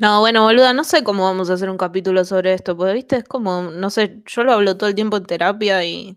No, 0.00 0.20
bueno, 0.20 0.42
boluda, 0.42 0.72
no 0.72 0.84
sé 0.84 1.04
cómo 1.04 1.24
vamos 1.24 1.50
a 1.50 1.54
hacer 1.54 1.68
un 1.68 1.76
capítulo 1.76 2.24
sobre 2.24 2.54
esto, 2.54 2.76
porque 2.76 2.94
viste, 2.94 3.16
es 3.16 3.24
como, 3.24 3.62
no 3.62 3.90
sé, 3.90 4.22
yo 4.26 4.42
lo 4.42 4.52
hablo 4.52 4.76
todo 4.76 4.88
el 4.88 4.94
tiempo 4.94 5.16
en 5.16 5.26
terapia 5.26 5.84
y. 5.84 6.16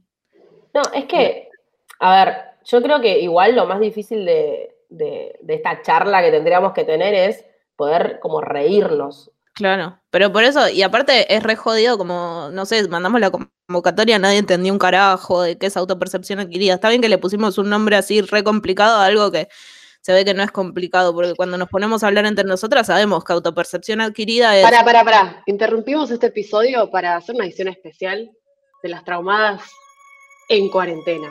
No, 0.74 0.82
es 0.94 1.06
que, 1.06 1.50
a 2.00 2.26
ver, 2.26 2.36
yo 2.66 2.82
creo 2.82 3.02
que 3.02 3.20
igual 3.20 3.56
lo 3.56 3.66
más 3.66 3.80
difícil 3.80 4.26
de, 4.26 4.76
de, 4.90 5.38
de 5.42 5.54
esta 5.54 5.82
charla 5.82 6.22
que 6.22 6.32
tendríamos 6.32 6.74
que 6.74 6.86
tener 6.86 7.14
es 7.14 7.44
poder 7.76 8.20
como 8.22 8.42
reírnos. 8.42 9.32
Claro, 9.54 10.00
pero 10.10 10.34
por 10.34 10.44
eso, 10.44 10.68
y 10.68 10.82
aparte 10.82 11.34
es 11.34 11.42
re 11.42 11.56
jodido, 11.56 11.98
como, 11.98 12.50
no 12.52 12.66
sé, 12.66 12.88
mandamos 12.90 13.22
la 13.22 13.32
convocatoria, 13.32 14.20
nadie 14.20 14.38
entendió 14.38 14.74
un 14.74 14.80
carajo 14.80 15.44
de 15.44 15.58
qué 15.58 15.68
es 15.68 15.78
autopercepción 15.78 16.40
adquirida. 16.40 16.74
Está 16.74 16.90
bien 16.90 17.02
que 17.02 17.08
le 17.08 17.18
pusimos 17.18 17.58
un 17.58 17.70
nombre 17.70 17.96
así 17.96 18.22
re 18.22 18.44
complicado 18.44 18.98
a 19.00 19.06
algo 19.06 19.32
que 19.32 19.48
se 20.06 20.14
ve 20.14 20.24
que 20.24 20.36
no 20.36 20.44
es 20.44 20.52
complicado, 20.52 21.16
porque 21.16 21.34
cuando 21.34 21.58
nos 21.58 21.68
ponemos 21.68 22.04
a 22.04 22.08
hablar 22.08 22.28
entre 22.28 22.46
nosotras 22.46 22.86
sabemos 22.86 23.24
que 23.24 23.34
autopercepción 23.34 24.02
adquirida 24.02 24.56
es... 24.56 24.64
Para, 24.64 24.86
para, 24.86 25.04
para. 25.04 25.44
Interrumpimos 25.48 26.12
este 26.12 26.28
episodio 26.28 26.92
para 26.92 27.16
hacer 27.16 27.34
una 27.34 27.46
edición 27.46 27.70
especial 27.70 28.30
de 28.84 28.90
las 28.90 29.04
traumadas 29.04 29.64
en 30.48 30.70
cuarentena. 30.70 31.28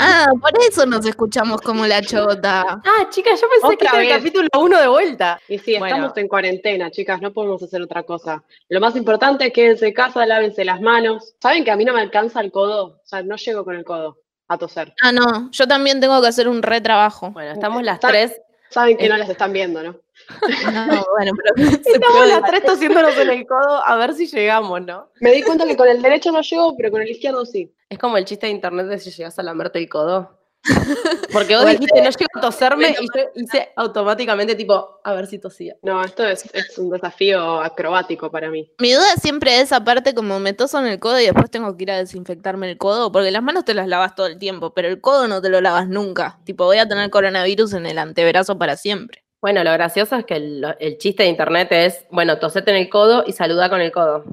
Ah, 0.00 0.26
por 0.40 0.50
eso 0.68 0.86
nos 0.86 1.04
escuchamos 1.06 1.60
como 1.60 1.86
la 1.86 2.00
chota. 2.02 2.62
Ah, 2.84 3.08
chicas, 3.10 3.40
yo 3.40 3.46
pensé 3.60 3.76
que 3.76 3.86
era 3.86 4.02
el 4.02 4.08
capítulo 4.08 4.48
uno 4.58 4.80
de 4.80 4.88
vuelta. 4.88 5.40
Y 5.48 5.58
sí, 5.58 5.78
Bueno. 5.78 5.94
estamos 5.96 6.16
en 6.16 6.28
cuarentena, 6.28 6.90
chicas, 6.90 7.20
no 7.20 7.32
podemos 7.32 7.62
hacer 7.62 7.82
otra 7.82 8.02
cosa. 8.02 8.42
Lo 8.68 8.80
más 8.80 8.96
importante 8.96 9.46
es 9.46 9.52
quédense 9.52 9.88
en 9.88 9.94
casa, 9.94 10.24
lávense 10.26 10.64
las 10.64 10.80
manos. 10.80 11.34
¿Saben 11.40 11.64
que 11.64 11.70
a 11.70 11.76
mí 11.76 11.84
no 11.84 11.92
me 11.92 12.00
alcanza 12.00 12.40
el 12.40 12.50
codo? 12.50 13.00
O 13.02 13.06
sea, 13.06 13.22
no 13.22 13.36
llego 13.36 13.64
con 13.64 13.76
el 13.76 13.84
codo 13.84 14.18
a 14.48 14.58
toser. 14.58 14.94
Ah, 15.02 15.12
no, 15.12 15.50
yo 15.52 15.68
también 15.68 16.00
tengo 16.00 16.20
que 16.22 16.28
hacer 16.28 16.48
un 16.48 16.62
retrabajo. 16.62 17.30
Bueno, 17.30 17.52
estamos 17.52 17.82
las 17.82 18.00
tres. 18.00 18.40
Saben 18.70 18.96
que 18.96 19.06
Eh. 19.06 19.08
no 19.08 19.16
las 19.16 19.28
están 19.28 19.52
viendo, 19.52 19.82
¿no? 19.82 19.96
No, 20.96 21.06
bueno, 21.16 21.32
pero 21.54 21.54
Estamos 21.84 22.28
las 22.28 22.42
tres 22.44 22.64
tosiéndonos 22.64 23.16
en 23.18 23.30
el 23.30 23.46
codo 23.46 23.84
a 23.84 23.96
ver 23.96 24.14
si 24.14 24.26
llegamos, 24.26 24.80
¿no? 24.82 25.08
Me 25.20 25.32
di 25.32 25.42
cuenta 25.42 25.66
que 25.66 25.76
con 25.76 25.88
el 25.88 26.00
derecho 26.00 26.30
no 26.30 26.40
llego, 26.42 26.76
pero 26.76 26.90
con 26.90 27.02
el 27.02 27.08
izquierdo 27.10 27.44
sí. 27.44 27.72
Es 27.90 27.98
como 27.98 28.16
el 28.16 28.24
chiste 28.24 28.46
de 28.46 28.52
internet 28.52 28.86
de 28.86 28.98
si 29.00 29.10
llegas 29.10 29.36
a 29.40 29.42
lamerte 29.42 29.80
el 29.80 29.88
codo. 29.88 30.38
Porque 31.32 31.56
vos 31.56 31.66
dijiste, 31.66 32.00
no 32.00 32.10
llego 32.10 32.30
a 32.36 32.40
toserme 32.40 32.94
y 33.00 33.06
yo 33.16 33.24
hice 33.34 33.72
automáticamente 33.74 34.54
tipo, 34.54 35.00
a 35.02 35.12
ver 35.12 35.26
si 35.26 35.40
tosía. 35.40 35.74
No, 35.82 36.04
esto 36.04 36.24
es, 36.24 36.48
es 36.54 36.78
un 36.78 36.90
desafío 36.90 37.60
acrobático 37.60 38.30
para 38.30 38.48
mí. 38.48 38.70
Mi 38.78 38.92
duda 38.92 39.16
siempre 39.16 39.60
es 39.60 39.72
aparte 39.72 40.14
como 40.14 40.38
me 40.38 40.52
toso 40.52 40.78
en 40.78 40.86
el 40.86 41.00
codo 41.00 41.18
y 41.18 41.24
después 41.24 41.50
tengo 41.50 41.76
que 41.76 41.82
ir 41.82 41.90
a 41.90 41.96
desinfectarme 41.96 42.70
el 42.70 42.78
codo, 42.78 43.10
porque 43.10 43.32
las 43.32 43.42
manos 43.42 43.64
te 43.64 43.74
las 43.74 43.88
lavas 43.88 44.14
todo 44.14 44.28
el 44.28 44.38
tiempo, 44.38 44.72
pero 44.72 44.86
el 44.86 45.00
codo 45.00 45.26
no 45.26 45.42
te 45.42 45.48
lo 45.48 45.60
lavas 45.60 45.88
nunca. 45.88 46.38
Tipo, 46.44 46.66
voy 46.66 46.78
a 46.78 46.86
tener 46.86 47.10
coronavirus 47.10 47.72
en 47.72 47.86
el 47.86 47.98
antebrazo 47.98 48.56
para 48.56 48.76
siempre. 48.76 49.24
Bueno, 49.40 49.64
lo 49.64 49.72
gracioso 49.72 50.14
es 50.14 50.24
que 50.26 50.36
el, 50.36 50.76
el 50.78 50.98
chiste 50.98 51.24
de 51.24 51.30
internet 51.30 51.68
es, 51.72 52.04
bueno, 52.10 52.38
tosete 52.38 52.70
en 52.70 52.76
el 52.76 52.88
codo 52.88 53.24
y 53.26 53.32
saluda 53.32 53.68
con 53.68 53.80
el 53.80 53.90
codo. 53.90 54.24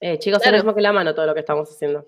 Eh, 0.00 0.18
chicos, 0.18 0.40
es 0.42 0.50
lo 0.50 0.58
mismo 0.58 0.74
que 0.74 0.80
la 0.80 0.92
mano 0.92 1.14
todo 1.14 1.26
lo 1.26 1.34
que 1.34 1.40
estamos 1.40 1.68
haciendo. 1.70 2.06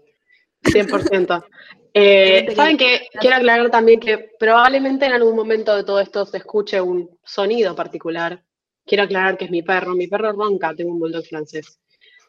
100%. 0.66 1.44
Eh, 1.98 2.52
Saben 2.54 2.76
que 2.76 3.08
quiero 3.18 3.36
aclarar 3.36 3.70
también 3.70 3.98
que 3.98 4.32
probablemente 4.38 5.06
en 5.06 5.12
algún 5.14 5.34
momento 5.34 5.74
de 5.74 5.82
todo 5.82 5.98
esto 5.98 6.26
se 6.26 6.36
escuche 6.36 6.78
un 6.78 7.08
sonido 7.24 7.74
particular. 7.74 8.44
Quiero 8.84 9.04
aclarar 9.04 9.38
que 9.38 9.46
es 9.46 9.50
mi 9.50 9.62
perro. 9.62 9.94
Mi 9.94 10.06
perro 10.06 10.30
ronca, 10.32 10.74
tengo 10.76 10.92
un 10.92 10.98
bulldog 10.98 11.24
francés. 11.24 11.78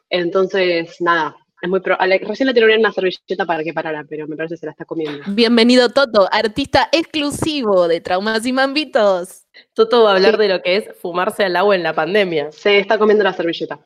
Entonces, 0.08 0.96
nada, 1.00 1.36
es 1.60 1.68
muy 1.68 1.80
pro- 1.80 1.98
Recién 1.98 2.46
le 2.46 2.54
tiré 2.54 2.78
una 2.78 2.92
servilleta 2.92 3.44
para 3.44 3.62
que 3.62 3.74
parara, 3.74 4.06
pero 4.08 4.26
me 4.26 4.36
parece 4.36 4.54
que 4.54 4.60
se 4.60 4.66
la 4.66 4.72
está 4.72 4.86
comiendo. 4.86 5.22
Bienvenido 5.26 5.90
Toto, 5.90 6.26
artista 6.32 6.88
exclusivo 6.90 7.88
de 7.88 8.00
Traumas 8.00 8.46
y 8.46 8.54
Mambitos. 8.54 9.42
Toto 9.74 10.02
va 10.04 10.12
a 10.12 10.14
hablar 10.16 10.34
Sí. 10.34 10.40
de 10.42 10.48
lo 10.48 10.62
que 10.62 10.76
es 10.76 10.84
fumarse 11.00 11.44
al 11.44 11.54
agua 11.56 11.74
en 11.76 11.82
la 11.82 11.92
pandemia. 11.92 12.50
Se 12.52 12.78
está 12.78 12.98
comiendo 12.98 13.22
la 13.24 13.32
servilleta. 13.32 13.78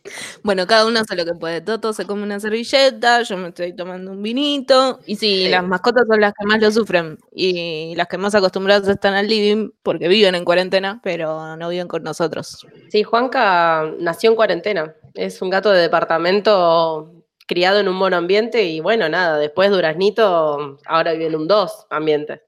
Bueno, 0.42 0.66
cada 0.66 0.86
uno 0.86 1.00
hace 1.00 1.14
lo 1.16 1.24
que 1.24 1.34
puede. 1.34 1.60
Toto 1.60 1.92
se 1.92 2.06
come 2.06 2.22
una 2.22 2.40
servilleta, 2.40 3.22
yo 3.22 3.36
me 3.36 3.48
estoy 3.48 3.74
tomando 3.74 4.10
un 4.12 4.22
vinito. 4.22 5.00
Y 5.06 5.16
sí, 5.16 5.44
Sí. 5.44 5.48
las 5.48 5.64
mascotas 5.64 6.04
son 6.08 6.20
las 6.20 6.32
que 6.32 6.46
más 6.46 6.60
lo 6.60 6.70
sufren. 6.70 7.18
Y 7.34 7.94
las 7.96 8.08
que 8.08 8.18
más 8.18 8.34
acostumbradas 8.34 8.88
están 8.88 9.14
al 9.14 9.28
living 9.28 9.70
porque 9.82 10.08
viven 10.08 10.34
en 10.34 10.44
cuarentena, 10.44 11.00
pero 11.02 11.56
no 11.56 11.68
viven 11.68 11.88
con 11.88 12.02
nosotros. 12.02 12.66
Sí, 12.90 13.02
Juanca 13.02 13.92
nació 13.98 14.30
en 14.30 14.36
cuarentena. 14.36 14.94
Es 15.14 15.42
un 15.42 15.50
gato 15.50 15.70
de 15.70 15.80
departamento 15.82 17.12
criado 17.46 17.80
en 17.80 17.88
un 17.88 17.96
monoambiente 17.96 18.62
y 18.64 18.80
bueno, 18.80 19.08
nada, 19.08 19.36
después 19.36 19.70
Duraznito 19.70 20.78
ahora 20.86 21.12
vive 21.12 21.26
en 21.26 21.34
un 21.36 21.48
dos 21.48 21.86
ambiente. 21.90 22.42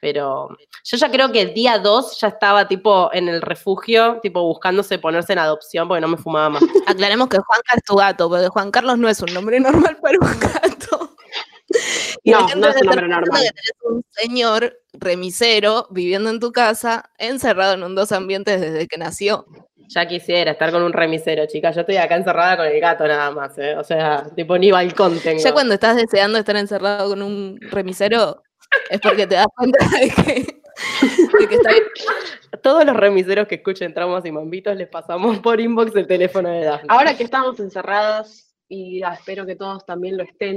Pero 0.00 0.48
yo 0.84 0.96
ya 0.96 1.10
creo 1.10 1.30
que 1.30 1.42
el 1.42 1.52
día 1.54 1.78
dos 1.78 2.18
ya 2.20 2.28
estaba 2.28 2.66
tipo 2.66 3.10
en 3.12 3.28
el 3.28 3.42
refugio, 3.42 4.18
tipo 4.22 4.42
buscándose 4.42 4.98
ponerse 4.98 5.34
en 5.34 5.40
adopción 5.40 5.88
porque 5.88 6.00
no 6.00 6.08
me 6.08 6.16
fumaba 6.16 6.48
más. 6.50 6.62
Aclaremos 6.86 7.28
que 7.28 7.38
Juanca 7.38 7.72
es 7.76 7.82
tu 7.84 7.96
gato, 7.96 8.28
porque 8.28 8.48
Juan 8.48 8.70
Carlos 8.70 8.98
no 8.98 9.08
es 9.08 9.20
un 9.20 9.32
nombre 9.34 9.60
normal 9.60 9.98
para 10.00 10.18
un 10.20 10.40
gato. 10.40 11.10
Y 12.24 12.32
No, 12.32 12.40
no 12.56 12.68
es 12.68 12.76
un 12.80 12.86
nombre 12.86 13.06
normal. 13.08 13.40
tenés 13.42 13.72
un 13.84 14.04
señor 14.10 14.76
remisero 14.92 15.86
viviendo 15.90 16.28
en 16.28 16.40
tu 16.40 16.50
casa, 16.50 17.10
encerrado 17.16 17.74
en 17.74 17.84
un 17.84 17.94
dos 17.94 18.10
ambientes 18.10 18.60
desde 18.60 18.88
que 18.88 18.98
nació. 18.98 19.46
Ya 19.88 20.06
quisiera 20.06 20.50
estar 20.50 20.72
con 20.72 20.82
un 20.82 20.92
remisero, 20.92 21.46
chica. 21.46 21.70
Yo 21.70 21.80
estoy 21.82 21.96
acá 21.96 22.16
encerrada 22.16 22.56
con 22.56 22.66
el 22.66 22.80
gato 22.80 23.06
nada 23.06 23.30
más, 23.30 23.56
¿eh? 23.58 23.76
O 23.76 23.84
sea, 23.84 24.26
tipo 24.34 24.58
ni 24.58 24.70
balcón 24.72 25.18
tengo. 25.20 25.40
Ya 25.42 25.52
cuando 25.52 25.74
estás 25.74 25.96
deseando 25.96 26.38
estar 26.38 26.56
encerrado 26.56 27.08
con 27.10 27.22
un 27.22 27.58
remisero, 27.60 28.42
es 28.90 29.00
porque 29.00 29.26
te 29.26 29.34
das 29.36 29.46
cuenta 29.54 29.78
de 29.88 30.10
que, 30.10 30.32
de 31.38 31.48
que 31.48 31.54
está 31.54 31.70
Todos 32.62 32.84
los 32.84 32.96
remiseros 32.96 33.46
que 33.48 33.56
escuchen 33.56 33.94
traumas 33.94 34.24
y 34.24 34.32
mambitos 34.32 34.76
les 34.76 34.88
pasamos 34.88 35.38
por 35.40 35.60
inbox 35.60 35.94
el 35.96 36.06
teléfono 36.06 36.50
de 36.50 36.64
Daphne. 36.64 36.88
Ahora 36.88 37.16
que 37.16 37.24
estamos 37.24 37.58
encerradas, 37.60 38.54
y 38.68 39.02
ah, 39.02 39.14
espero 39.14 39.46
que 39.46 39.56
todos 39.56 39.84
también 39.84 40.16
lo 40.16 40.22
estén, 40.22 40.56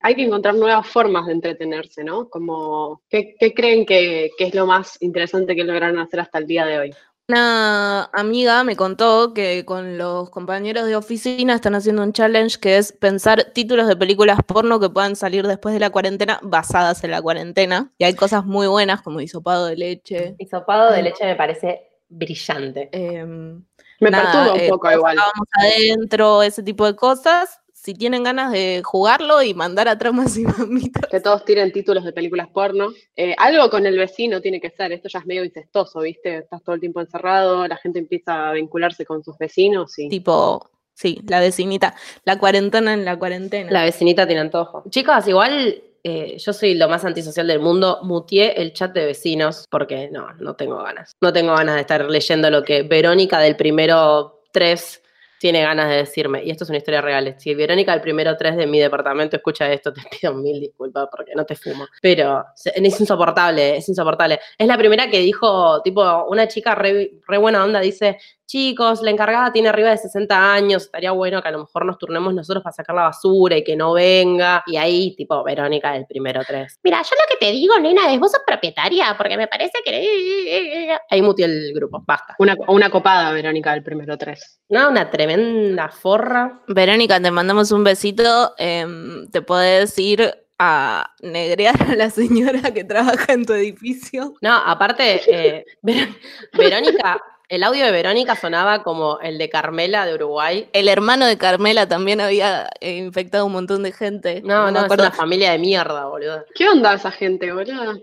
hay 0.00 0.14
que 0.14 0.24
encontrar 0.24 0.54
nuevas 0.54 0.86
formas 0.86 1.26
de 1.26 1.32
entretenerse, 1.32 2.02
¿no? 2.02 2.28
Como, 2.28 3.02
¿qué, 3.08 3.34
qué 3.38 3.52
creen 3.52 3.84
que, 3.84 4.30
que 4.38 4.44
es 4.44 4.54
lo 4.54 4.66
más 4.66 5.00
interesante 5.02 5.54
que 5.54 5.64
lograron 5.64 5.98
hacer 5.98 6.20
hasta 6.20 6.38
el 6.38 6.46
día 6.46 6.64
de 6.64 6.78
hoy? 6.78 6.94
Una 7.30 8.10
amiga 8.12 8.64
me 8.64 8.74
contó 8.74 9.32
que 9.34 9.64
con 9.64 9.96
los 9.98 10.30
compañeros 10.30 10.86
de 10.86 10.96
oficina 10.96 11.54
están 11.54 11.76
haciendo 11.76 12.02
un 12.02 12.12
challenge 12.12 12.58
que 12.58 12.76
es 12.76 12.90
pensar 12.90 13.52
títulos 13.54 13.86
de 13.86 13.94
películas 13.96 14.40
porno 14.44 14.80
que 14.80 14.90
puedan 14.90 15.14
salir 15.14 15.46
después 15.46 15.72
de 15.72 15.78
la 15.78 15.90
cuarentena 15.90 16.40
basadas 16.42 17.04
en 17.04 17.12
la 17.12 17.22
cuarentena. 17.22 17.92
Y 17.98 18.04
hay 18.04 18.14
cosas 18.16 18.44
muy 18.44 18.66
buenas 18.66 19.02
como 19.02 19.20
hisopado 19.20 19.66
de 19.66 19.76
leche. 19.76 20.34
Hisopado 20.38 20.90
de 20.90 21.04
leche 21.04 21.24
me 21.24 21.36
parece 21.36 21.82
brillante. 22.08 22.88
em, 22.90 23.64
Me 24.00 24.10
nada, 24.10 24.24
perturba 24.24 24.54
un 24.54 24.60
eh, 24.60 24.68
poco 24.68 24.90
igual. 24.90 25.16
adentro, 25.52 26.42
ese 26.42 26.64
tipo 26.64 26.84
de 26.84 26.96
cosas. 26.96 27.59
Si 27.82 27.94
tienen 27.94 28.24
ganas 28.24 28.52
de 28.52 28.82
jugarlo 28.84 29.42
y 29.42 29.54
mandar 29.54 29.88
a 29.88 29.96
traumas 29.96 30.36
y 30.36 30.44
mamitas. 30.44 31.08
Que 31.10 31.18
todos 31.18 31.46
tiren 31.46 31.72
títulos 31.72 32.04
de 32.04 32.12
películas 32.12 32.46
porno. 32.48 32.90
Eh, 33.16 33.34
algo 33.38 33.70
con 33.70 33.86
el 33.86 33.96
vecino 33.96 34.42
tiene 34.42 34.60
que 34.60 34.68
ser, 34.68 34.92
esto 34.92 35.08
ya 35.08 35.20
es 35.20 35.26
medio 35.26 35.44
incestuoso, 35.44 36.00
¿viste? 36.00 36.36
Estás 36.36 36.62
todo 36.62 36.74
el 36.74 36.80
tiempo 36.80 37.00
encerrado, 37.00 37.66
la 37.66 37.78
gente 37.78 37.98
empieza 37.98 38.50
a 38.50 38.52
vincularse 38.52 39.06
con 39.06 39.24
sus 39.24 39.38
vecinos 39.38 39.98
y... 39.98 40.10
Tipo, 40.10 40.68
sí, 40.92 41.22
la 41.26 41.40
vecinita. 41.40 41.94
La 42.24 42.38
cuarentena 42.38 42.92
en 42.92 43.06
la 43.06 43.18
cuarentena. 43.18 43.70
La 43.70 43.84
vecinita 43.84 44.26
tiene 44.26 44.42
antojo. 44.42 44.82
Chicas, 44.90 45.26
igual 45.26 45.82
eh, 46.04 46.36
yo 46.36 46.52
soy 46.52 46.74
lo 46.74 46.86
más 46.86 47.06
antisocial 47.06 47.46
del 47.46 47.60
mundo. 47.60 48.00
Mutié 48.02 48.60
el 48.60 48.74
chat 48.74 48.92
de 48.92 49.06
vecinos 49.06 49.64
porque 49.70 50.10
no, 50.10 50.34
no 50.34 50.54
tengo 50.54 50.82
ganas. 50.82 51.16
No 51.22 51.32
tengo 51.32 51.54
ganas 51.54 51.76
de 51.76 51.80
estar 51.80 52.04
leyendo 52.04 52.50
lo 52.50 52.62
que 52.62 52.82
Verónica 52.82 53.38
del 53.38 53.56
primero 53.56 54.42
3 54.52 55.00
tiene 55.40 55.62
ganas 55.62 55.88
de 55.88 55.96
decirme. 55.96 56.44
Y 56.44 56.50
esto 56.50 56.64
es 56.64 56.70
una 56.70 56.76
historia 56.76 57.00
real. 57.00 57.34
Si 57.38 57.54
Verónica 57.54 57.92
del 57.92 58.02
primero 58.02 58.36
3 58.36 58.56
de 58.56 58.66
mi 58.66 58.78
departamento 58.78 59.36
escucha 59.36 59.72
esto, 59.72 59.90
te 59.90 60.02
pido 60.20 60.34
mil 60.34 60.60
disculpas 60.60 61.08
porque 61.10 61.32
no 61.34 61.46
te 61.46 61.56
fumo. 61.56 61.86
Pero 62.02 62.44
es 62.74 63.00
insoportable, 63.00 63.78
es 63.78 63.88
insoportable. 63.88 64.38
Es 64.58 64.66
la 64.66 64.76
primera 64.76 65.08
que 65.08 65.18
dijo, 65.20 65.80
tipo, 65.82 66.26
una 66.28 66.46
chica 66.46 66.74
re, 66.74 67.12
re 67.26 67.38
buena 67.38 67.64
onda 67.64 67.80
dice, 67.80 68.18
chicos, 68.50 69.00
la 69.02 69.10
encargada 69.10 69.52
tiene 69.52 69.68
arriba 69.68 69.90
de 69.90 69.96
60 69.98 70.52
años, 70.52 70.82
estaría 70.84 71.12
bueno 71.12 71.40
que 71.40 71.48
a 71.48 71.52
lo 71.52 71.60
mejor 71.60 71.86
nos 71.86 71.98
turnemos 71.98 72.34
nosotros 72.34 72.64
para 72.64 72.74
sacar 72.74 72.96
la 72.96 73.02
basura 73.02 73.56
y 73.56 73.62
que 73.62 73.76
no 73.76 73.92
venga. 73.92 74.62
Y 74.66 74.76
ahí, 74.76 75.14
tipo, 75.16 75.42
Verónica 75.44 75.92
del 75.92 76.04
primero 76.06 76.40
3. 76.44 76.80
Mira, 76.82 77.00
yo 77.02 77.10
lo 77.10 77.24
que 77.38 77.44
te 77.46 77.52
digo, 77.52 77.78
nena, 77.78 78.12
es 78.12 78.18
vos 78.18 78.32
sos 78.32 78.40
propietaria, 78.44 79.14
porque 79.16 79.36
me 79.36 79.46
parece 79.46 79.78
que... 79.84 80.96
Ahí 81.08 81.22
mutié 81.22 81.44
el 81.44 81.72
grupo, 81.74 82.02
basta. 82.04 82.34
Una, 82.38 82.56
una 82.68 82.90
copada, 82.90 83.30
Verónica, 83.32 83.72
del 83.72 83.82
primero 83.84 84.18
tres. 84.18 84.60
No, 84.68 84.90
una 84.90 85.08
tremenda 85.10 85.88
forra. 85.88 86.60
Verónica, 86.66 87.20
te 87.20 87.30
mandamos 87.30 87.70
un 87.70 87.84
besito. 87.84 88.54
em, 88.58 89.28
te 89.30 89.42
podés 89.42 89.96
ir 89.98 90.34
a 90.58 91.10
negrear 91.22 91.80
a 91.90 91.94
la 91.94 92.10
señora 92.10 92.72
que 92.74 92.84
trabaja 92.84 93.32
en 93.32 93.46
tu 93.46 93.52
edificio. 93.54 94.34
No, 94.42 94.54
aparte, 94.56 95.22
eh, 95.26 95.64
Ver- 95.82 96.08
Verónica 96.52 97.20
El 97.50 97.64
audio 97.64 97.84
de 97.84 97.90
Verónica 97.90 98.36
sonaba 98.36 98.84
como 98.84 99.18
el 99.18 99.36
de 99.36 99.50
Carmela 99.50 100.06
de 100.06 100.14
Uruguay. 100.14 100.68
El 100.72 100.88
hermano 100.88 101.26
de 101.26 101.36
Carmela 101.36 101.88
también 101.88 102.20
había 102.20 102.70
eh, 102.80 102.98
infectado 102.98 103.44
un 103.44 103.50
montón 103.50 103.82
de 103.82 103.90
gente. 103.90 104.40
No, 104.44 104.66
no, 104.66 104.70
me 104.70 104.78
es 104.78 104.84
acuerdo. 104.84 105.02
una 105.02 105.10
familia 105.10 105.50
de 105.50 105.58
mierda, 105.58 106.06
boludo. 106.06 106.44
¿Qué 106.54 106.68
onda 106.68 106.94
esa 106.94 107.10
gente, 107.10 107.52
boludo? 107.52 108.00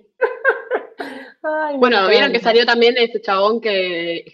Ay, 1.43 1.77
Bueno, 1.77 2.09
vieron 2.09 2.33
que 2.33 2.41
salió 2.41 2.65
también 2.65 2.97
ese 2.97 3.21
chabón 3.21 3.61
que 3.61 4.25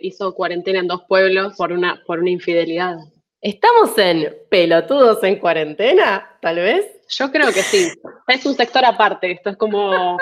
hizo 0.00 0.32
cuarentena 0.32 0.78
en 0.78 0.86
dos 0.86 1.02
pueblos 1.08 1.56
por 1.56 1.72
una, 1.72 2.00
por 2.06 2.20
una 2.20 2.30
infidelidad. 2.30 2.98
¿Estamos 3.40 3.98
en 3.98 4.32
pelotudos 4.48 5.24
en 5.24 5.40
cuarentena? 5.40 6.38
Tal 6.40 6.54
vez. 6.54 6.86
Yo 7.08 7.32
creo 7.32 7.48
que 7.48 7.64
sí. 7.64 7.90
Es 8.28 8.46
un 8.46 8.54
sector 8.54 8.84
aparte. 8.84 9.32
Esto 9.32 9.50
es 9.50 9.56
como 9.56 10.16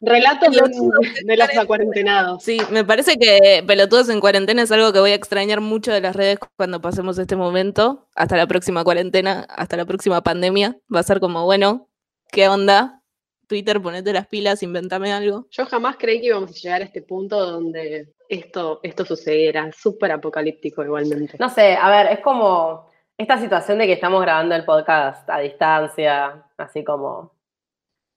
relatos 0.00 0.54
de, 0.54 0.60
de 1.24 1.36
los 1.36 1.56
acuarentenados. 1.56 2.42
Sí, 2.42 2.58
me 2.70 2.84
parece 2.84 3.16
que 3.16 3.62
Pelotudos 3.66 4.08
en 4.08 4.20
cuarentena 4.20 4.62
es 4.62 4.72
algo 4.72 4.92
que 4.92 5.00
voy 5.00 5.12
a 5.12 5.14
extrañar 5.14 5.60
mucho 5.60 5.92
de 5.92 6.00
las 6.00 6.16
redes 6.16 6.38
cuando 6.56 6.80
pasemos 6.80 7.18
este 7.18 7.36
momento. 7.36 8.08
Hasta 8.14 8.36
la 8.36 8.46
próxima 8.46 8.84
cuarentena, 8.84 9.46
hasta 9.48 9.76
la 9.76 9.84
próxima 9.84 10.22
pandemia. 10.22 10.76
Va 10.94 11.00
a 11.00 11.04
ser 11.04 11.20
como, 11.20 11.44
bueno, 11.44 11.88
¿qué 12.30 12.48
onda? 12.48 13.00
Twitter, 13.46 13.80
ponete 13.80 14.12
las 14.12 14.26
pilas, 14.26 14.62
inventame 14.62 15.12
algo. 15.12 15.46
Yo 15.50 15.66
jamás 15.66 15.96
creí 15.98 16.20
que 16.20 16.28
íbamos 16.28 16.50
a 16.50 16.54
llegar 16.54 16.82
a 16.82 16.84
este 16.84 17.02
punto 17.02 17.44
donde 17.44 18.14
esto, 18.28 18.80
esto 18.82 19.04
sucediera. 19.04 19.70
Súper 19.76 20.12
apocalíptico 20.12 20.82
igualmente. 20.82 21.36
No 21.38 21.48
sé, 21.48 21.76
a 21.76 21.90
ver, 21.90 22.12
es 22.12 22.20
como 22.20 22.88
esta 23.16 23.38
situación 23.38 23.78
de 23.78 23.86
que 23.86 23.92
estamos 23.92 24.20
grabando 24.22 24.54
el 24.54 24.64
podcast 24.64 25.28
a 25.28 25.38
distancia, 25.40 26.44
así 26.56 26.82
como. 26.82 27.33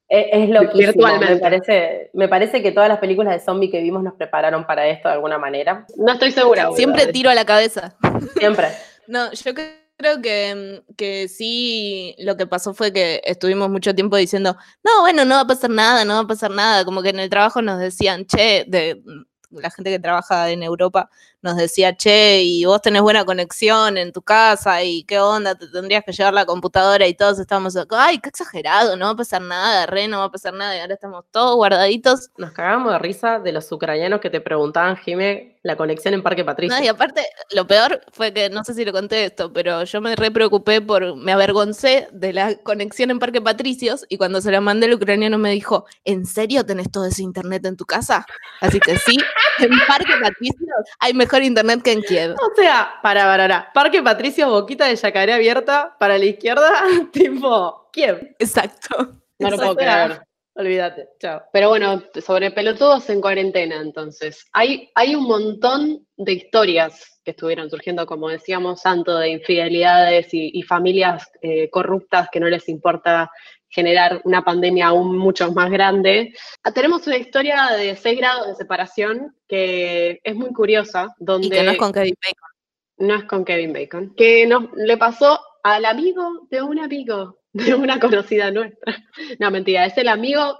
Es, 0.10 0.26
es 0.32 0.50
loquísimo. 0.50 1.06
Me 1.20 1.36
parece, 1.38 2.10
me 2.14 2.28
parece 2.28 2.62
que 2.64 2.72
todas 2.72 2.88
las 2.90 3.00
películas 3.00 3.34
de 3.34 3.40
zombie 3.40 3.70
que 3.70 3.82
vimos 3.82 4.04
nos 4.04 4.14
prepararon 4.16 4.66
para 4.66 4.88
esto 4.88 5.10
de 5.10 5.16
alguna 5.16 5.38
manera. 5.38 5.86
No 5.98 6.14
estoy 6.14 6.32
segura. 6.32 6.70
Siempre 6.76 7.08
tiro 7.08 7.30
a 7.30 7.36
la 7.36 7.46
cabeza. 7.46 7.96
Siempre. 8.38 8.68
No, 9.10 9.32
yo 9.32 9.54
cre- 9.54 9.72
creo 9.96 10.22
que, 10.22 10.84
que 10.98 11.30
sí, 11.30 12.14
lo 12.20 12.36
que 12.36 12.46
pasó 12.46 12.74
fue 12.74 12.92
que 12.92 13.22
estuvimos 13.24 13.70
mucho 13.70 13.96
tiempo 13.96 14.18
diciendo, 14.18 14.58
no, 14.84 15.00
bueno, 15.00 15.24
no 15.24 15.36
va 15.36 15.42
a 15.42 15.48
pasar 15.48 15.70
nada, 15.70 16.04
no 16.04 16.16
va 16.16 16.20
a 16.20 16.28
pasar 16.28 16.52
nada. 16.52 16.84
Como 16.84 17.02
que 17.02 17.10
en 17.12 17.20
el 17.22 17.30
trabajo 17.30 17.62
nos 17.62 17.80
decían, 17.80 18.26
che, 18.26 18.66
de 18.68 19.02
la 19.50 19.70
gente 19.72 19.90
que 19.92 20.00
trabaja 20.00 20.50
en 20.50 20.62
Europa 20.62 21.10
nos 21.42 21.56
decía, 21.56 21.96
che, 21.96 22.42
y 22.42 22.66
vos 22.66 22.82
tenés 22.82 23.02
buena 23.02 23.26
conexión 23.26 23.98
en 23.98 24.12
tu 24.12 24.22
casa, 24.22 24.84
y 24.84 25.04
qué 25.04 25.20
onda, 25.20 25.56
te 25.56 25.68
tendrías 25.68 26.04
que 26.04 26.12
llevar 26.12 26.34
la 26.34 26.46
computadora, 26.46 27.08
y 27.08 27.14
todos 27.14 27.40
estábamos 27.40 27.76
ay, 27.92 28.20
qué 28.20 28.30
exagerado, 28.30 28.96
no 28.96 29.06
va 29.06 29.12
a 29.12 29.16
pasar 29.16 29.42
nada, 29.42 29.86
re, 29.86 30.08
no 30.08 30.20
va 30.20 30.26
a 30.26 30.32
pasar 30.32 30.54
nada, 30.54 30.76
y 30.76 30.80
ahora 30.80 30.96
estamos 30.96 31.26
todos 31.32 31.56
guardaditos. 31.56 32.30
Nos 32.38 32.52
cagamos 32.52 32.92
de 32.94 33.00
risa 33.00 33.40
de 33.40 33.52
los 33.52 33.72
ucranianos 33.72 34.20
que 34.20 34.30
te 34.30 34.42
preguntaban, 34.42 34.98
Jime, 34.98 35.60
la 35.64 35.76
conexión 35.76 36.14
en 36.14 36.24
Parque 36.24 36.44
Patricio. 36.44 36.78
No, 36.78 36.84
y 36.84 36.88
aparte, 36.88 37.26
lo 37.52 37.68
peor 37.68 38.02
fue 38.12 38.34
que, 38.34 38.50
no 38.50 38.64
sé 38.64 38.74
si 38.74 38.84
lo 38.84 38.92
conté 38.92 39.26
esto, 39.26 39.54
pero 39.54 39.84
yo 39.84 40.02
me 40.02 40.16
re 40.16 40.32
preocupé 40.32 40.82
por, 40.82 41.16
me 41.16 41.34
avergoncé 41.34 42.08
de 42.12 42.34
la 42.34 42.56
conexión 42.56 43.12
en 43.12 43.20
Parque 43.20 43.42
Patricios 43.42 44.06
y 44.10 44.18
cuando 44.18 44.42
se 44.42 44.52
la 44.52 44.62
mandé 44.62 44.88
el 44.88 44.94
ucraniano 44.94 45.38
me 45.38 45.52
dijo, 45.52 45.86
¿en 46.04 46.26
serio 46.26 46.66
tenés 46.66 46.90
todo 46.92 47.06
ese 47.06 47.22
internet 47.22 47.66
en 47.66 47.78
tu 47.78 47.86
casa? 47.86 48.26
Así 48.62 48.80
que 48.80 48.98
sí, 48.98 49.18
en 49.60 49.72
Parque 49.88 50.14
Patricios 50.22 50.58
hay 51.00 51.14
mejor 51.14 51.27
internet 51.44 51.82
que 51.84 51.92
en 51.92 52.02
Kiev. 52.02 52.34
O 52.34 52.56
sea, 52.56 53.00
para, 53.02 53.26
para, 53.26 53.44
para. 53.48 53.74
Parque 53.74 54.02
Patricio, 54.02 54.50
boquita 54.50 54.86
de 54.86 54.96
yacaré 54.96 55.34
abierta, 55.34 55.96
para 56.00 56.18
la 56.18 56.26
izquierda, 56.26 56.72
tipo, 57.12 57.90
¿quién? 57.92 58.36
Exacto. 58.40 59.12
No 59.40 59.50
lo 59.50 59.58
puedo 59.58 59.76
creer. 59.76 60.22
Olvídate, 60.56 61.10
chao. 61.20 61.44
Pero 61.54 61.70
bueno, 61.70 62.02
sobre 62.26 62.50
pelotudos 62.50 63.08
en 63.12 63.22
cuarentena, 63.22 63.80
entonces. 63.80 64.48
Hay, 64.54 64.90
hay 64.96 65.14
un 65.14 65.26
montón 65.26 66.07
de 66.18 66.34
historias 66.34 67.20
que 67.24 67.32
estuvieron 67.32 67.70
surgiendo, 67.70 68.06
como 68.06 68.30
decíamos, 68.30 68.82
tanto 68.82 69.18
de 69.18 69.30
infidelidades 69.30 70.34
y, 70.34 70.52
y 70.54 70.64
familias 70.64 71.30
eh, 71.42 71.70
corruptas 71.70 72.30
que 72.32 72.40
no 72.40 72.48
les 72.48 72.68
importa 72.70 73.30
generar 73.70 74.22
una 74.24 74.44
pandemia 74.44 74.88
aún 74.88 75.18
mucho 75.18 75.52
más 75.52 75.70
grande. 75.70 76.34
Ah, 76.64 76.72
Tenemos 76.72 77.06
una 77.08 77.18
historia 77.18 77.68
de 77.78 77.96
seis 77.96 78.18
grados 78.18 78.48
de 78.48 78.56
separación 78.56 79.36
que 79.48 80.20
es 80.24 80.36
muy 80.36 80.52
curiosa, 80.54 81.14
donde 81.20 81.48
Y 81.48 81.50
que 81.52 81.64
no 81.64 81.72
es 81.72 81.78
con 81.78 81.92
Kevin 81.92 82.16
Bacon. 82.16 83.08
no 83.08 83.16
es 83.16 83.24
con 83.26 83.46
Kevin 83.46 83.74
Bacon, 83.74 84.16
que 84.16 84.48
nos, 84.48 84.72
le 84.76 84.98
pasó 84.98 85.40
al 85.64 85.86
amigo 85.86 86.48
de 86.50 86.62
un 86.62 86.80
amigo, 86.80 87.40
de 87.54 87.76
una 87.76 88.00
conocida 88.00 88.52
nuestra. 88.52 88.96
No, 89.40 89.52
mentira, 89.52 89.86
es 89.86 89.98
el 89.98 90.08
amigo 90.08 90.58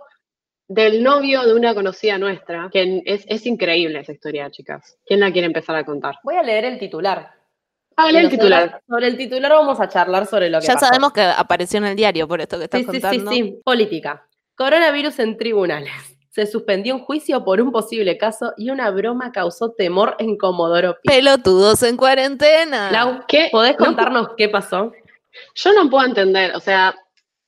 del 0.68 1.02
novio 1.04 1.44
de 1.44 1.54
una 1.54 1.74
conocida 1.74 2.18
nuestra, 2.18 2.70
que 2.72 3.02
es, 3.06 3.24
es 3.28 3.46
increíble 3.46 4.00
esa 4.00 4.12
historia, 4.12 4.50
chicas. 4.52 4.98
¿Quién 5.06 5.22
la 5.22 5.32
quiere 5.32 5.46
empezar 5.48 5.76
a 5.76 5.86
contar? 5.86 6.16
Voy 6.24 6.36
a 6.36 6.44
leer 6.44 6.66
el 6.66 6.78
titular. 6.80 7.32
Ah, 7.96 8.10
Y 8.10 8.14
lee 8.14 8.20
el 8.20 8.30
titular. 8.30 8.82
Sobre 8.88 9.08
el 9.08 9.18
titular 9.18 9.52
vamos 9.54 9.80
a 9.80 9.90
charlar 9.90 10.26
sobre 10.28 10.50
lo 10.50 10.60
que 10.60 10.68
Ya 10.68 10.74
pasó. 10.76 10.86
sabemos 10.86 11.14
que 11.14 11.22
apareció 11.22 11.78
en 11.80 11.86
el 11.86 11.96
diario 11.96 12.28
por 12.28 12.42
esto 12.42 12.58
que 12.60 12.66
estás 12.66 12.82
Sí, 12.82 12.86
sí, 12.86 12.92
sí, 12.98 13.02
contando. 13.02 13.32
sí. 13.32 13.60
Política. 13.64 14.28
Coronavirus 14.56 15.18
en 15.20 15.38
tribunales. 15.38 15.94
Se 16.30 16.46
suspendió 16.46 16.94
un 16.96 17.02
juicio 17.02 17.44
por 17.44 17.60
un 17.60 17.72
posible 17.72 18.16
caso 18.20 18.54
y 18.58 18.70
una 18.70 18.92
broma 18.92 19.32
causó 19.32 19.72
temor 19.72 20.16
en 20.20 20.38
Comodoro 20.38 20.94
Pi. 21.02 21.10
Pelotudos 21.10 21.82
en 21.82 21.98
cuarentena. 21.98 22.92
Lau, 22.92 23.22
¿Qué? 23.28 23.48
¿podés 23.52 23.76
No, 23.80 23.86
contarnos 23.86 24.30
qué 24.38 24.48
pasó? 24.50 24.92
Yo 25.56 25.74
no 25.74 25.90
puedo 25.90 26.06
entender, 26.06 26.56
o 26.56 26.60
sea, 26.60 26.94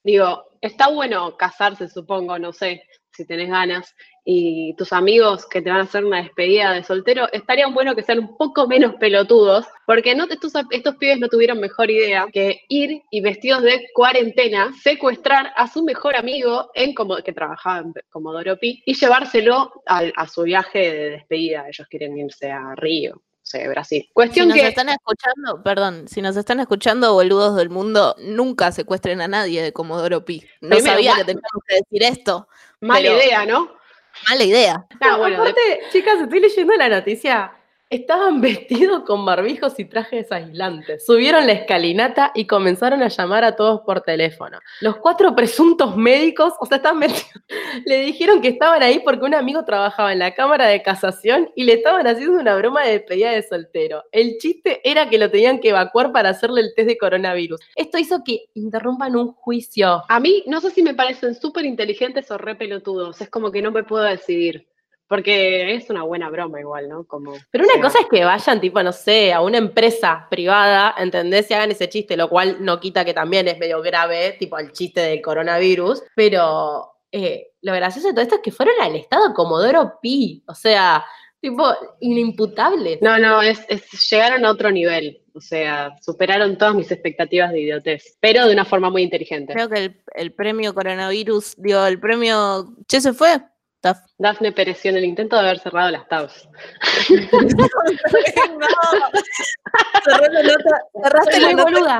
digo, 0.04 0.46
está 0.62 0.88
bueno 0.88 1.38
casarse, 1.38 1.88
supongo, 1.90 2.40
no 2.40 2.52
sé, 2.54 2.82
si 3.20 3.26
tenés 3.26 3.50
ganas, 3.50 3.94
y 4.24 4.74
tus 4.76 4.94
amigos 4.94 5.46
que 5.46 5.62
te 5.62 5.70
van 5.70 5.80
a 5.80 5.84
hacer 5.84 6.06
una 6.06 6.22
despedida 6.22 6.72
de 6.72 6.84
soltero, 6.84 7.28
estarían 7.34 7.74
bueno 7.74 7.96
que 7.96 8.04
sean 8.04 8.20
un 8.20 8.38
poco 8.38 8.66
menos 8.66 8.96
pelotudos, 8.96 9.66
porque 9.86 10.16
no, 10.16 10.26
estos, 10.30 10.54
estos 10.70 10.96
pibes 10.96 11.20
no 11.20 11.28
tuvieron 11.28 11.60
mejor 11.60 11.92
idea 11.92 12.28
que 12.32 12.62
ir 12.70 13.02
y 13.12 13.22
vestidos 13.22 13.64
de 13.64 13.88
cuarentena, 13.94 14.72
secuestrar 14.82 15.52
a 15.58 15.68
su 15.68 15.84
mejor 15.84 16.16
amigo 16.16 16.70
en 16.76 16.94
como, 16.94 17.18
que 17.18 17.34
trabajaba 17.34 17.80
en 17.80 17.94
Comodoro 18.10 18.58
Pi 18.58 18.82
y 18.86 18.94
llevárselo 18.94 19.74
a, 19.86 20.28
su 20.28 20.44
viaje 20.44 20.80
de 20.80 21.10
despedida. 21.10 21.66
Ellos 21.68 21.88
quieren 21.90 22.18
irse 22.18 22.50
a 22.52 22.76
Río, 22.76 23.22
sé, 23.50 23.68
Brasil. 23.68 24.04
Si 24.04 24.14
Cuestión 24.14 24.48
nos 24.48 24.58
que... 24.58 24.68
están 24.68 24.90
escuchando, 24.90 25.64
perdón, 25.64 26.08
si 26.08 26.22
nos 26.22 26.38
están 26.38 26.60
escuchando, 26.60 27.14
boludos 27.14 27.58
del 27.58 27.70
mundo, 27.70 28.16
nunca 28.20 28.72
secuestren 28.72 29.22
a 29.22 29.28
nadie 29.28 29.62
de 29.62 29.74
Comodoro 29.74 30.24
Pi. 30.24 30.44
No 30.62 30.70
Primero, 30.70 30.96
sabía 30.96 31.16
que 31.16 31.24
teníamos 31.26 31.64
que 31.68 31.76
decir 31.76 32.04
esto. 32.04 32.48
Mala 32.82 33.02
pero- 33.02 33.18
idea, 33.18 33.46
¿no? 33.46 33.72
Mala 34.30 34.44
idea. 34.44 34.86
Ah, 35.02 35.18
bueno, 35.18 35.44
de- 35.46 35.80
chicas, 35.92 36.20
estoy 36.22 36.40
leyendo 36.40 36.74
la 36.76 36.90
noticia. 36.90 37.52
Estaban 37.90 38.40
vestidos 38.42 39.02
con 39.04 39.26
barbijos 39.26 39.80
y 39.80 39.86
trajes 39.86 40.32
aislantes. 40.32 41.04
Subieron 41.06 41.48
la 41.48 41.54
escalinata 41.54 42.32
y 42.36 42.46
comenzaron 42.46 43.02
a 43.02 43.08
llamar 43.08 43.44
a 43.44 43.56
todos 43.56 43.82
por 43.82 44.02
teléfono. 44.02 44.60
Los 44.80 44.98
cuatro 44.98 45.36
presuntos 45.36 45.98
médicos, 45.98 46.54
o 46.60 46.68
sea, 46.68 46.78
están 46.78 47.00
metidos, 47.00 47.26
le 47.86 48.02
dijeron 48.02 48.42
que 48.42 48.50
estaban 48.50 48.84
ahí 48.84 49.02
porque 49.04 49.26
un 49.26 49.34
amigo 49.34 49.66
trabajaba 49.66 50.14
en 50.14 50.20
la 50.20 50.36
Cámara 50.36 50.68
de 50.68 50.84
Casación 50.84 51.50
y 51.56 51.64
le 51.64 51.74
estaban 51.74 52.06
haciendo 52.06 52.40
una 52.40 52.56
broma 52.56 52.84
de 52.84 52.92
despedida 52.92 53.32
de 53.32 53.42
soltero. 53.42 54.04
El 54.12 54.38
chiste 54.38 54.82
era 54.84 55.10
que 55.10 55.18
lo 55.18 55.32
tenían 55.32 55.60
que 55.60 55.70
evacuar 55.70 56.12
para 56.12 56.30
hacerle 56.30 56.62
el 56.62 56.74
test 56.76 56.90
de 56.90 56.98
coronavirus. 56.98 57.60
Esto 57.76 57.98
hizo 57.98 58.24
que 58.24 58.46
interrumpan 58.54 59.16
un 59.16 59.34
juicio. 59.34 60.04
A 60.08 60.20
mí, 60.20 60.44
no 60.46 60.62
sé 60.62 60.70
si 60.70 60.84
me 60.84 60.94
parecen 60.94 61.34
súper 61.34 61.66
inteligentes 61.66 62.30
o 62.30 62.38
re 62.38 62.56
pelotudos. 62.56 63.20
Es 63.20 63.32
como 63.32 63.52
que 63.52 63.64
no 63.64 63.72
me 63.72 63.84
puedo 63.84 64.04
decidir. 64.04 64.69
Porque 65.10 65.74
es 65.74 65.90
una 65.90 66.04
buena 66.04 66.30
broma 66.30 66.60
igual, 66.62 66.88
¿no? 66.88 67.04
Como, 67.06 67.34
Pero 67.52 67.66
una 67.66 67.74
sea, 67.74 67.82
cosa 67.82 68.00
es 68.02 68.06
que 68.10 68.24
vayan, 68.24 68.62
tipo, 68.62 68.82
no 68.84 68.94
sé, 68.94 69.34
a 69.34 69.42
una 69.42 69.58
empresa 69.58 70.28
privada, 70.30 70.96
¿entendés? 70.98 71.50
Y 71.50 71.56
hagan 71.56 71.72
ese 71.72 71.90
chiste, 71.90 72.16
lo 72.16 72.30
cual 72.30 72.58
no 72.64 72.80
quita 72.80 73.04
que 73.04 73.14
también 73.14 73.48
es 73.48 73.58
medio 73.58 73.82
grave, 73.82 74.38
tipo 74.40 74.58
el 74.60 74.72
chiste 74.72 75.02
del 75.02 75.22
coronavirus. 75.22 76.04
Pero 76.16 76.92
eh, 77.12 77.48
lo 77.64 77.74
gracioso 77.74 78.08
de 78.10 78.14
todo 78.14 78.22
esto 78.22 78.36
es 78.36 78.42
que 78.42 78.52
fueron 78.52 78.76
al 78.82 78.96
estado 78.96 79.34
Comodoro 79.34 79.94
Pi, 80.02 80.44
o 80.48 80.54
sea, 80.54 81.04
tipo, 81.42 81.66
inimputables. 82.24 83.02
No, 83.02 83.18
no, 83.18 83.42
es, 83.42 83.66
es- 83.68 84.10
llegaron 84.10 84.46
a 84.46 84.52
otro 84.52 84.72
nivel. 84.72 85.22
O 85.34 85.42
sea, 85.42 85.96
superaron 86.02 86.58
todas 86.58 86.76
mis 86.76 86.92
expectativas 86.92 87.52
de 87.52 87.62
idiotez. 87.62 88.18
Pero 88.20 88.46
de 88.46 88.54
una 88.54 88.66
forma 88.66 88.90
muy 88.90 89.04
inteligente. 89.04 89.54
Creo 89.54 89.70
que 89.70 89.86
el, 89.86 90.02
el 90.16 90.34
premio 90.34 90.74
coronavirus, 90.74 91.56
digo, 91.58 91.86
el 91.86 92.00
premio. 92.00 92.68
Che, 92.88 93.00
se 93.00 93.14
fue. 93.14 93.40
Taf. 93.82 93.98
Dafne 94.18 94.52
pereció 94.52 94.92
en 94.92 94.98
el 94.98 95.06
intento 95.06 95.36
de 95.38 95.42
haber 95.44 95.60
cerrado 95.60 95.90
las 95.92 96.06
tabs. 96.10 96.50
Cerré 100.04 100.30
la 100.32 100.44
nota, 100.44 100.82
cerraste 101.04 101.32
Soy 101.32 101.42
la 101.42 101.48
muy 101.64 101.72
nota. 101.72 101.72
boluda. 101.72 102.00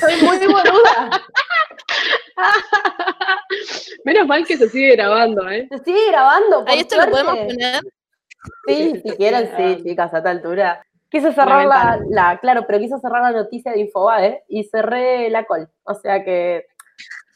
Soy 0.00 0.22
muy 0.22 0.38
boluda. 0.38 1.22
Menos 4.04 4.26
mal 4.26 4.44
que 4.46 4.56
se 4.56 4.68
sigue 4.68 4.96
grabando, 4.96 5.48
¿eh? 5.48 5.66
Se 5.70 5.78
sigue 5.84 6.08
grabando. 6.10 6.64
Ahí 6.66 6.80
esto 6.80 6.96
lo 6.96 7.10
podemos 7.10 7.36
poner. 7.38 7.80
Sí, 8.66 9.00
si 9.04 9.10
quieren, 9.16 9.50
Ah. 9.52 9.56
sí, 9.56 9.82
chicas, 9.84 10.12
a 10.12 10.18
esta 10.18 10.30
altura. 10.30 10.84
Quise 11.10 11.32
cerrar 11.32 11.64
la, 12.10 12.38
claro, 12.40 12.66
pero 12.66 12.78
quise 12.80 12.98
cerrar 12.98 13.22
la 13.22 13.30
noticia 13.42 13.72
de 13.72 13.80
Infobae 13.80 14.42
y 14.48 14.64
cerré 14.64 15.30
la 15.30 15.44
col. 15.44 15.68
O 15.84 15.94
sea 15.94 16.24
que 16.24 16.66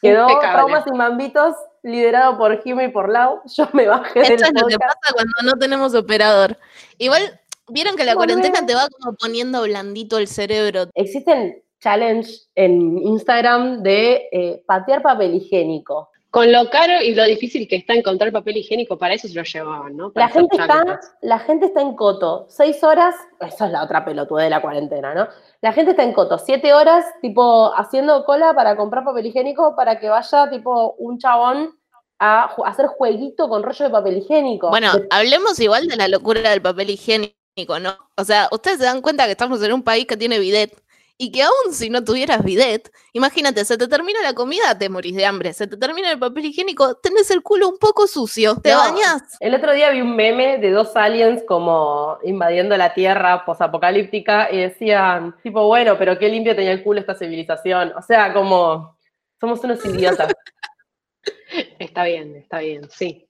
quedó 0.01 0.27
Impecable. 0.29 0.53
traumas 0.53 0.85
y 0.87 0.91
mambitos 0.91 1.55
liderado 1.83 2.37
por 2.37 2.61
Jimmy 2.63 2.85
y 2.85 2.87
por 2.89 3.09
Lau. 3.09 3.41
Yo 3.55 3.67
me 3.73 3.87
bajé 3.87 4.21
Esto 4.21 4.33
del 4.33 4.43
es 4.43 4.61
lo 4.61 4.67
que 4.67 4.77
pasa 4.77 5.13
cuando 5.13 5.33
no 5.43 5.59
tenemos 5.59 5.93
operador. 5.95 6.57
Igual, 6.97 7.39
vieron 7.67 7.95
que 7.95 8.05
la 8.05 8.15
cuarentena 8.15 8.65
te 8.65 8.75
va 8.75 8.87
como 8.89 9.15
poniendo 9.15 9.63
blandito 9.63 10.17
el 10.17 10.27
cerebro. 10.27 10.87
Existen 10.93 11.61
challenge 11.79 12.29
en 12.55 12.97
Instagram 12.97 13.81
de 13.83 14.27
eh, 14.31 14.63
patear 14.65 15.01
papel 15.01 15.35
higiénico. 15.35 16.09
Con 16.31 16.51
lo 16.51 16.69
caro 16.69 17.01
y 17.01 17.15
lo 17.15 17.23
difícil 17.25 17.67
que 17.67 17.77
está 17.77 17.93
encontrar 17.93 18.31
papel 18.31 18.57
higiénico, 18.57 18.99
para 18.99 19.15
eso 19.15 19.27
se 19.27 19.33
lo 19.33 19.43
llevaban, 19.43 19.97
¿no? 19.97 20.11
Para 20.11 20.27
La 20.27 20.31
gente, 20.31 20.57
está, 20.57 20.99
la 21.21 21.39
gente 21.39 21.65
está 21.65 21.81
en 21.81 21.95
Coto, 21.95 22.45
seis 22.49 22.83
horas, 22.83 23.15
esa 23.39 23.65
es 23.65 23.71
la 23.71 23.83
otra 23.83 24.05
pelotuda 24.05 24.43
de 24.43 24.51
la 24.51 24.61
cuarentena, 24.61 25.15
¿no? 25.15 25.27
La 25.61 25.73
gente 25.73 25.91
está 25.91 26.03
en 26.03 26.13
Coto, 26.13 26.37
siete 26.37 26.71
horas, 26.71 27.03
tipo, 27.21 27.73
haciendo 27.75 28.25
cola 28.25 28.53
para 28.53 28.75
comprar 28.75 29.03
papel 29.03 29.25
higiénico 29.25 29.75
para 29.75 29.99
que 29.99 30.09
vaya, 30.09 30.49
tipo, 30.51 30.93
un 30.99 31.17
chabón 31.17 31.75
a 32.19 32.53
hacer 32.65 32.85
jueguito 32.87 33.49
con 33.49 33.63
rollo 33.63 33.85
de 33.85 33.91
papel 33.91 34.17
higiénico. 34.17 34.69
Bueno, 34.69 34.91
hablemos 35.09 35.59
igual 35.59 35.87
de 35.87 35.95
la 35.95 36.07
locura 36.07 36.51
del 36.51 36.61
papel 36.61 36.91
higiénico, 36.91 37.79
¿no? 37.81 37.97
O 38.17 38.23
sea, 38.23 38.49
ustedes 38.51 38.77
se 38.77 38.85
dan 38.85 39.01
cuenta 39.01 39.25
que 39.25 39.31
estamos 39.31 39.63
en 39.63 39.73
un 39.73 39.81
país 39.81 40.05
que 40.05 40.17
tiene 40.17 40.37
bidet 40.37 40.79
y 41.21 41.33
que 41.33 41.43
aún 41.43 41.73
si 41.73 41.89
no 41.89 42.01
tuvieras 42.01 42.45
bidet, 42.45 42.89
imagínate, 43.11 43.65
se 43.65 43.77
te 43.77 43.89
termina 43.89 44.21
la 44.23 44.33
comida, 44.33 44.77
te 44.77 44.87
morís 44.87 45.13
de 45.17 45.25
hambre, 45.25 45.51
se 45.51 45.67
te 45.67 45.75
termina 45.75 46.09
el 46.09 46.17
papel 46.17 46.45
higiénico, 46.45 46.95
tenés 46.95 47.29
el 47.29 47.41
culo 47.43 47.67
un 47.67 47.77
poco 47.77 48.07
sucio, 48.07 48.55
te 48.61 48.71
No. 48.71 48.77
bañás. 48.77 49.21
El 49.41 49.53
otro 49.53 49.73
día 49.73 49.89
vi 49.89 49.99
un 49.99 50.15
meme 50.15 50.59
de 50.59 50.71
dos 50.71 50.95
aliens 50.95 51.43
como 51.45 52.17
invadiendo 52.23 52.77
la 52.77 52.93
Tierra 52.93 53.43
posapocalíptica 53.45 54.49
y 54.49 54.59
decían, 54.59 55.35
tipo, 55.43 55.67
bueno, 55.67 55.97
pero 55.97 56.17
qué 56.17 56.29
limpio 56.29 56.55
tenía 56.55 56.71
el 56.71 56.83
culo 56.83 57.01
esta 57.01 57.15
civilización. 57.15 57.91
O 57.97 58.01
sea, 58.01 58.31
como, 58.31 58.97
somos 59.41 59.61
unos 59.65 59.85
idiotas. 59.85 60.33
Está 61.79 62.05
bien, 62.05 62.35
está 62.37 62.59
bien, 62.59 62.89
sí. 62.89 63.27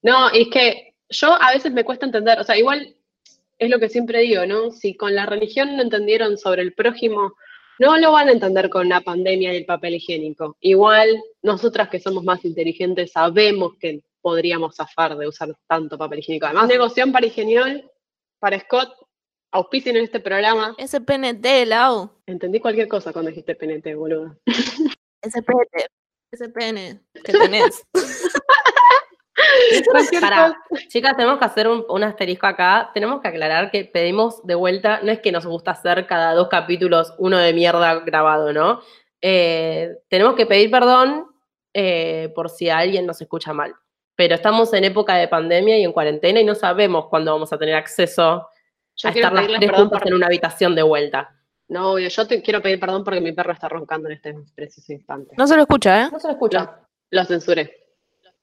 No, 0.00 0.30
es 0.30 0.48
que 0.48 0.94
yo 1.10 1.34
a 1.40 1.52
veces 1.52 1.70
me 1.70 1.84
cuesta 1.84 2.06
entender, 2.06 2.40
o 2.40 2.44
sea, 2.44 2.56
igual 2.56 2.95
es 3.58 3.70
lo 3.70 3.78
que 3.78 3.88
siempre 3.88 4.20
digo, 4.20 4.46
¿no? 4.46 4.70
Si 4.70 4.96
con 4.96 5.14
la 5.14 5.26
religión 5.26 5.76
no 5.76 5.82
entendieron 5.82 6.38
sobre 6.38 6.62
el 6.62 6.74
prójimo, 6.74 7.34
no 7.78 7.98
lo 7.98 8.12
van 8.12 8.28
a 8.28 8.32
entender 8.32 8.70
con 8.70 8.88
la 8.88 9.00
pandemia 9.00 9.52
y 9.52 9.56
el 9.58 9.66
papel 9.66 9.94
higiénico. 9.94 10.56
Igual 10.60 11.22
nosotras 11.42 11.88
que 11.88 12.00
somos 12.00 12.24
más 12.24 12.44
inteligentes 12.44 13.12
sabemos 13.12 13.74
que 13.78 14.02
podríamos 14.20 14.76
zafar 14.76 15.16
de 15.16 15.28
usar 15.28 15.54
tanto 15.66 15.98
papel 15.98 16.20
higiénico. 16.20 16.46
Además, 16.46 16.68
negoción 16.68 17.12
para 17.12 17.26
Higeniol, 17.26 17.90
para 18.38 18.58
Scott, 18.60 18.92
auspicien 19.52 19.96
en 19.96 20.04
este 20.04 20.20
programa. 20.20 20.74
Ese 20.78 21.00
PNT, 21.00 21.66
Lau. 21.66 22.10
Entendí 22.26 22.60
cualquier 22.60 22.88
cosa 22.88 23.12
cuando 23.12 23.30
dijiste 23.30 23.54
PNT, 23.54 23.94
boludo. 23.94 24.36
Ese 25.22 25.42
PNT. 25.42 25.86
Ese 26.32 26.48
pene 26.48 27.00
que 27.24 27.32
tenés. 27.32 27.82
Chicas, 30.88 31.16
tenemos 31.16 31.38
que 31.38 31.44
hacer 31.44 31.68
un, 31.68 31.84
un 31.88 32.02
asterisco 32.04 32.46
acá. 32.46 32.90
Tenemos 32.94 33.20
que 33.20 33.28
aclarar 33.28 33.70
que 33.70 33.84
pedimos 33.84 34.44
de 34.46 34.54
vuelta, 34.54 35.00
no 35.02 35.10
es 35.12 35.20
que 35.20 35.32
nos 35.32 35.46
gusta 35.46 35.72
hacer 35.72 36.06
cada 36.06 36.34
dos 36.34 36.48
capítulos 36.48 37.14
uno 37.18 37.38
de 37.38 37.52
mierda 37.52 38.00
grabado, 38.00 38.52
¿no? 38.52 38.80
Eh, 39.20 39.90
tenemos 40.08 40.34
que 40.34 40.46
pedir 40.46 40.70
perdón 40.70 41.26
eh, 41.74 42.32
por 42.34 42.48
si 42.50 42.68
alguien 42.70 43.06
nos 43.06 43.20
escucha 43.20 43.52
mal. 43.52 43.74
Pero 44.14 44.34
estamos 44.34 44.72
en 44.72 44.84
época 44.84 45.14
de 45.16 45.28
pandemia 45.28 45.78
y 45.78 45.84
en 45.84 45.92
cuarentena 45.92 46.40
y 46.40 46.44
no 46.44 46.54
sabemos 46.54 47.06
cuándo 47.08 47.32
vamos 47.32 47.52
a 47.52 47.58
tener 47.58 47.74
acceso 47.74 48.48
Yo 48.96 49.08
a 49.08 49.12
estar 49.12 49.32
las 49.32 49.46
tres 49.46 49.70
juntas 49.72 50.00
por 50.00 50.08
en 50.08 50.14
una 50.14 50.26
habitación 50.26 50.74
de 50.74 50.82
vuelta. 50.82 51.32
No, 51.68 51.92
obvio, 51.92 52.08
yo 52.08 52.26
te 52.26 52.40
quiero 52.40 52.62
pedir 52.62 52.78
perdón 52.80 53.02
porque 53.04 53.20
mi 53.20 53.32
perro 53.32 53.52
está 53.52 53.68
roncando 53.68 54.08
en 54.08 54.14
este 54.14 54.34
preciso 54.54 54.92
instante. 54.92 55.34
No 55.36 55.46
se 55.46 55.56
lo 55.56 55.62
escucha, 55.62 56.04
¿eh? 56.04 56.08
No 56.10 56.18
se 56.20 56.28
lo 56.28 56.32
escucha. 56.34 56.80
Lo 57.10 57.24
censuré. 57.24 57.88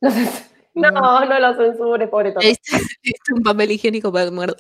No, 0.02 0.12
se- 0.12 0.53
no, 0.74 1.26
no 1.26 1.40
lo 1.40 1.56
censures, 1.56 2.10
pobre 2.10 2.34
diste- 2.36 2.72
le 2.78 2.80
diste 3.04 3.34
un 3.34 3.44
papel 3.44 3.72
higiénico 3.72 4.12
para 4.12 4.32
muerda. 4.32 4.56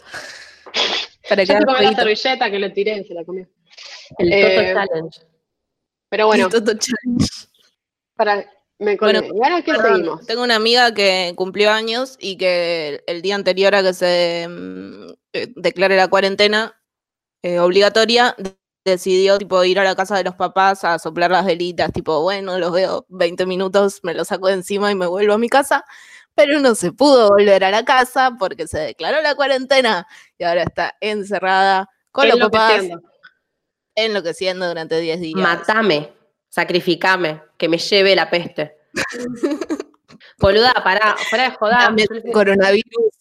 Para 1.29 1.43
Yo 1.43 1.53
la 1.59 1.93
servilleta 1.95 2.51
que 2.51 2.59
le 2.59 2.69
tiré, 2.71 3.03
se 3.05 3.13
la 3.13 3.23
comió. 3.23 3.47
El 4.17 4.29
Toto 4.29 4.35
Eh, 4.35 4.73
Challenge. 4.75 5.19
Pero 6.09 6.27
bueno, 6.27 6.45
El 6.45 6.51
Toto 6.51 6.73
Challenge. 6.77 7.27
para, 8.15 8.37
me 8.79 8.95
Bueno, 8.97 9.21
colgué. 9.21 9.35
¿Y 9.37 9.43
ahora 9.43 9.61
qué 9.63 9.71
Perdón, 9.73 9.95
seguimos? 9.95 10.25
Tengo 10.27 10.43
una 10.43 10.55
amiga 10.55 10.93
que 10.93 11.33
cumplió 11.35 11.71
años 11.71 12.17
y 12.19 12.37
que 12.37 13.03
el 13.07 13.21
día 13.21 13.35
anterior 13.35 13.73
a 13.75 13.81
que 13.83 13.93
se 13.93 14.47
mm, 14.49 15.07
eh, 15.33 15.47
declare 15.55 15.95
la 15.95 16.07
cuarentena 16.09 16.79
eh, 17.41 17.59
obligatoria, 17.59 18.35
decidió 18.85 19.37
tipo 19.37 19.63
ir 19.63 19.79
a 19.79 19.83
la 19.83 19.95
casa 19.95 20.17
de 20.17 20.23
los 20.23 20.35
papás 20.35 20.83
a 20.83 20.99
soplar 20.99 21.31
las 21.31 21.45
velitas, 21.45 21.91
tipo, 21.93 22.21
bueno, 22.21 22.57
los 22.59 22.71
veo 22.71 23.05
20 23.09 23.45
minutos, 23.45 23.99
me 24.03 24.13
los 24.13 24.27
saco 24.27 24.47
de 24.47 24.53
encima 24.55 24.91
y 24.91 24.95
me 24.95 25.07
vuelvo 25.07 25.33
a 25.33 25.37
mi 25.37 25.47
casa, 25.49 25.85
pero 26.35 26.59
no 26.59 26.75
se 26.75 26.91
pudo 26.91 27.29
volver 27.29 27.63
a 27.63 27.71
la 27.71 27.85
casa 27.85 28.31
porque 28.37 28.67
se 28.67 28.79
declaró 28.79 29.21
la 29.21 29.35
cuarentena 29.35 30.05
y 30.37 30.43
ahora 30.43 30.63
está 30.63 30.95
encerrada 30.99 31.89
con 32.11 32.27
los 32.27 32.37
papás 32.39 32.81
Enloqueciendo. 33.95 34.67
durante 34.67 34.99
10 34.99 35.19
días. 35.21 35.39
Matame, 35.39 36.11
sacrificame, 36.49 37.41
que 37.57 37.69
me 37.69 37.77
lleve 37.77 38.15
la 38.15 38.29
peste. 38.29 38.75
Boluda, 40.39 40.73
pará, 40.83 41.15
fuera 41.29 41.51
de. 41.51 41.83
Dame 41.83 42.05
el 42.09 42.21
fin- 42.21 42.31
coronavirus. 42.31 43.13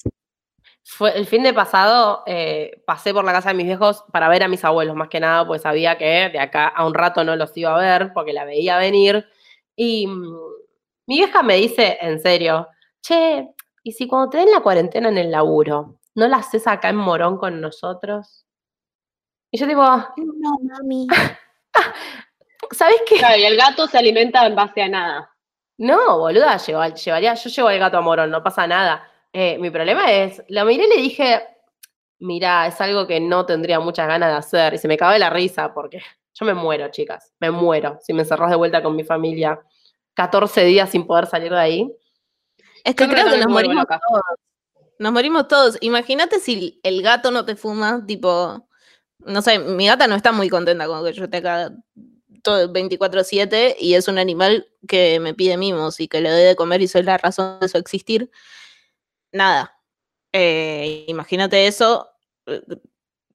Fue, 0.84 1.16
el 1.16 1.26
fin 1.26 1.42
de 1.44 1.54
pasado 1.54 2.22
eh, 2.26 2.82
pasé 2.86 3.14
por 3.14 3.24
la 3.24 3.32
casa 3.32 3.50
de 3.50 3.54
mis 3.54 3.66
viejos 3.66 4.04
para 4.12 4.28
ver 4.28 4.42
a 4.42 4.48
mis 4.48 4.64
abuelos, 4.64 4.96
más 4.96 5.08
que 5.08 5.20
nada, 5.20 5.46
pues 5.46 5.62
sabía 5.62 5.96
que 5.96 6.28
de 6.30 6.40
acá 6.40 6.66
a 6.68 6.84
un 6.86 6.92
rato 6.94 7.22
no 7.24 7.36
los 7.36 7.56
iba 7.56 7.74
a 7.74 7.78
ver 7.80 8.12
porque 8.12 8.32
la 8.32 8.44
veía 8.44 8.78
venir. 8.78 9.26
Y 9.76 10.06
mm, 10.08 10.36
mi 11.06 11.16
vieja 11.18 11.42
me 11.42 11.54
dice, 11.56 11.98
en 12.00 12.20
serio, 12.20 12.68
che, 13.00 13.48
¿y 13.84 13.92
si 13.92 14.08
cuando 14.08 14.30
te 14.30 14.38
den 14.38 14.50
la 14.50 14.60
cuarentena 14.60 15.08
en 15.08 15.18
el 15.18 15.30
laburo, 15.30 15.98
no 16.16 16.26
la 16.28 16.38
haces 16.38 16.66
acá 16.66 16.88
en 16.88 16.96
Morón 16.96 17.38
con 17.38 17.60
nosotros? 17.60 18.44
Y 19.52 19.58
yo 19.58 19.66
digo, 19.66 19.82
No, 19.84 20.58
mami. 20.62 21.06
¿sabes 22.72 22.96
qué? 23.08 23.16
Claro, 23.18 23.36
y 23.38 23.44
el 23.44 23.56
gato 23.56 23.86
se 23.86 23.98
alimenta 23.98 24.46
en 24.46 24.54
base 24.56 24.82
a 24.82 24.88
nada. 24.88 25.30
No, 25.78 26.18
boluda, 26.18 26.56
lleva- 26.58 26.88
llevaría, 26.94 27.34
yo 27.34 27.50
llevo 27.50 27.68
al 27.68 27.78
gato 27.78 27.98
a 27.98 28.00
Morón, 28.00 28.30
no 28.30 28.42
pasa 28.42 28.66
nada. 28.66 29.08
Eh, 29.32 29.58
mi 29.58 29.70
problema 29.70 30.12
es, 30.12 30.42
la 30.48 30.64
miré 30.64 30.84
y 30.84 30.88
le 30.88 31.02
dije, 31.02 31.42
mira, 32.18 32.66
es 32.66 32.80
algo 32.80 33.06
que 33.06 33.20
no 33.20 33.46
tendría 33.46 33.80
muchas 33.80 34.06
ganas 34.06 34.30
de 34.30 34.36
hacer. 34.36 34.74
Y 34.74 34.78
se 34.78 34.88
me 34.88 34.96
cabe 34.96 35.18
la 35.18 35.30
risa 35.30 35.72
porque 35.72 36.00
yo 36.34 36.46
me 36.46 36.54
muero, 36.54 36.88
chicas, 36.90 37.32
me 37.40 37.50
muero. 37.50 37.98
Si 38.02 38.12
me 38.12 38.22
encerrás 38.22 38.50
de 38.50 38.56
vuelta 38.56 38.82
con 38.82 38.96
mi 38.96 39.04
familia 39.04 39.60
14 40.14 40.64
días 40.64 40.90
sin 40.90 41.06
poder 41.06 41.26
salir 41.26 41.52
de 41.52 41.58
ahí. 41.58 41.92
Es 42.84 42.94
que 42.94 43.06
Yo 43.06 43.10
creo 43.10 43.30
que 43.30 43.38
nos 43.38 43.48
morimos 43.48 43.86
todos. 43.86 44.22
Nos 44.98 45.12
morimos 45.12 45.48
todos. 45.48 45.78
Imagínate 45.80 46.38
si 46.38 46.80
el 46.82 47.02
gato 47.02 47.30
no 47.30 47.44
te 47.44 47.56
fuma, 47.56 48.04
tipo, 48.06 48.68
no 49.18 49.42
sé, 49.42 49.58
mi 49.58 49.86
gata 49.86 50.06
no 50.06 50.14
está 50.14 50.32
muy 50.32 50.48
contenta 50.48 50.86
con 50.86 51.04
que 51.04 51.12
yo 51.12 51.24
esté 51.24 51.38
acá 51.38 51.72
todo 52.42 52.72
24/7 52.72 53.76
y 53.78 53.94
es 53.94 54.08
un 54.08 54.18
animal 54.18 54.68
que 54.86 55.20
me 55.20 55.34
pide 55.34 55.56
mimos 55.56 56.00
y 56.00 56.08
que 56.08 56.20
le 56.20 56.30
doy 56.30 56.42
de 56.42 56.56
comer 56.56 56.82
y 56.82 56.88
soy 56.88 57.02
la 57.04 57.18
razón 57.18 57.60
de 57.60 57.68
su 57.68 57.78
existir. 57.78 58.30
Nada. 59.32 59.76
Eh, 60.32 61.04
imagínate 61.08 61.66
eso 61.66 62.08
eh, 62.46 62.62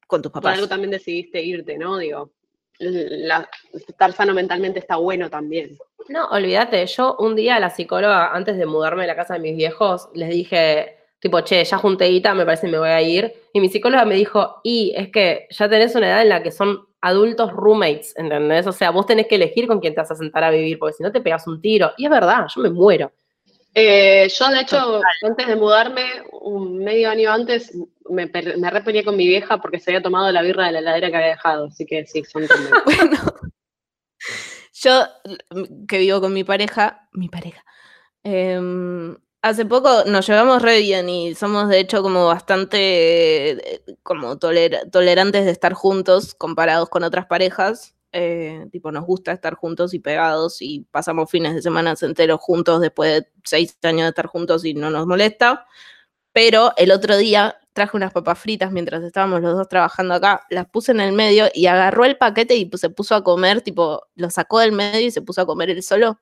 con 0.07 0.21
tus 0.21 0.31
Por 0.31 0.41
papás. 0.41 0.55
algo 0.55 0.67
también 0.67 0.91
decidiste 0.91 1.41
irte, 1.43 1.77
¿no? 1.77 1.97
Digo, 1.97 2.31
la- 2.79 3.49
estar 3.73 4.13
sano 4.13 4.33
mentalmente 4.33 4.79
está 4.79 4.95
bueno 4.97 5.29
también. 5.29 5.77
No, 6.09 6.27
olvídate, 6.27 6.85
yo 6.85 7.15
un 7.19 7.35
día 7.35 7.55
a 7.57 7.59
la 7.59 7.69
psicóloga, 7.69 8.33
antes 8.33 8.57
de 8.57 8.65
mudarme 8.65 9.01
de 9.01 9.07
la 9.07 9.15
casa 9.15 9.33
de 9.33 9.39
mis 9.41 9.57
viejos, 9.57 10.09
les 10.13 10.29
dije, 10.29 10.97
tipo, 11.19 11.41
che, 11.41 11.63
ya 11.65 11.77
junté 11.77 12.05
guita, 12.05 12.33
me 12.33 12.45
parece 12.45 12.67
que 12.67 12.71
me 12.71 12.79
voy 12.79 12.89
a 12.89 13.01
ir. 13.01 13.33
Y 13.53 13.59
mi 13.59 13.67
psicóloga 13.69 14.05
me 14.05 14.15
dijo, 14.15 14.61
y 14.63 14.93
es 14.95 15.09
que 15.09 15.47
ya 15.49 15.67
tenés 15.67 15.95
una 15.95 16.07
edad 16.07 16.21
en 16.21 16.29
la 16.29 16.41
que 16.43 16.51
son 16.51 16.87
adultos 17.01 17.51
roommates, 17.51 18.15
¿entendés? 18.17 18.65
O 18.67 18.71
sea, 18.71 18.91
vos 18.91 19.05
tenés 19.05 19.27
que 19.27 19.35
elegir 19.35 19.67
con 19.67 19.79
quién 19.79 19.93
te 19.93 20.01
vas 20.01 20.11
a 20.11 20.15
sentar 20.15 20.43
a 20.43 20.49
vivir, 20.51 20.79
porque 20.79 20.93
si 20.93 21.03
no 21.03 21.11
te 21.11 21.21
pegas 21.21 21.45
un 21.47 21.61
tiro. 21.61 21.91
Y 21.97 22.05
es 22.05 22.11
verdad, 22.11 22.45
yo 22.55 22.61
me 22.61 22.69
muero. 22.69 23.11
Eh, 23.79 24.27
yo, 24.27 24.47
de 24.49 24.61
hecho, 24.61 25.01
antes 25.21 25.45
de 25.45 25.55
mudarme, 25.55 26.03
un 26.41 26.79
medio 26.79 27.11
año 27.11 27.31
antes, 27.31 27.71
me, 28.09 28.25
me 28.25 29.03
con 29.03 29.15
mi 29.15 29.27
vieja 29.27 29.59
porque 29.59 29.79
se 29.79 29.91
había 29.91 30.01
tomado 30.01 30.31
la 30.31 30.41
birra 30.41 30.65
de 30.65 30.71
la 30.71 30.79
heladera 30.79 31.11
que 31.11 31.15
había 31.17 31.27
dejado. 31.29 31.67
Así 31.67 31.85
que 31.85 32.03
sí, 32.07 32.23
son. 32.23 32.47
Bueno, 32.85 33.17
yo 34.73 35.05
mm, 35.51 35.85
que 35.85 35.99
vivo 35.99 36.19
con 36.21 36.33
mi 36.33 36.43
pareja, 36.43 37.07
mi 37.13 37.29
pareja, 37.29 37.63
em, 38.23 39.15
hace 39.43 39.63
poco 39.65 40.05
nos 40.07 40.27
llevamos 40.27 40.63
re 40.63 40.79
bien 40.79 41.07
y 41.07 41.35
somos 41.35 41.69
de 41.69 41.79
hecho 41.79 42.01
como 42.01 42.25
bastante 42.25 43.51
eh, 43.51 43.81
como 44.01 44.39
toler- 44.39 44.89
tolerantes 44.91 45.45
de 45.45 45.51
estar 45.51 45.73
juntos 45.73 46.33
comparados 46.33 46.89
con 46.89 47.03
otras 47.03 47.27
parejas. 47.27 47.93
Eh, 48.11 48.65
tipo, 48.71 48.91
nos 48.91 49.05
gusta 49.05 49.31
estar 49.31 49.55
juntos 49.55 49.93
y 49.93 49.99
pegados 49.99 50.61
y 50.61 50.85
pasamos 50.91 51.29
fines 51.29 51.55
de 51.55 51.61
semana 51.61 51.93
enteros 52.01 52.39
juntos 52.39 52.81
después 52.81 53.21
de 53.21 53.27
seis 53.43 53.77
años 53.83 54.03
de 54.03 54.09
estar 54.09 54.27
juntos 54.27 54.65
y 54.65 54.73
no 54.73 54.89
nos 54.89 55.05
molesta. 55.07 55.65
Pero 56.31 56.73
el 56.77 56.91
otro 56.91 57.17
día 57.17 57.57
traje 57.73 57.97
unas 57.97 58.11
papas 58.11 58.39
fritas 58.39 58.71
mientras 58.71 59.03
estábamos 59.03 59.41
los 59.41 59.55
dos 59.55 59.67
trabajando 59.67 60.15
acá, 60.15 60.45
las 60.49 60.67
puse 60.67 60.91
en 60.91 60.99
el 60.99 61.13
medio 61.13 61.45
y 61.53 61.67
agarró 61.67 62.05
el 62.05 62.17
paquete 62.17 62.55
y 62.55 62.65
pues, 62.65 62.81
se 62.81 62.89
puso 62.89 63.13
a 63.15 63.23
comer, 63.23 63.61
tipo, 63.61 64.03
lo 64.15 64.29
sacó 64.29 64.59
del 64.59 64.71
medio 64.71 65.07
y 65.07 65.11
se 65.11 65.21
puso 65.21 65.41
a 65.41 65.45
comer 65.45 65.69
él 65.69 65.83
solo. 65.83 66.19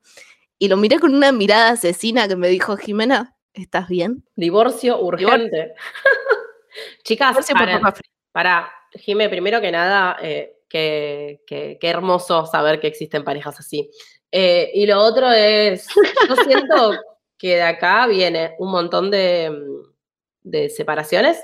y 0.59 0.67
lo 0.67 0.77
miré 0.77 0.99
con 0.99 1.13
una 1.15 1.31
mirada 1.31 1.69
asesina 1.71 2.27
que 2.27 2.35
me 2.35 2.49
dijo, 2.49 2.77
Jimena, 2.77 3.35
¿estás 3.53 3.87
bien? 3.87 4.25
Divorcio 4.35 4.99
urgente. 4.99 5.73
Chicas, 7.03 7.29
Divorcio 7.29 7.55
frita. 7.55 7.93
Para, 8.31 8.69
Jime, 8.91 9.29
primero 9.29 9.61
que 9.61 9.71
nada, 9.71 10.17
eh, 10.21 10.54
qué, 10.69 11.41
qué- 11.47 11.77
qué 11.79 11.89
hermoso 11.89 12.45
saber 12.45 12.79
que 12.79 12.87
existen 12.87 13.23
parejas 13.23 13.59
así. 13.59 13.89
Eh, 14.31 14.71
y 14.73 14.85
lo 14.85 14.99
otro 14.99 15.31
es, 15.31 15.87
yo 16.29 16.35
siento 16.43 16.93
que 17.37 17.55
de 17.55 17.61
acá 17.63 18.07
viene 18.07 18.55
un 18.59 18.71
montón 18.71 19.09
de, 19.11 19.49
mm, 19.49 20.49
de 20.49 20.69
separaciones 20.69 21.39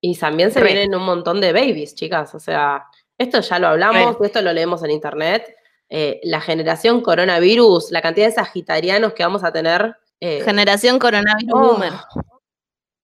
y 0.00 0.16
también 0.16 0.50
se 0.52 0.60
Re. 0.60 0.66
vienen 0.72 0.94
un 0.94 1.04
montón 1.04 1.40
de 1.40 1.52
babies, 1.52 1.94
chicas. 1.94 2.34
O 2.34 2.40
sea, 2.40 2.84
esto 3.16 3.40
ya 3.40 3.58
lo 3.58 3.68
hablamos, 3.68 4.16
esto 4.22 4.40
lo 4.42 4.52
leemos 4.52 4.82
en 4.84 4.90
internet. 4.92 5.54
Eh, 5.90 6.20
la 6.24 6.40
generación 6.40 7.00
coronavirus, 7.00 7.90
la 7.90 8.02
cantidad 8.02 8.26
de 8.26 8.32
sagitarianos 8.34 9.12
que 9.14 9.22
vamos 9.24 9.42
a 9.42 9.50
tener. 9.52 9.96
eh, 10.20 10.42
Generación 10.44 10.98
coronavirus 10.98 11.52
oh, 11.54 11.58
boomer. 11.72 11.92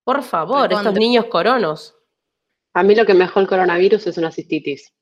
por 0.04 0.22
favor, 0.22 0.72
estos 0.72 0.94
niños 0.94 1.24
coronos. 1.26 1.96
A 2.74 2.82
mí 2.82 2.94
lo 2.94 3.06
que 3.06 3.14
me 3.14 3.24
dejó 3.24 3.40
el 3.40 3.46
coronavirus 3.48 4.06
es 4.08 4.18
una 4.18 4.30
cistitis. 4.30 4.92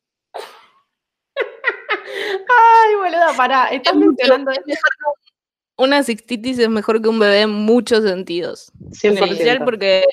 Ay, 2.85 2.95
boluda, 2.97 3.33
pará, 3.37 3.69
estás 3.69 3.93
Es 3.93 3.99
mucho- 3.99 4.09
mencionando 4.11 4.51
es 4.53 4.59
mejor 4.67 4.91
que 4.99 5.05
un- 5.07 5.85
Una 5.85 6.03
cistitis 6.05 6.59
es 6.59 6.69
mejor 6.69 7.01
que 7.03 7.09
un 7.09 7.19
bebé 7.19 7.41
en 7.43 7.51
muchos 7.51 8.05
sentidos. 8.05 8.71
En 8.81 8.93
100%. 9.17 9.25
especial 9.33 9.65
porque 9.65 10.05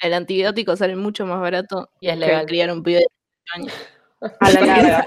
el 0.00 0.14
antibiótico 0.14 0.76
sale 0.76 0.96
mucho 0.96 1.24
más 1.26 1.40
barato 1.40 1.90
Y 2.00 2.08
es 2.08 2.18
legal. 2.18 2.46
criar 2.46 2.72
un 2.72 2.82
pibe 2.82 2.98
de 3.00 3.06
18 3.54 3.54
años. 3.54 3.74
A 4.40 4.50
la 4.52 4.60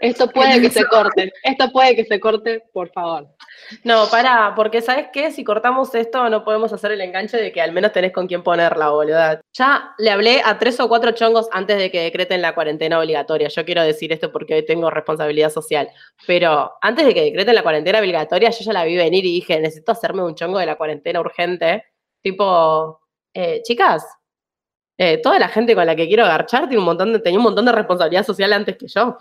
Esto 0.00 0.28
puede 0.32 0.60
que 0.60 0.70
se 0.70 0.84
corte. 0.84 1.32
Esto 1.42 1.70
puede 1.72 1.96
que 1.96 2.04
se 2.04 2.20
corte, 2.20 2.62
por 2.72 2.90
favor. 2.92 3.28
No, 3.84 4.06
pará, 4.08 4.52
porque 4.54 4.80
¿sabes 4.80 5.06
qué? 5.12 5.30
Si 5.30 5.42
cortamos 5.42 5.94
esto 5.94 6.28
no 6.28 6.44
podemos 6.44 6.72
hacer 6.72 6.92
el 6.92 7.00
enganche 7.00 7.36
de 7.36 7.52
que 7.52 7.60
al 7.60 7.72
menos 7.72 7.92
tenés 7.92 8.12
con 8.12 8.26
quién 8.26 8.42
ponerla, 8.42 8.90
boluda. 8.90 9.40
Ya 9.52 9.94
le 9.98 10.10
hablé 10.10 10.42
a 10.44 10.58
tres 10.58 10.78
o 10.80 10.88
cuatro 10.88 11.12
chongos 11.12 11.48
antes 11.52 11.78
de 11.78 11.90
que 11.90 12.00
decreten 12.00 12.42
la 12.42 12.54
cuarentena 12.54 12.98
obligatoria. 12.98 13.48
Yo 13.48 13.64
quiero 13.64 13.82
decir 13.82 14.12
esto 14.12 14.30
porque 14.32 14.54
hoy 14.54 14.64
tengo 14.64 14.90
responsabilidad 14.90 15.50
social. 15.50 15.88
Pero 16.26 16.72
antes 16.80 17.06
de 17.06 17.14
que 17.14 17.22
decreten 17.22 17.54
la 17.54 17.62
cuarentena 17.62 17.98
obligatoria, 17.98 18.50
yo 18.50 18.64
ya 18.64 18.72
la 18.72 18.84
vi 18.84 18.96
venir 18.96 19.24
y 19.24 19.32
dije, 19.32 19.58
necesito 19.60 19.92
hacerme 19.92 20.22
un 20.22 20.34
chongo 20.34 20.58
de 20.58 20.66
la 20.66 20.76
cuarentena 20.76 21.20
urgente. 21.20 21.84
Tipo, 22.22 23.00
eh, 23.34 23.62
chicas, 23.62 24.04
eh, 24.98 25.18
toda 25.18 25.38
la 25.38 25.48
gente 25.48 25.74
con 25.74 25.84
la 25.84 25.94
que 25.94 26.06
quiero 26.08 26.24
agarchar 26.24 26.68
tiene 26.68 26.78
un 26.78 26.86
montón 26.86 27.12
de, 27.12 27.18
tenía 27.18 27.38
un 27.38 27.44
montón 27.44 27.66
de 27.66 27.72
responsabilidad 27.72 28.24
social 28.24 28.52
antes 28.52 28.76
que 28.76 28.88
yo. 28.88 29.18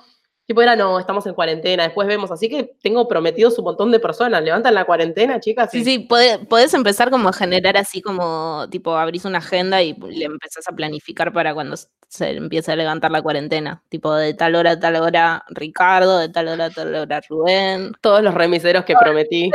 Tipo, 0.48 0.62
era, 0.62 0.76
no, 0.76 1.00
estamos 1.00 1.26
en 1.26 1.34
cuarentena, 1.34 1.84
después 1.84 2.08
vemos. 2.08 2.30
Así 2.30 2.48
que 2.50 2.76
tengo 2.84 3.08
prometidos 3.08 3.58
un 3.58 3.66
montón 3.66 3.92
de 3.92 4.00
personas. 4.00 4.44
Levantan 4.44 4.76
la 4.76 4.86
cuarentena, 4.86 5.40
chicas. 5.40 5.72
Sí, 5.72 5.84
sí, 5.84 6.00
puede- 6.00 6.38
podés 6.46 6.74
empezar 6.76 7.10
como 7.10 7.30
a 7.30 7.34
generar 7.34 7.78
así 7.78 8.00
como, 8.02 8.68
tipo, 8.70 8.96
abrís 8.96 9.26
una 9.26 9.40
agenda 9.40 9.82
y 9.82 9.94
le 9.94 10.26
empezás 10.26 10.68
a 10.68 10.72
planificar 10.74 11.34
para 11.34 11.54
cuando 11.56 11.76
se 12.08 12.30
empiece 12.30 12.72
a 12.72 12.76
levantar 12.76 13.10
la 13.10 13.24
cuarentena. 13.24 13.82
Tipo, 13.90 14.14
de 14.14 14.36
tal 14.36 14.54
hora 14.56 14.72
a 14.72 14.80
tal 14.80 14.96
hora 14.98 15.44
Ricardo, 15.50 16.20
de 16.20 16.30
tal 16.30 16.48
hora 16.48 16.66
a 16.66 16.70
tal 16.70 16.94
hora 16.94 17.22
Rubén. 17.28 17.92
Todos 18.00 18.22
los 18.22 18.34
remiseros 18.36 18.86
que 18.86 18.94
prometí. 18.96 19.50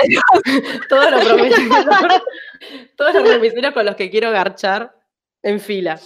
todos 0.89 1.11
los 1.11 1.25
prometidos. 1.25 1.87
todos 2.97 3.15
los 3.15 3.29
remiseros 3.29 3.73
con 3.73 3.87
los 3.87 3.95
que 3.95 4.11
quiero 4.11 4.33
garchar 4.33 4.93
en 5.43 5.61
fila. 5.61 6.01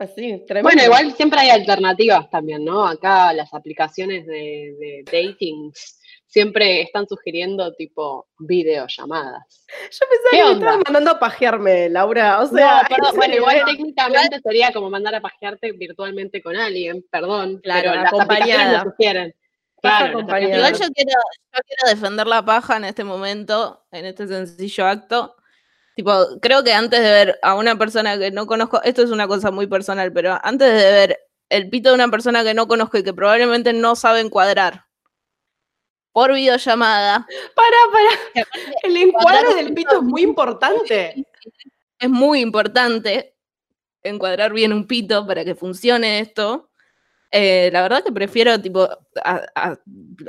Así, 0.00 0.42
tremendo. 0.46 0.62
Bueno, 0.62 0.82
igual 0.82 1.12
siempre 1.14 1.40
hay 1.40 1.50
alternativas 1.50 2.30
también, 2.30 2.64
¿no? 2.64 2.86
Acá 2.86 3.34
las 3.34 3.52
aplicaciones 3.52 4.26
de, 4.26 4.74
de 4.78 5.04
datings 5.04 6.00
siempre 6.26 6.80
están 6.80 7.06
sugiriendo 7.06 7.74
tipo 7.74 8.28
videollamadas. 8.38 9.66
Yo 9.90 10.06
pensaba 10.08 10.30
¿Qué 10.30 10.36
que 10.38 10.44
me 10.44 10.52
estaban 10.52 10.82
mandando 10.86 11.10
a 11.10 11.18
pajearme, 11.18 11.90
Laura. 11.90 12.40
O 12.40 12.46
sea, 12.46 12.82
no, 12.82 12.88
perdón, 12.96 13.10
en 13.10 13.16
bueno, 13.16 13.34
igual 13.34 13.62
técnicamente 13.66 14.40
sería 14.42 14.72
como 14.72 14.88
mandar 14.88 15.16
a 15.16 15.20
pajearte 15.20 15.72
virtualmente 15.72 16.40
con 16.42 16.56
alguien, 16.56 17.04
perdón. 17.10 17.60
Claro, 17.62 17.90
pero 17.90 18.02
las 18.02 18.12
aplicaciones 18.14 18.54
acompañada. 18.54 18.84
lo 18.84 18.90
sugieren. 18.90 19.34
Claro, 19.82 20.06
acompañada. 20.06 20.56
Igual 20.56 20.72
yo 20.72 20.88
quiero, 20.94 21.10
yo 21.54 21.60
quiero 21.66 21.94
defender 21.94 22.26
la 22.26 22.42
paja 22.42 22.78
en 22.78 22.84
este 22.84 23.04
momento, 23.04 23.84
en 23.92 24.06
este 24.06 24.26
sencillo 24.26 24.86
acto. 24.86 25.36
Tipo, 25.96 26.38
creo 26.40 26.64
que 26.64 26.72
antes 26.72 27.00
de 27.00 27.10
ver 27.10 27.38
a 27.42 27.54
una 27.54 27.76
persona 27.76 28.18
que 28.18 28.30
no 28.30 28.46
conozco, 28.46 28.80
esto 28.82 29.02
es 29.02 29.10
una 29.10 29.26
cosa 29.26 29.50
muy 29.50 29.66
personal, 29.66 30.12
pero 30.12 30.38
antes 30.42 30.72
de 30.72 30.92
ver 30.92 31.18
el 31.48 31.68
pito 31.68 31.90
de 31.90 31.96
una 31.96 32.08
persona 32.08 32.44
que 32.44 32.54
no 32.54 32.68
conozco 32.68 32.98
y 32.98 33.02
que 33.02 33.12
probablemente 33.12 33.72
no 33.72 33.96
sabe 33.96 34.20
encuadrar 34.20 34.86
por 36.12 36.32
videollamada, 36.32 37.26
Para, 37.54 37.76
para. 37.92 38.44
El 38.82 38.96
encuadre 38.96 39.54
del 39.54 39.74
pito 39.74 39.96
es 39.96 40.02
muy 40.02 40.22
importante. 40.22 41.24
es 41.98 42.10
muy 42.10 42.40
importante 42.40 43.36
encuadrar 44.02 44.52
bien 44.52 44.72
un 44.72 44.86
pito 44.86 45.26
para 45.26 45.44
que 45.44 45.54
funcione 45.54 46.20
esto. 46.20 46.69
Eh, 47.32 47.70
la 47.72 47.82
verdad 47.82 48.02
que 48.02 48.12
prefiero 48.12 48.60
tipo 48.60 48.88
a- 49.24 49.42
a- 49.54 49.78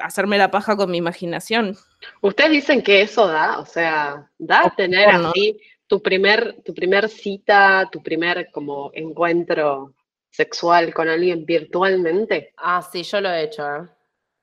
hacerme 0.03 0.37
la 0.37 0.51
paja 0.51 0.75
con 0.75 0.91
mi 0.91 0.97
imaginación. 0.97 1.75
Ustedes 2.21 2.51
dicen 2.51 2.81
que 2.83 3.01
eso 3.01 3.27
da, 3.27 3.59
o 3.59 3.65
sea, 3.65 4.29
da 4.37 4.65
O 4.65 4.71
tener 4.75 5.09
así 5.09 5.59
tu 5.87 6.01
primer, 6.01 6.61
tu 6.63 6.73
primer 6.73 7.09
cita, 7.09 7.89
tu 7.91 8.01
primer 8.03 8.49
como 8.51 8.91
encuentro 8.93 9.93
sexual 10.29 10.93
con 10.93 11.09
alguien 11.09 11.45
virtualmente. 11.45 12.53
Ah, 12.57 12.81
sí, 12.81 13.03
yo 13.03 13.19
lo 13.19 13.29
he 13.31 13.43
hecho, 13.43 13.65
¿eh? 13.67 13.89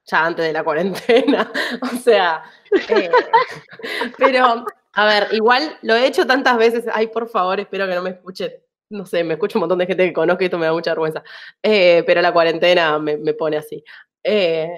Ya 0.07 0.25
antes 0.27 0.45
de 0.45 0.53
la 0.53 0.65
cuarentena. 0.65 1.53
O 1.83 1.97
sea, 1.97 2.43
eh, 2.89 3.11
pero, 4.19 4.65
a 4.95 5.05
ver, 5.07 5.29
igual 5.33 5.79
lo 5.83 5.95
he 5.95 6.07
hecho 6.07 6.27
tantas 6.27 6.57
veces. 6.59 6.85
Ay, 6.93 7.07
por 7.07 7.29
favor, 7.29 7.61
espero 7.61 7.87
que 7.87 7.95
no 7.95 8.03
me 8.03 8.11
escuche. 8.11 8.65
No 8.91 9.05
sé, 9.05 9.23
me 9.23 9.35
escucha 9.35 9.59
un 9.59 9.61
montón 9.61 9.79
de 9.79 9.87
gente 9.87 10.07
que 10.07 10.13
conozco 10.13 10.43
y 10.43 10.47
esto 10.47 10.59
me 10.59 10.67
da 10.67 10.73
mucha 10.73 10.91
vergüenza. 10.93 11.23
Eh, 11.63 12.03
pero 12.07 12.23
la 12.23 12.33
cuarentena 12.33 12.99
me, 12.99 13.17
me 13.19 13.35
pone 13.35 13.57
así. 13.59 13.85
Eh, 14.25 14.71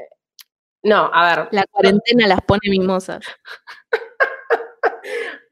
no, 0.82 1.10
a 1.12 1.36
ver. 1.36 1.48
La 1.52 1.64
cuarentena 1.70 2.26
las 2.26 2.40
pone 2.42 2.60
mimosas. 2.70 3.24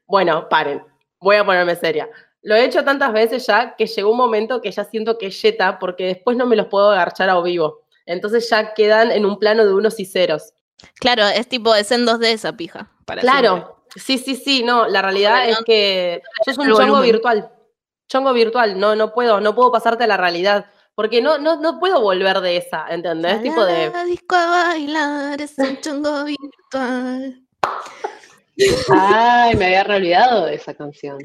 Bueno, 0.07 0.47
paren. 0.49 0.83
Voy 1.21 1.35
a 1.35 1.45
ponerme 1.45 1.75
seria. 1.75 2.09
Lo 2.41 2.55
he 2.55 2.63
hecho 2.65 2.83
tantas 2.83 3.11
veces 3.13 3.45
ya 3.45 3.75
que 3.75 3.85
llegó 3.85 4.11
un 4.11 4.17
momento 4.17 4.61
que 4.61 4.71
ya 4.71 4.83
siento 4.85 5.17
que 5.17 5.29
yeta 5.29 5.77
porque 5.79 6.05
después 6.05 6.37
no 6.37 6.45
me 6.45 6.55
los 6.55 6.67
puedo 6.67 6.89
agarchar 6.91 7.29
a 7.29 7.39
vivo. 7.41 7.83
Entonces 8.05 8.49
ya 8.49 8.73
quedan 8.73 9.11
en 9.11 9.25
un 9.25 9.37
plano 9.37 9.65
de 9.65 9.73
unos 9.73 9.99
y 9.99 10.05
ceros. 10.05 10.53
Claro, 10.95 11.23
es 11.27 11.47
tipo 11.47 11.75
es 11.75 11.91
en 11.91 12.05
2D 12.05 12.31
esa 12.31 12.53
pija. 12.55 12.89
Para 13.05 13.21
Claro, 13.21 13.55
siempre. 13.93 14.01
sí, 14.01 14.17
sí, 14.17 14.35
sí, 14.35 14.63
no, 14.63 14.87
la 14.87 15.01
realidad 15.01 15.47
es 15.49 15.59
no- 15.59 15.65
que 15.65 16.21
sos 16.45 16.57
un 16.57 16.67
chongo 16.69 16.79
volumen. 16.79 17.03
virtual. 17.11 17.51
Chongo 18.09 18.33
virtual, 18.33 18.77
no, 18.79 18.95
no 18.95 19.13
puedo, 19.13 19.39
no 19.39 19.55
puedo 19.55 19.71
pasarte 19.71 20.03
a 20.03 20.07
la 20.07 20.17
realidad. 20.17 20.65
Porque 20.95 21.21
no, 21.21 21.37
no, 21.37 21.61
no 21.61 21.79
puedo 21.79 22.01
volver 22.01 22.41
de 22.41 22.57
esa, 22.57 22.85
¿entendés? 22.89 23.41
Tipo 23.41 23.63
de. 23.63 23.89
La 23.89 24.03
disco 24.03 24.35
a 24.35 24.47
bailar 24.47 25.41
es 25.41 25.57
un 25.57 25.79
chongo 25.79 26.25
virtual. 26.25 27.41
Ay, 28.91 29.55
me 29.55 29.77
había 29.77 29.95
olvidado 29.95 30.45
de 30.47 30.55
esa 30.55 30.73
canción. 30.73 31.17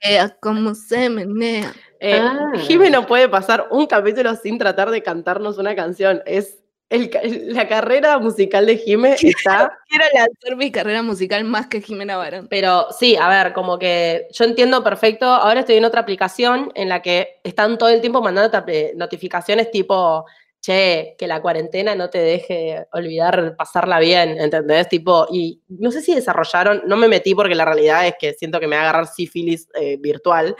Que 0.00 0.20
como 0.40 0.74
se 0.74 1.08
menea. 1.08 1.72
Eh, 2.00 2.20
Ah. 2.20 2.52
Jime 2.58 2.90
no 2.90 3.06
puede 3.06 3.28
pasar 3.28 3.68
un 3.70 3.86
capítulo 3.86 4.34
sin 4.36 4.58
tratar 4.58 4.90
de 4.90 5.02
cantarnos 5.02 5.56
una 5.56 5.74
canción. 5.74 6.22
Es 6.26 6.58
el 6.88 7.54
la 7.54 7.66
carrera 7.66 8.18
musical 8.18 8.66
de 8.66 8.78
Jime 8.78 9.14
está. 9.14 9.76
Quiero 9.88 10.04
lanzar 10.14 10.56
mi 10.56 10.70
carrera 10.70 11.02
musical 11.02 11.44
más 11.44 11.66
que 11.66 11.80
Jimena 11.80 12.16
Barón. 12.16 12.46
Pero 12.48 12.86
sí, 12.96 13.16
a 13.16 13.28
ver, 13.28 13.52
como 13.52 13.78
que 13.78 14.28
yo 14.30 14.44
entiendo 14.44 14.84
perfecto. 14.84 15.26
Ahora 15.26 15.60
estoy 15.60 15.76
en 15.76 15.84
otra 15.84 16.02
aplicación 16.02 16.70
en 16.74 16.88
la 16.88 17.02
que 17.02 17.40
están 17.42 17.78
todo 17.78 17.88
el 17.88 18.00
tiempo 18.00 18.22
mandando 18.22 18.64
notificaciones 18.94 19.70
tipo, 19.70 20.24
che, 20.60 21.16
que 21.18 21.26
la 21.26 21.42
cuarentena 21.42 21.94
no 21.94 22.08
te 22.08 22.18
deje 22.18 22.86
olvidar 22.92 23.56
pasarla 23.56 23.98
bien, 23.98 24.40
¿entendés? 24.40 24.88
Tipo, 24.88 25.26
y 25.30 25.60
no 25.68 25.90
sé 25.90 26.02
si 26.02 26.14
desarrollaron, 26.14 26.82
no 26.86 26.96
me 26.96 27.08
metí 27.08 27.34
porque 27.34 27.54
la 27.54 27.64
realidad 27.64 28.06
es 28.06 28.14
que 28.18 28.34
siento 28.34 28.60
que 28.60 28.68
me 28.68 28.76
va 28.76 28.82
a 28.82 28.90
agarrar 28.90 29.08
sífilis 29.08 29.68
eh, 29.74 29.96
virtual, 29.98 30.54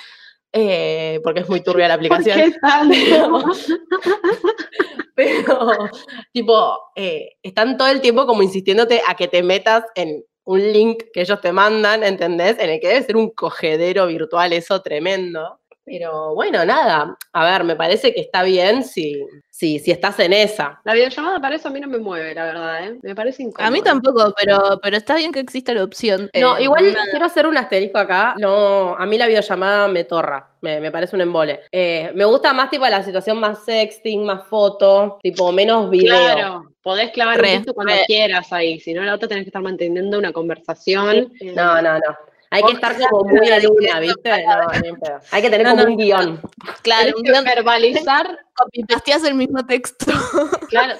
eh, 0.52 1.20
porque 1.22 1.40
es 1.40 1.48
muy 1.48 1.60
turbia 1.60 1.88
la 1.88 1.98
¿Por 1.98 2.16
aplicación. 2.16 2.54
Pero, 5.16 5.90
tipo, 6.32 6.78
eh, 6.94 7.30
están 7.42 7.76
todo 7.78 7.88
el 7.88 8.00
tiempo 8.02 8.26
como 8.26 8.42
insistiéndote 8.42 9.02
a 9.06 9.14
que 9.16 9.28
te 9.28 9.42
metas 9.42 9.84
en 9.94 10.22
un 10.44 10.60
link 10.72 11.04
que 11.12 11.22
ellos 11.22 11.40
te 11.40 11.52
mandan, 11.52 12.04
¿entendés? 12.04 12.58
En 12.58 12.70
el 12.70 12.80
que 12.80 12.88
debe 12.88 13.02
ser 13.02 13.16
un 13.16 13.30
cogedero 13.30 14.06
virtual, 14.06 14.52
eso 14.52 14.82
tremendo. 14.82 15.58
Pero 15.88 16.34
bueno, 16.34 16.64
nada, 16.64 17.16
a 17.32 17.44
ver, 17.44 17.62
me 17.62 17.76
parece 17.76 18.12
que 18.12 18.20
está 18.20 18.42
bien 18.42 18.82
si, 18.82 19.24
si, 19.50 19.78
si 19.78 19.92
estás 19.92 20.18
en 20.18 20.32
esa. 20.32 20.80
La 20.82 20.94
videollamada 20.94 21.38
para 21.38 21.54
eso 21.54 21.68
a 21.68 21.70
mí 21.70 21.80
no 21.80 21.86
me 21.86 21.98
mueve, 21.98 22.34
la 22.34 22.44
verdad, 22.44 22.88
¿eh? 22.88 22.98
Me 23.02 23.14
parece 23.14 23.44
incómodo. 23.44 23.68
A 23.68 23.70
mí 23.70 23.80
tampoco, 23.82 24.34
pero, 24.36 24.80
pero 24.82 24.96
está 24.96 25.14
bien 25.14 25.30
que 25.30 25.38
exista 25.38 25.72
la 25.72 25.84
opción. 25.84 26.28
No, 26.34 26.58
Eh, 26.58 26.64
igual 26.64 26.92
nada. 26.92 27.04
quiero 27.08 27.24
hacer 27.24 27.46
un 27.46 27.56
asterisco 27.56 27.98
acá. 27.98 28.34
No, 28.36 28.96
a 28.96 29.06
mí 29.06 29.16
la 29.16 29.28
videollamada 29.28 29.86
me 29.86 30.02
torra, 30.02 30.50
me, 30.60 30.80
me 30.80 30.90
parece 30.90 31.14
un 31.14 31.22
embole. 31.22 31.60
Eh, 31.70 32.10
me 32.16 32.24
gusta 32.24 32.52
más 32.52 32.68
tipo 32.68 32.84
la 32.88 33.04
situación 33.04 33.38
más 33.38 33.64
sexting, 33.64 34.24
más 34.26 34.42
foto, 34.48 35.20
tipo 35.22 35.52
menos 35.52 35.88
video. 35.88 36.16
Claro, 36.16 36.64
podés 36.82 37.12
clavar 37.12 37.40
Re, 37.40 37.58
un 37.58 37.64
cuando 37.72 37.94
re. 37.94 38.02
quieras 38.08 38.52
ahí, 38.52 38.80
si 38.80 38.92
no 38.92 39.04
la 39.04 39.14
otra 39.14 39.28
tenés 39.28 39.44
que 39.44 39.50
estar 39.50 39.62
manteniendo 39.62 40.18
una 40.18 40.32
conversación. 40.32 41.32
No, 41.54 41.80
no, 41.80 41.94
no. 41.94 42.16
Hay 42.50 42.62
que 42.62 42.72
estar 42.72 42.96
como 43.10 43.28
muy 43.30 43.48
a 43.50 43.58
luna, 43.60 44.00
¿viste? 44.00 44.30
No. 44.46 45.20
Hay 45.32 45.42
que 45.42 45.50
tener 45.50 45.64
No, 45.66 45.70
como 45.72 45.82
no. 45.84 45.90
un 45.90 45.96
guion. 45.96 46.40
Claro, 46.82 47.12
un 47.16 47.22
guion, 47.22 47.44
verbalizar, 47.44 48.38
copy-pasteás 48.54 49.24
el 49.24 49.34
mismo 49.34 49.66
texto. 49.66 50.06
claro, 50.68 50.94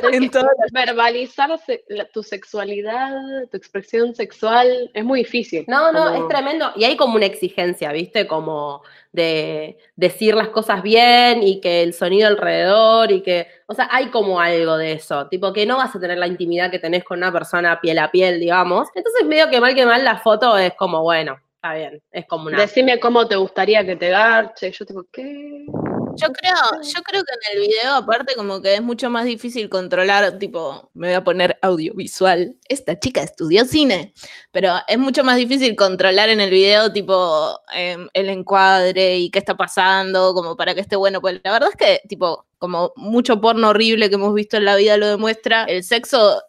verbalizar 0.73 1.59
se- 1.65 1.85
la- 1.89 2.07
tu 2.09 2.23
sexualidad, 2.23 3.13
tu 3.51 3.57
expresión 3.57 4.15
sexual, 4.15 4.91
es 4.93 5.05
muy 5.05 5.21
difícil. 5.21 5.65
No, 5.69 5.93
no, 5.93 6.05
Como- 6.13 6.23
es 6.25 6.29
tremendo. 6.29 6.73
Y 6.77 6.85
hay 6.85 6.97
como 6.97 7.17
una 7.17 7.27
exigencia, 7.27 7.93
¿viste? 7.93 8.27
Como 8.27 8.83
de 9.17 9.79
decir 9.97 10.35
las 10.35 10.49
cosas 10.49 10.83
bien 10.83 11.43
y 11.43 11.61
que 11.61 11.83
el 11.83 11.95
sonido 11.95 12.29
alrededor 12.29 13.11
y 13.11 13.23
que, 13.23 13.49
o 13.67 13.75
sea, 13.75 13.89
hay 13.91 14.09
como 14.09 14.39
algo 14.39 14.77
de 14.77 14.93
eso, 14.93 15.27
tipo 15.29 15.53
que 15.55 15.65
no 15.67 15.79
vas 15.79 15.97
a 15.97 16.01
tener 16.01 16.19
la 16.19 16.27
intimidad 16.27 16.71
que 16.71 16.79
tenés 16.79 17.03
con 17.03 17.19
una 17.19 17.33
persona 17.33 17.81
piel 17.81 17.99
a 17.99 18.11
piel, 18.11 18.39
digamos. 18.39 18.89
Entonces, 18.95 19.27
medio 19.27 19.49
que 19.49 19.61
mal 19.61 19.75
que 19.75 19.87
mal 19.87 20.05
la 20.05 20.19
foto 20.19 20.57
es 20.59 20.75
como, 20.75 21.03
bueno, 21.03 21.41
está 21.55 21.75
bien, 21.75 22.03
es 22.13 22.27
como 22.27 22.49
una... 22.49 22.61
Decime 22.61 23.01
cómo 23.01 23.27
te 23.27 23.37
gustaría 23.37 23.85
que 23.87 23.97
te 23.97 24.11
garche. 24.11 24.71
Yo 24.71 24.85
tipo, 24.85 25.05
¿qué? 25.11 25.65
Yo 26.21 26.33
creo, 26.33 26.55
yo 26.83 27.03
creo 27.03 27.23
que 27.25 27.33
en 27.53 27.59
el 27.63 27.69
video, 27.69 27.95
aparte, 27.95 28.35
como 28.35 28.63
que 28.63 28.75
es 28.75 28.83
mucho 28.83 29.11
más 29.11 29.25
difícil 29.25 29.69
controlar, 29.69 30.39
tipo, 30.39 30.91
me 30.95 31.09
voy 31.09 31.15
a 31.15 31.25
poner 31.25 31.59
audiovisual. 31.63 32.57
Esta 32.69 32.99
chica 32.99 33.23
estudió 33.23 33.65
cine, 33.65 34.15
pero 34.53 34.75
es 34.89 34.99
mucho 34.99 35.25
más 35.25 35.37
difícil 35.37 35.77
controlar 35.77 36.29
en 36.29 36.41
el 36.41 36.51
video, 36.51 36.93
tipo, 36.93 37.59
em, 37.75 38.09
el 38.15 38.29
encuadre 38.31 39.19
y 39.19 39.31
qué 39.31 39.39
está 39.39 39.57
pasando, 39.57 40.35
como 40.35 40.57
para 40.57 40.75
que 40.75 40.81
esté 40.81 40.97
bueno. 40.97 41.21
Pues 41.21 41.41
la 41.45 41.53
verdad 41.53 41.71
es 41.71 41.77
que, 41.77 42.01
tipo, 42.09 42.47
como 42.59 42.93
mucho 42.97 43.41
porno 43.41 43.69
horrible 43.71 44.09
que 44.09 44.15
hemos 44.15 44.35
visto 44.35 44.57
en 44.57 44.65
la 44.65 44.77
vida 44.77 44.97
lo 44.97 45.07
demuestra, 45.09 45.65
el 45.65 45.85
sexo 45.85 46.43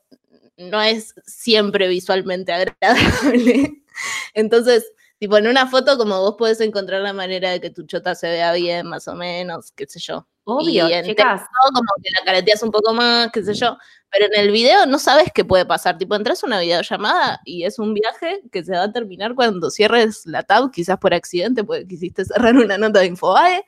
no 0.57 0.81
es 0.81 1.13
siempre 1.25 1.87
visualmente 1.87 2.53
agradable. 2.53 3.83
Entonces, 4.33 4.91
Tipo, 5.19 5.37
en 5.37 5.47
una 5.47 5.65
foto, 5.67 5.97
como 5.97 6.19
vos 6.21 6.35
podés 6.37 6.61
encontrar 6.61 7.01
la 7.01 7.13
manera 7.13 7.49
de 7.49 7.59
que 7.59 7.71
tu 7.71 7.83
chota 7.87 8.13
se 8.13 8.29
vea 8.29 8.53
bien, 8.53 8.87
más 8.87 9.07
o 9.07 9.15
menos, 9.15 9.71
qué 9.71 9.87
sé 9.87 9.99
yo. 9.99 10.27
Obvio, 10.43 10.87
y 10.87 10.93
en 10.93 11.05
chicas. 11.05 11.41
texto, 11.41 11.73
como 11.73 11.87
que 12.01 12.09
la 12.17 12.25
careteas 12.25 12.63
un 12.63 12.71
poco 12.71 12.93
más, 12.93 13.29
qué 13.33 13.43
sé 13.43 13.53
yo. 13.53 13.77
Pero 14.11 14.27
en 14.27 14.39
el 14.39 14.51
video 14.51 14.85
no 14.85 14.99
sabes 14.99 15.31
qué 15.33 15.43
puede 15.43 15.65
pasar. 15.65 15.97
Tipo, 15.97 16.15
entras 16.15 16.43
a 16.43 16.47
una 16.47 16.59
videollamada 16.59 17.41
y 17.43 17.65
es 17.65 17.79
un 17.79 17.93
viaje 17.93 18.41
que 18.51 18.63
se 18.63 18.73
va 18.73 18.83
a 18.83 18.91
terminar 18.91 19.35
cuando 19.35 19.69
cierres 19.71 20.25
la 20.25 20.43
tab, 20.43 20.71
quizás 20.71 20.97
por 20.99 21.13
accidente, 21.13 21.63
porque 21.63 21.87
quisiste 21.87 22.23
cerrar 22.23 22.55
una 22.55 22.77
nota 22.77 22.99
de 22.99 23.07
Infobae. 23.07 23.65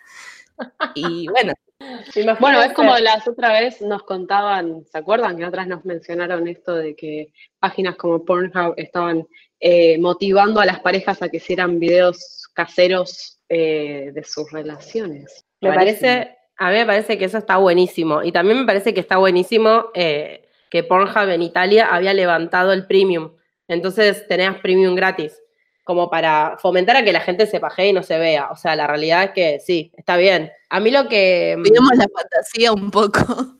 Y 0.96 1.28
bueno, 1.30 1.54
Imagínense- 1.80 2.40
Bueno, 2.40 2.62
es 2.62 2.74
como 2.74 2.98
las 2.98 3.28
otra 3.28 3.54
vez 3.54 3.82
nos 3.82 4.04
contaban, 4.04 4.84
¿se 4.86 4.98
acuerdan 4.98 5.38
que 5.38 5.46
otras 5.46 5.68
nos 5.68 5.86
mencionaron 5.86 6.48
esto 6.48 6.76
de 6.76 6.96
que 6.96 7.32
páginas 7.60 7.96
como 7.96 8.26
Pornhub 8.26 8.74
estaban 8.78 9.26
eh, 9.62 9.98
motivando 9.98 10.60
a 10.60 10.66
las 10.66 10.80
parejas 10.82 11.22
a 11.22 11.30
que 11.30 11.38
hicieran 11.38 11.80
videos 11.80 12.50
caseros 12.54 13.40
eh, 13.48 14.12
de 14.14 14.24
sus 14.24 14.52
relaciones? 14.52 15.46
Me 15.62 15.70
parece, 15.74 16.38
a 16.58 16.70
mí 16.70 16.78
me 16.78 16.86
parece 16.86 17.18
que 17.18 17.26
eso 17.26 17.38
está 17.38 17.58
buenísimo. 17.58 18.24
Y 18.24 18.32
también 18.32 18.60
me 18.60 18.66
parece 18.66 18.94
que 18.94 19.00
está 19.00 19.18
buenísimo 19.18 19.86
eh, 19.94 20.50
que 20.70 20.84
Pornhub 20.84 21.30
en 21.30 21.42
Italia 21.42 21.88
había 21.88 22.14
levantado 22.14 22.74
el 22.74 22.86
premium. 22.88 23.32
Entonces 23.68 24.28
tenías 24.28 24.58
premium 24.60 24.96
gratis, 24.96 25.42
como 25.90 26.08
para 26.08 26.56
fomentar 26.60 26.96
a 26.98 27.04
que 27.04 27.12
la 27.12 27.20
gente 27.20 27.48
se 27.48 27.60
pajee 27.60 27.88
y 27.88 27.94
no 27.94 28.04
se 28.04 28.20
vea. 28.20 28.50
O 28.52 28.56
sea, 28.56 28.76
la 28.76 28.86
realidad 28.86 29.24
es 29.24 29.32
que 29.32 29.60
sí, 29.60 29.92
está 29.98 30.18
bien. 30.18 30.52
A 30.70 30.80
mí 30.80 30.92
lo 30.92 31.08
que... 31.08 31.56
vivimos 31.58 31.98
la 31.98 32.06
fantasía 32.16 32.72
un 32.72 32.92
poco. 32.92 33.58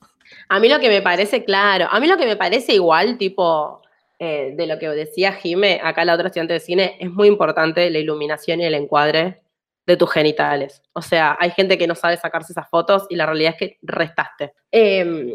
A 0.48 0.60
mí 0.60 0.70
lo 0.70 0.80
que 0.80 0.90
me 0.90 1.02
parece, 1.02 1.44
claro, 1.44 1.88
a 1.90 2.00
mí 2.00 2.06
lo 2.06 2.18
que 2.18 2.28
me 2.28 2.36
parece 2.36 2.76
igual, 2.76 3.18
tipo, 3.18 3.82
eh, 4.20 4.54
de 4.56 4.68
lo 4.68 4.78
que 4.78 4.90
decía 4.90 5.34
Jime, 5.34 5.82
acá 5.84 6.06
la 6.06 6.14
otra 6.14 6.28
estudiante 6.28 6.54
de 6.54 6.60
cine, 6.60 6.98
es 7.00 7.10
muy 7.10 7.28
importante 7.28 7.90
la 7.90 7.98
iluminación 7.98 8.62
y 8.62 8.66
el 8.66 8.76
encuadre 8.76 9.42
de 9.88 9.98
tus 9.98 10.12
genitales. 10.12 10.84
O 10.94 11.02
sea, 11.02 11.36
hay 11.40 11.50
gente 11.50 11.80
que 11.80 11.88
no 11.88 11.96
sabe 11.96 12.16
sacarse 12.18 12.54
esas 12.54 12.70
fotos 12.70 13.08
y 13.10 13.16
la 13.16 13.26
realidad 13.26 13.56
es 13.56 13.58
que 13.58 13.78
restaste. 13.82 14.54
Em, 14.72 15.32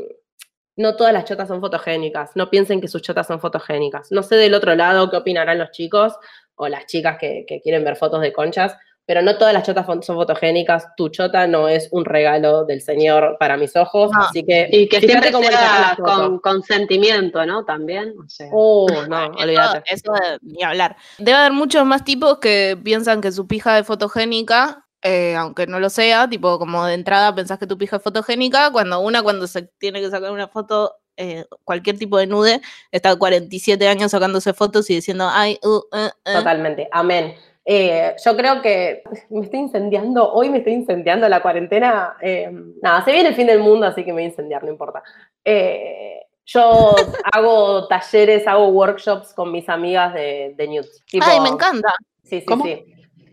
no 0.77 0.97
todas 0.97 1.13
las 1.13 1.25
chotas 1.25 1.49
son 1.49 1.61
fotogénicas, 1.61 2.33
no 2.35 2.51
piensen 2.51 2.81
que 2.81 2.89
sus 2.89 3.03
chotas 3.03 3.27
son 3.27 3.41
fotogénicas. 3.41 4.11
No 4.11 4.23
sé 4.23 4.37
del 4.37 4.55
otro 4.55 4.75
lado 4.75 5.11
qué 5.11 5.17
opinarán 5.17 5.59
los 5.59 5.71
chicos 5.71 6.15
o 6.57 6.69
las 6.69 6.87
chicas 6.87 7.17
que, 7.19 7.45
que 7.47 7.61
quieren 7.61 7.85
ver 7.85 7.97
fotos 7.97 8.21
de 8.21 8.33
conchas, 8.33 8.77
pero 9.07 9.21
no 9.21 9.37
todas 9.37 9.53
las 9.53 9.65
chotas 9.67 9.85
son 9.87 10.17
fotogénicas. 10.17 10.87
Tu 10.97 11.11
chota 11.11 11.47
no 11.47 11.69
es 11.69 11.89
un 11.91 12.07
regalo 12.07 12.65
del 12.65 12.81
Señor 12.81 13.37
para 13.39 13.59
mis 13.59 13.77
ojos, 13.77 14.11
No. 14.13 14.23
así 14.23 14.43
que 14.45 14.67
Y 14.73 14.89
que 14.89 15.01
siempre 15.01 15.31
sea 15.31 15.95
con 16.03 16.39
consentimiento, 16.39 17.45
¿no? 17.45 17.65
También, 17.67 18.15
o 18.19 18.29
sea. 18.29 18.49
Oh, 18.53 18.87
no, 19.09 19.25
Eso, 19.35 19.43
olvídate. 19.45 19.83
eso 19.93 20.13
de- 20.13 20.39
ni 20.41 20.63
hablar. 20.63 20.97
Debe 21.19 21.37
haber 21.37 21.53
muchos 21.53 21.85
más 21.85 22.03
tipos 22.05 22.39
que 22.39 22.79
piensan 22.83 23.21
que 23.21 23.31
su 23.33 23.47
pija 23.47 23.79
es 23.79 23.87
fotogénica, 23.87 24.87
eh, 25.03 25.37
aunque 25.37 25.67
no 25.67 25.81
lo 25.81 25.91
sea, 25.91 26.27
tipo 26.31 26.59
como 26.59 26.87
de 26.87 26.95
entrada 26.95 27.35
pensás 27.35 27.59
que 27.59 27.67
tu 27.67 27.77
pija 27.77 27.97
es 27.97 28.03
fotogénica, 28.03 28.71
cuando 28.73 29.01
una 29.01 29.23
cuando 29.23 29.47
se 29.47 29.69
tiene 29.79 30.01
que 30.01 30.09
sacar 30.11 30.31
una 30.31 30.49
foto, 30.49 30.95
eh, 31.17 31.45
cualquier 31.65 31.99
tipo 31.99 32.19
de 32.19 32.27
nude, 32.27 32.61
está 32.91 33.15
47 33.17 33.87
años 33.89 34.11
sacándose 34.11 34.53
fotos 34.53 34.89
y 34.91 34.95
diciendo, 34.97 35.29
ay, 35.31 35.59
uh, 35.63 35.69
uh, 35.69 35.81
uh". 36.07 36.33
Totalmente, 36.39 36.89
amén. 36.93 37.35
Eh, 37.67 38.15
yo 38.23 38.37
creo 38.37 38.61
que 38.61 39.03
me 39.31 39.45
estoy 39.45 39.61
incendiando, 39.61 40.33
hoy 40.33 40.51
me 40.51 40.59
estoy 40.59 40.75
incendiando 40.75 41.29
la 41.29 41.41
cuarentena. 41.43 42.17
eh, 42.21 42.51
nada, 42.83 43.05
se 43.05 43.13
viene 43.13 43.31
el 43.31 43.35
fin 43.35 43.47
del 43.47 43.61
mundo, 43.61 43.87
así 43.87 44.03
que 44.03 44.09
me 44.09 44.15
voy 44.15 44.23
a 44.25 44.27
incendiar, 44.27 44.63
no 44.65 44.71
importa. 44.71 45.03
Eh, 45.45 46.21
yo 46.47 46.95
hago 47.33 47.87
talleres, 47.89 48.47
hago 48.47 48.69
workshops 48.69 49.33
con 49.33 49.51
mis 49.51 49.69
amigas 49.69 50.13
de, 50.15 50.55
de 50.57 50.67
nudes. 50.69 51.03
Tipo- 51.11 51.25
Ay, 51.27 51.41
me 51.41 51.49
encanta. 51.49 51.95
Sí, 52.23 52.41
sí, 52.41 52.47
¿Cómo? 52.47 52.65
sí. 52.65 52.85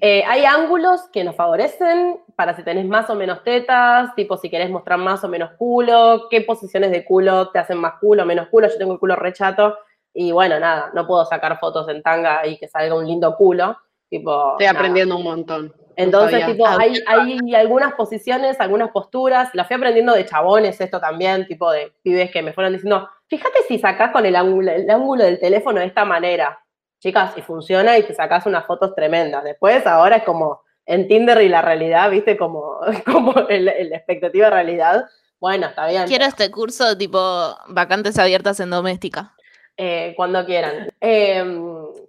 Eh, 0.04 0.24
hay 0.28 0.46
ángulos 0.46 1.08
que 1.14 1.24
nos 1.24 1.36
favorecen 1.36 2.20
para 2.36 2.56
si 2.56 2.64
tenés 2.64 2.86
más 2.88 3.08
o 3.12 3.16
menos 3.16 3.44
tetas, 3.44 4.16
tipo 4.16 4.36
si 4.36 4.50
querés 4.50 4.72
mostrar 4.72 4.98
más 4.98 5.24
o 5.24 5.28
menos 5.28 5.52
culo, 5.60 6.28
qué 6.32 6.42
posiciones 6.42 6.90
de 6.90 7.06
culo 7.06 7.52
te 7.52 7.60
hacen 7.60 7.78
más 7.78 7.94
culo 8.00 8.24
o 8.24 8.26
menos 8.26 8.48
culo. 8.48 8.68
Yo 8.68 8.80
tengo 8.80 8.94
el 8.94 9.00
culo 9.00 9.16
rechato 9.16 9.78
y 10.12 10.32
bueno, 10.32 10.60
nada, 10.60 10.90
no 10.96 11.06
puedo 11.06 11.24
sacar 11.26 11.60
fotos 11.60 11.88
en 11.90 12.02
tanga 12.02 12.46
y 12.48 12.58
que 12.58 12.68
salga 12.68 12.96
un 12.96 13.06
lindo 13.06 13.36
culo. 13.36 13.78
Tipo, 14.10 14.54
Estoy 14.54 14.66
nada. 14.66 14.80
aprendiendo 14.80 15.16
un 15.18 15.24
montón. 15.24 15.74
Entonces, 15.96 16.46
tipo, 16.48 16.66
Ah, 16.66 16.78
hay, 16.80 16.96
hay 17.06 17.54
algunas 17.54 17.94
posiciones, 17.94 18.60
algunas 18.60 18.90
posturas, 18.90 19.50
la 19.54 19.66
fui 19.66 19.76
aprendiendo 19.76 20.14
de 20.14 20.26
chabones 20.26 20.82
esto 20.82 21.00
también, 21.00 21.46
tipo 21.46 21.72
de 21.72 21.94
pibes 22.02 22.32
que 22.32 22.42
me 22.42 22.54
fueron 22.54 22.74
diciendo, 22.74 23.08
fíjate 23.28 23.60
si 23.68 23.78
sacás 23.78 24.12
con 24.12 24.26
el 24.26 24.36
ángulo, 24.36 24.72
el 24.72 24.90
ángulo 24.90 25.24
del 25.26 25.40
teléfono 25.40 25.80
de 25.80 25.86
esta 25.86 26.06
manera, 26.06 26.60
chicas, 27.02 27.34
y 27.36 27.42
funciona 27.42 27.98
y 27.98 28.04
te 28.04 28.14
sacás 28.14 28.46
unas 28.46 28.66
fotos 28.66 28.94
tremendas. 28.96 29.44
Después, 29.44 29.86
ahora 29.86 30.18
es 30.18 30.24
como 30.24 30.62
en 30.86 31.08
Tinder 31.08 31.42
y 31.42 31.50
la 31.50 31.62
realidad, 31.62 32.10
viste, 32.10 32.38
como, 32.38 32.78
como 33.06 33.34
la 33.34 33.72
expectativa 33.98 34.46
de 34.46 34.52
realidad. 34.52 35.06
Bueno, 35.40 35.68
está 35.68 35.88
bien. 35.88 36.06
Quiero 36.08 36.26
este 36.26 36.52
curso 36.52 36.96
tipo 36.98 37.20
vacantes 37.68 38.18
abiertas 38.20 38.60
en 38.60 38.70
doméstica. 38.70 39.34
eh, 39.78 40.14
cuando 40.16 40.46
quieran. 40.46 40.90
Eh, 41.02 41.44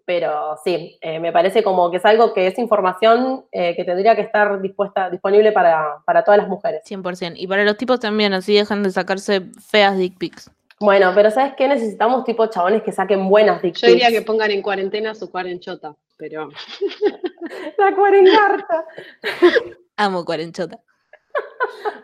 pero 0.04 0.58
sí, 0.62 0.98
eh, 1.00 1.18
me 1.20 1.32
parece 1.32 1.62
como 1.62 1.90
que 1.90 1.96
es 1.96 2.04
algo 2.04 2.34
que 2.34 2.46
es 2.48 2.58
información 2.58 3.46
eh, 3.50 3.74
que 3.74 3.84
tendría 3.84 4.14
que 4.14 4.22
estar 4.22 4.60
dispuesta, 4.60 5.08
disponible 5.08 5.52
para, 5.52 6.02
para 6.04 6.22
todas 6.22 6.38
las 6.38 6.48
mujeres. 6.48 6.82
100%. 6.84 7.34
Y 7.36 7.46
para 7.46 7.64
los 7.64 7.76
tipos 7.78 8.00
también, 8.00 8.34
así 8.34 8.54
dejan 8.54 8.82
de 8.82 8.90
sacarse 8.90 9.42
feas 9.58 9.96
dick 9.96 10.18
pics. 10.18 10.50
Bueno, 10.82 11.12
pero 11.14 11.30
¿sabes 11.30 11.54
qué? 11.56 11.68
Necesitamos 11.68 12.24
tipo 12.24 12.44
chabones 12.46 12.82
que 12.82 12.90
saquen 12.90 13.28
buenas 13.28 13.62
dick 13.62 13.76
Yo 13.76 13.86
diría 13.86 14.10
que 14.10 14.22
pongan 14.22 14.50
en 14.50 14.62
cuarentena 14.62 15.14
su 15.14 15.30
cuarenchota, 15.30 15.94
pero 16.16 16.48
La 17.78 17.94
cuarengarta. 17.94 18.84
Amo 19.96 20.24
cuarenchota. 20.24 20.80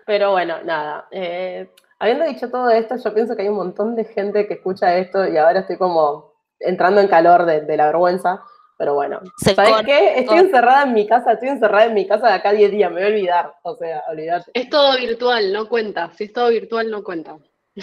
Pero 0.06 0.30
bueno, 0.30 0.62
nada. 0.64 1.08
eh, 1.10 1.68
habiendo 1.98 2.24
dicho 2.24 2.50
todo 2.50 2.70
esto, 2.70 2.96
yo 3.02 3.12
pienso 3.12 3.34
que 3.34 3.42
hay 3.42 3.48
un 3.48 3.56
montón 3.56 3.96
de 3.96 4.04
gente 4.04 4.46
que 4.46 4.54
escucha 4.54 4.96
esto 4.96 5.26
y 5.26 5.36
ahora 5.36 5.60
estoy 5.60 5.76
como 5.76 6.32
entrando 6.60 7.00
en 7.00 7.08
calor 7.08 7.44
de, 7.46 7.62
de 7.62 7.76
la 7.76 7.86
vergüenza. 7.86 8.40
Pero 8.78 8.94
bueno, 8.94 9.20
Se 9.38 9.56
¿sabes 9.56 9.72
corta, 9.72 9.86
qué? 9.86 10.20
Estoy 10.20 10.38
encerrada 10.38 10.84
en 10.84 10.92
mi 10.94 11.04
casa, 11.04 11.32
estoy 11.32 11.48
encerrada 11.48 11.86
en 11.86 11.94
mi 11.94 12.06
casa 12.06 12.28
de 12.28 12.34
acá 12.34 12.50
a 12.50 12.52
10 12.52 12.70
días, 12.70 12.90
me 12.92 13.00
voy 13.00 13.04
a 13.04 13.12
olvidar. 13.12 13.54
O 13.62 13.74
sea, 13.74 14.04
olvídate. 14.08 14.52
es 14.54 14.70
todo 14.70 14.96
virtual, 14.96 15.52
no 15.52 15.68
cuenta. 15.68 16.12
Si 16.16 16.24
es 16.24 16.32
todo 16.32 16.48
virtual, 16.50 16.88
no 16.88 17.02
cuenta. 17.02 17.36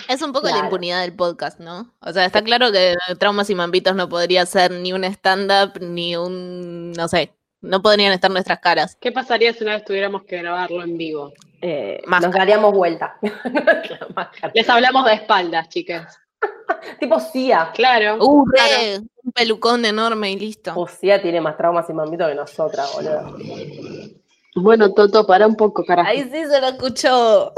Es 0.08 0.22
un 0.22 0.34
poco 0.34 0.48
la 0.48 0.60
impunidad 0.60 1.02
del 1.02 1.14
podcast, 1.14 1.60
¿no? 1.60 1.94
O 2.02 2.12
sea, 2.12 2.26
está 2.26 2.42
claro 2.42 2.72
que 2.72 2.96
Traumas 3.20 3.50
y 3.50 3.56
Mambitos 3.56 3.96
no 3.96 4.10
podría 4.10 4.46
ser 4.46 4.72
ni 4.72 4.94
un 4.94 5.04
stand-up, 5.04 5.80
ni 5.82 6.16
un, 6.16 6.92
no 6.92 7.08
sé, 7.08 7.34
no 7.62 7.82
podrían 7.82 8.14
estar 8.14 8.32
nuestras 8.32 8.60
caras. 8.60 8.98
¿Qué 9.00 9.12
pasaría 9.12 9.54
si 9.54 9.64
una 9.64 9.74
vez 9.74 9.86
tuviéramos 9.86 10.24
que 10.24 10.38
grabarlo 10.38 10.84
en 10.84 10.98
vivo? 10.98 11.34
Eh, 11.62 12.02
nos 12.08 12.32
daríamos 12.32 12.74
vuelta. 12.74 13.18
Les 14.54 14.70
hablamos 14.70 15.06
de 15.06 15.14
espaldas, 15.14 15.70
chicas. 15.70 16.20
tipo 17.00 17.20
Cia. 17.20 17.72
Claro. 17.74 18.18
Uh, 18.20 18.46
re, 18.46 18.58
claro. 18.58 19.06
un 19.24 19.32
pelucón 19.32 19.86
enorme 19.86 20.32
y 20.32 20.40
listo. 20.40 20.74
Uh, 20.76 20.88
Cia 20.88 21.22
tiene 21.22 21.42
más 21.42 21.58
traumas 21.58 21.90
y 21.90 21.94
mamito 21.94 22.28
que 22.28 22.36
nosotras, 22.36 22.92
boludo. 22.94 23.38
Bueno, 24.56 24.94
Toto, 24.94 25.28
para 25.28 25.46
un 25.46 25.56
poco, 25.58 25.84
carajo. 25.84 26.10
Ahí 26.10 26.24
sí 26.24 26.46
se 26.46 26.62
lo 26.62 26.68
escuchó. 26.68 27.54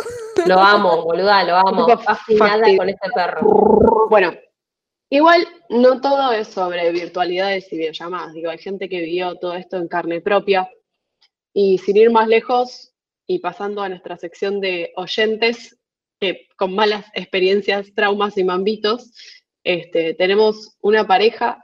Lo 0.48 0.60
amo, 0.60 1.04
boluda, 1.04 1.44
lo 1.44 1.56
amo. 1.56 1.82
Un 1.82 1.86
poco 1.86 2.00
Fascinada 2.00 2.66
con 2.76 2.90
este 2.90 3.10
perro. 3.14 4.08
Bueno, 4.10 4.34
igual 5.10 5.48
no 5.70 6.02
todo 6.02 6.32
es 6.32 6.48
sobre 6.48 6.92
virtualidades 6.92 7.72
y 7.72 7.78
videollamadas. 7.78 8.34
Digo, 8.34 8.50
hay 8.50 8.58
gente 8.58 8.90
que 8.90 9.02
vivió 9.02 9.36
todo 9.36 9.54
esto 9.54 9.78
en 9.78 9.88
carne 9.88 10.22
propia. 10.22 10.70
Y 11.54 11.78
sin 11.78 11.98
ir 11.98 12.10
más 12.10 12.28
lejos 12.28 12.94
y 13.28 13.40
pasando 13.40 13.84
a 13.84 13.90
nuestra 13.90 14.18
sección 14.18 14.60
de 14.60 14.92
oyentes 14.96 15.78
con 16.56 16.74
malas 16.74 17.06
experiencias, 17.14 17.94
traumas 17.94 18.38
y 18.38 18.44
mambitos, 18.44 19.14
este, 19.64 20.16
tenemos 20.16 20.78
una 20.82 21.06
pareja 21.06 21.64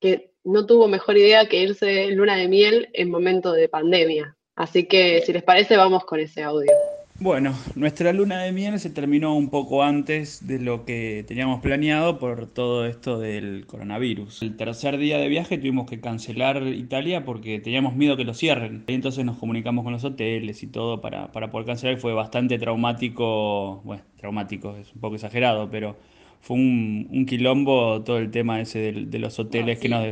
que 0.00 0.34
no 0.44 0.66
tuvo 0.66 0.86
mejor 0.88 1.16
idea 1.16 1.48
que 1.48 1.62
irse 1.62 1.86
de 1.86 2.06
luna 2.08 2.36
de 2.36 2.48
miel 2.48 2.90
en 2.92 3.10
momento 3.10 3.52
de 3.52 3.68
pandemia. 3.68 4.36
Así 4.60 4.84
que, 4.84 5.22
si 5.24 5.32
les 5.32 5.42
parece, 5.42 5.78
vamos 5.78 6.04
con 6.04 6.20
ese 6.20 6.42
audio. 6.42 6.70
Bueno, 7.18 7.54
nuestra 7.76 8.12
luna 8.12 8.42
de 8.42 8.52
miel 8.52 8.78
se 8.78 8.90
terminó 8.90 9.34
un 9.34 9.48
poco 9.48 9.82
antes 9.82 10.46
de 10.46 10.58
lo 10.58 10.84
que 10.84 11.24
teníamos 11.26 11.60
planeado 11.60 12.18
por 12.18 12.46
todo 12.46 12.84
esto 12.86 13.18
del 13.18 13.66
coronavirus. 13.66 14.42
El 14.42 14.56
tercer 14.56 14.98
día 14.98 15.16
de 15.18 15.28
viaje 15.28 15.56
tuvimos 15.56 15.88
que 15.88 16.00
cancelar 16.00 16.62
Italia 16.66 17.24
porque 17.24 17.58
teníamos 17.58 17.94
miedo 17.94 18.16
que 18.18 18.24
lo 18.24 18.34
cierren. 18.34 18.84
Y 18.86 18.92
entonces 18.94 19.24
nos 19.24 19.38
comunicamos 19.38 19.82
con 19.84 19.92
los 19.94 20.04
hoteles 20.04 20.62
y 20.62 20.66
todo 20.66 21.00
para, 21.00 21.32
para 21.32 21.50
poder 21.50 21.66
cancelar. 21.66 21.98
Fue 21.98 22.12
bastante 22.12 22.58
traumático, 22.58 23.80
bueno, 23.84 24.02
traumático 24.18 24.76
es 24.76 24.92
un 24.94 25.00
poco 25.00 25.14
exagerado, 25.14 25.70
pero 25.70 25.96
fue 26.40 26.56
un, 26.56 27.06
un 27.10 27.26
quilombo 27.26 28.02
todo 28.02 28.18
el 28.18 28.30
tema 28.30 28.60
ese 28.60 28.78
del- 28.78 29.10
de, 29.10 29.18
los 29.18 29.38
hoteles 29.38 29.78
que 29.78 29.88
sí. 29.88 29.94
nos... 29.94 30.06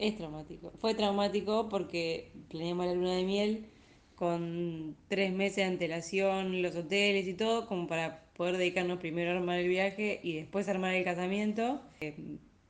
Es 0.00 0.16
traumático. 0.16 0.72
Fue 0.78 0.94
traumático 0.94 1.68
porque 1.68 2.32
planeamos 2.48 2.86
la 2.86 2.94
luna 2.94 3.14
de 3.16 3.24
miel 3.24 3.66
con 4.14 4.96
tres 5.08 5.30
meses 5.30 5.56
de 5.56 5.64
antelación, 5.64 6.62
los 6.62 6.74
hoteles 6.74 7.28
y 7.28 7.34
todo, 7.34 7.66
como 7.66 7.86
para 7.86 8.24
poder 8.34 8.56
dedicarnos 8.56 8.98
primero 8.98 9.30
a 9.30 9.34
armar 9.34 9.58
el 9.58 9.68
viaje 9.68 10.18
y 10.22 10.32
después 10.32 10.70
armar 10.70 10.94
el 10.94 11.04
casamiento. 11.04 11.82
Eh, 12.00 12.14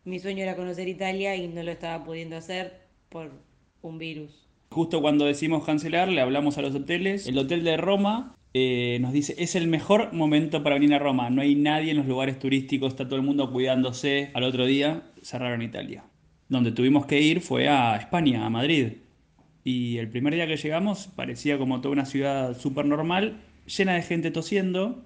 mi 0.04 0.18
sueño 0.18 0.42
era 0.42 0.56
conocer 0.56 0.88
Italia 0.88 1.36
y 1.36 1.46
no 1.46 1.62
lo 1.62 1.70
estaba 1.70 2.04
pudiendo 2.04 2.36
hacer 2.36 2.80
por 3.08 3.30
un 3.80 3.98
virus. 3.98 4.48
Justo 4.70 5.00
cuando 5.00 5.24
decidimos 5.24 5.64
cancelar, 5.64 6.08
le 6.08 6.20
hablamos 6.20 6.58
a 6.58 6.62
los 6.62 6.74
hoteles. 6.74 7.28
El 7.28 7.38
hotel 7.38 7.62
de 7.62 7.76
Roma 7.76 8.34
eh, 8.54 8.98
nos 9.00 9.12
dice, 9.12 9.36
es 9.38 9.54
el 9.54 9.68
mejor 9.68 10.12
momento 10.12 10.64
para 10.64 10.74
venir 10.74 10.94
a 10.94 10.98
Roma. 10.98 11.30
No 11.30 11.42
hay 11.42 11.54
nadie 11.54 11.92
en 11.92 11.98
los 11.98 12.06
lugares 12.06 12.40
turísticos, 12.40 12.88
está 12.88 13.06
todo 13.06 13.16
el 13.16 13.22
mundo 13.22 13.52
cuidándose. 13.52 14.30
Al 14.34 14.42
otro 14.42 14.66
día 14.66 15.04
cerraron 15.22 15.62
Italia. 15.62 16.04
Donde 16.50 16.72
tuvimos 16.72 17.06
que 17.06 17.22
ir 17.22 17.40
fue 17.40 17.68
a 17.68 17.96
España, 17.96 18.44
a 18.44 18.50
Madrid. 18.50 18.98
Y 19.64 19.96
el 19.98 20.08
primer 20.08 20.34
día 20.34 20.46
que 20.46 20.56
llegamos 20.56 21.06
parecía 21.06 21.56
como 21.56 21.80
toda 21.80 21.92
una 21.92 22.04
ciudad 22.04 22.58
súper 22.58 22.84
normal, 22.84 23.40
llena 23.66 23.94
de 23.94 24.02
gente 24.02 24.30
tosiendo. 24.30 25.04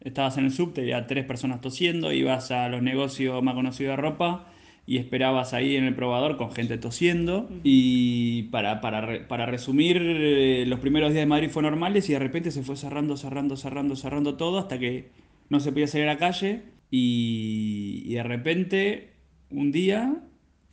Estabas 0.00 0.36
en 0.36 0.44
el 0.44 0.52
subte, 0.52 0.82
había 0.82 1.06
tres 1.06 1.24
personas 1.24 1.60
tosiendo, 1.60 2.12
ibas 2.12 2.50
a 2.50 2.68
los 2.68 2.82
negocios 2.82 3.42
más 3.42 3.54
conocidos 3.54 3.96
de 3.96 4.02
ropa 4.02 4.46
y 4.86 4.98
esperabas 4.98 5.54
ahí 5.54 5.76
en 5.76 5.84
el 5.84 5.94
probador 5.94 6.36
con 6.36 6.52
gente 6.52 6.76
tosiendo. 6.76 7.48
Y 7.62 8.44
para, 8.44 8.82
para, 8.82 9.26
para 9.26 9.46
resumir, 9.46 9.96
eh, 10.00 10.64
los 10.66 10.80
primeros 10.80 11.12
días 11.12 11.22
de 11.22 11.26
Madrid 11.26 11.48
fueron 11.48 11.72
normales 11.72 12.10
y 12.10 12.12
de 12.12 12.18
repente 12.18 12.50
se 12.50 12.62
fue 12.62 12.76
cerrando, 12.76 13.16
cerrando, 13.16 13.56
cerrando, 13.56 13.96
cerrando 13.96 14.36
todo 14.36 14.58
hasta 14.58 14.78
que 14.78 15.08
no 15.48 15.60
se 15.60 15.72
podía 15.72 15.86
salir 15.86 16.08
a 16.08 16.12
la 16.12 16.18
calle. 16.18 16.62
Y, 16.90 18.02
y 18.04 18.14
de 18.14 18.22
repente, 18.22 19.14
un 19.50 19.72
día, 19.72 20.22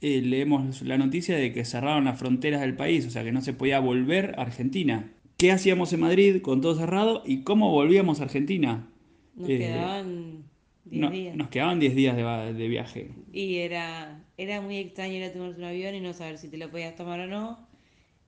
eh, 0.02 0.22
leemos 0.22 0.82
la 0.82 0.98
noticia 0.98 1.36
de 1.38 1.54
que 1.54 1.64
cerraron 1.66 2.06
las 2.06 2.20
fronteras 2.20 2.62
del 2.62 2.76
país, 2.76 3.06
o 3.06 3.10
sea 3.10 3.24
que 3.24 3.32
no 3.32 3.42
se 3.42 3.54
podía 3.54 3.80
volver 3.80 4.36
a 4.38 4.42
Argentina. 4.44 5.12
¿Qué 5.38 5.52
hacíamos 5.52 5.92
en 5.94 6.02
Madrid 6.02 6.42
con 6.42 6.62
todo 6.62 6.76
cerrado 6.76 7.24
y 7.26 7.42
cómo 7.44 7.72
volvíamos 7.72 8.20
a 8.20 8.24
Argentina? 8.24 8.88
Nos 9.36 9.50
Eh, 9.50 9.58
quedaban 9.60 10.44
10 10.86 11.02
No- 11.02 11.10
días. 11.12 11.36
nos 11.36 11.48
quedaban 11.50 11.80
10 11.80 11.96
días 11.96 12.16
de, 12.16 12.68
viaje. 12.68 13.12
Y 13.32 13.58
era, 13.58 14.24
era 14.38 14.62
muy 14.62 14.78
extraño 14.78 15.14
ir 15.16 15.24
a 15.24 15.34
tomarse 15.34 15.58
un 15.60 15.64
avión 15.66 15.96
y 15.96 16.00
no 16.02 16.14
saber 16.14 16.38
si 16.38 16.48
te 16.50 16.58
lo 16.58 16.70
podías 16.70 16.96
tomar 16.96 17.20
o 17.22 17.28
no. 17.28 17.68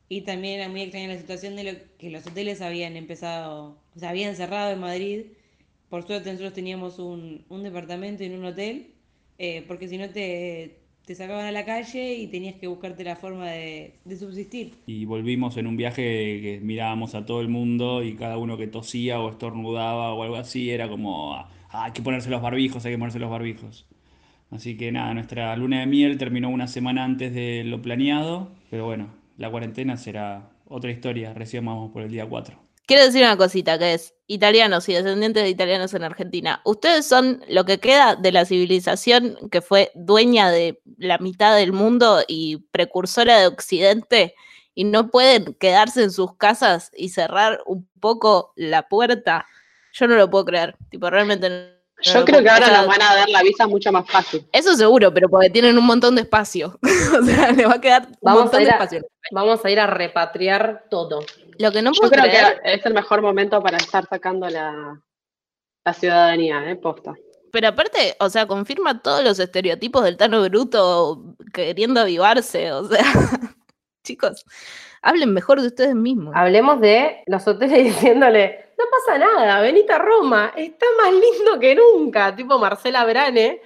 Y 0.09 0.21
también 0.21 0.59
era 0.59 0.69
muy 0.69 0.81
extraña 0.81 1.07
la 1.07 1.17
situación 1.17 1.55
de 1.55 1.63
lo 1.63 1.71
que 1.97 2.09
los 2.11 2.25
hoteles 2.27 2.61
habían 2.61 2.95
empezado, 2.97 3.77
o 3.95 3.99
sea, 3.99 4.09
habían 4.09 4.35
cerrado 4.35 4.71
en 4.71 4.79
Madrid. 4.79 5.21
Por 5.89 6.05
suerte 6.05 6.29
nosotros 6.31 6.53
teníamos 6.53 6.99
un, 6.99 7.45
un 7.49 7.63
departamento 7.63 8.23
en 8.23 8.33
un 8.37 8.45
hotel, 8.45 8.87
eh, 9.37 9.63
porque 9.67 9.87
si 9.87 9.97
no 9.97 10.09
te, 10.09 10.79
te 11.05 11.15
sacaban 11.15 11.45
a 11.45 11.51
la 11.51 11.65
calle 11.65 12.15
y 12.15 12.27
tenías 12.27 12.55
que 12.55 12.67
buscarte 12.67 13.03
la 13.03 13.15
forma 13.15 13.49
de, 13.49 13.95
de 14.05 14.17
subsistir. 14.17 14.75
Y 14.87 15.05
volvimos 15.05 15.57
en 15.57 15.67
un 15.67 15.77
viaje 15.77 16.01
que 16.41 16.59
mirábamos 16.63 17.15
a 17.15 17.25
todo 17.25 17.41
el 17.41 17.49
mundo 17.49 18.03
y 18.03 18.15
cada 18.15 18.37
uno 18.37 18.57
que 18.57 18.67
tosía 18.67 19.19
o 19.19 19.29
estornudaba 19.29 20.13
o 20.13 20.23
algo 20.23 20.35
así 20.37 20.69
era 20.71 20.87
como, 20.87 21.35
"Ah, 21.35 21.49
hay 21.71 21.91
que 21.91 22.01
ponerse 22.01 22.29
los 22.29 22.41
barbijos, 22.41 22.85
hay 22.85 22.93
que 22.93 22.97
ponerse 22.97 23.19
los 23.19 23.29
barbijos. 23.29 23.85
Así 24.51 24.77
que 24.77 24.91
nada, 24.91 25.13
nuestra 25.13 25.55
luna 25.57 25.79
de 25.81 25.87
miel 25.87 26.17
terminó 26.17 26.49
una 26.49 26.67
semana 26.67 27.03
antes 27.03 27.33
de 27.33 27.63
lo 27.65 27.81
planeado, 27.81 28.51
pero 28.69 28.85
bueno, 28.85 29.07
la 29.37 29.49
cuarentena 29.51 29.97
será 29.97 30.51
otra 30.67 30.91
historia, 30.91 31.33
recién 31.33 31.65
vamos 31.65 31.91
por 31.91 32.03
el 32.03 32.11
día 32.11 32.27
4. 32.27 32.62
Quiero 32.85 33.03
decir 33.05 33.23
una 33.23 33.37
cosita, 33.37 33.79
que 33.79 33.93
es 33.93 34.13
italianos 34.27 34.89
y 34.89 34.93
descendientes 34.93 35.43
de 35.43 35.49
italianos 35.49 35.93
en 35.93 36.03
Argentina. 36.03 36.61
Ustedes 36.65 37.05
son 37.05 37.41
lo 37.47 37.63
que 37.63 37.79
queda 37.79 38.15
de 38.15 38.33
la 38.33 38.45
civilización 38.45 39.37
que 39.51 39.61
fue 39.61 39.91
dueña 39.95 40.51
de 40.51 40.81
la 40.97 41.17
mitad 41.17 41.55
del 41.55 41.71
mundo 41.71 42.23
y 42.27 42.57
precursora 42.71 43.39
de 43.39 43.47
Occidente 43.47 44.35
y 44.75 44.83
no 44.83 45.09
pueden 45.09 45.53
quedarse 45.53 46.03
en 46.03 46.11
sus 46.11 46.35
casas 46.35 46.91
y 46.95 47.09
cerrar 47.09 47.61
un 47.65 47.87
poco 48.01 48.51
la 48.57 48.89
puerta. 48.89 49.45
Yo 49.93 50.07
no 50.07 50.15
lo 50.15 50.29
puedo 50.29 50.45
creer. 50.45 50.75
Tipo, 50.89 51.09
realmente 51.09 51.72
Yo 52.03 52.25
creo 52.25 52.41
que 52.43 52.49
ahora 52.49 52.67
nos 52.77 52.87
van 52.87 53.01
a 53.01 53.15
dar 53.15 53.29
la 53.29 53.41
visa 53.41 53.67
mucho 53.67 53.91
más 53.91 54.05
fácil. 54.09 54.45
Eso 54.51 54.75
seguro, 54.75 55.13
pero 55.13 55.29
porque 55.29 55.49
tienen 55.49 55.77
un 55.77 55.85
montón 55.85 56.15
de 56.15 56.21
espacio. 56.21 56.77
o 57.21 57.23
sea, 57.25 57.51
le 57.51 57.65
va 57.65 57.75
a 57.75 57.81
quedar 57.81 58.07
un 58.07 58.17
Vamos 58.21 58.41
montón 58.43 58.61
a 58.61 58.63
de 58.65 58.69
a- 58.69 58.73
espacio. 58.73 59.01
Vamos 59.31 59.63
a 59.63 59.69
ir 59.71 59.79
a 59.79 59.87
repatriar 59.87 60.85
todo. 60.89 61.23
Lo 61.57 61.71
que 61.71 61.81
no 61.81 61.91
Yo 61.93 61.99
puedo 62.01 62.11
creo 62.11 62.23
creer 62.25 62.61
que 62.63 62.73
es 62.73 62.85
el 62.85 62.93
mejor 62.93 63.21
momento 63.21 63.61
para 63.61 63.77
estar 63.77 64.05
sacando 64.09 64.49
la, 64.49 64.99
la 65.85 65.93
ciudadanía, 65.93 66.69
¿eh? 66.69 66.75
Posta. 66.75 67.13
Pero 67.51 67.67
aparte, 67.67 68.15
o 68.19 68.29
sea, 68.29 68.47
confirma 68.47 69.01
todos 69.01 69.23
los 69.23 69.39
estereotipos 69.39 70.03
del 70.03 70.17
Tano 70.17 70.41
Bruto 70.49 71.35
queriendo 71.53 72.01
avivarse. 72.01 72.71
O 72.73 72.87
sea, 72.87 73.03
chicos, 74.03 74.43
hablen 75.03 75.31
mejor 75.33 75.61
de 75.61 75.67
ustedes 75.67 75.93
mismos. 75.95 76.33
Hablemos 76.35 76.81
de 76.81 77.21
los 77.27 77.47
hoteles 77.47 77.83
diciéndole, 77.95 78.72
no 78.77 78.85
pasa 78.89 79.17
nada, 79.17 79.61
venite 79.61 79.93
a 79.93 79.99
Roma, 79.99 80.53
está 80.55 80.85
más 80.97 81.11
lindo 81.11 81.59
que 81.59 81.75
nunca, 81.75 82.35
tipo 82.35 82.57
Marcela 82.57 83.05
Brane. 83.05 83.61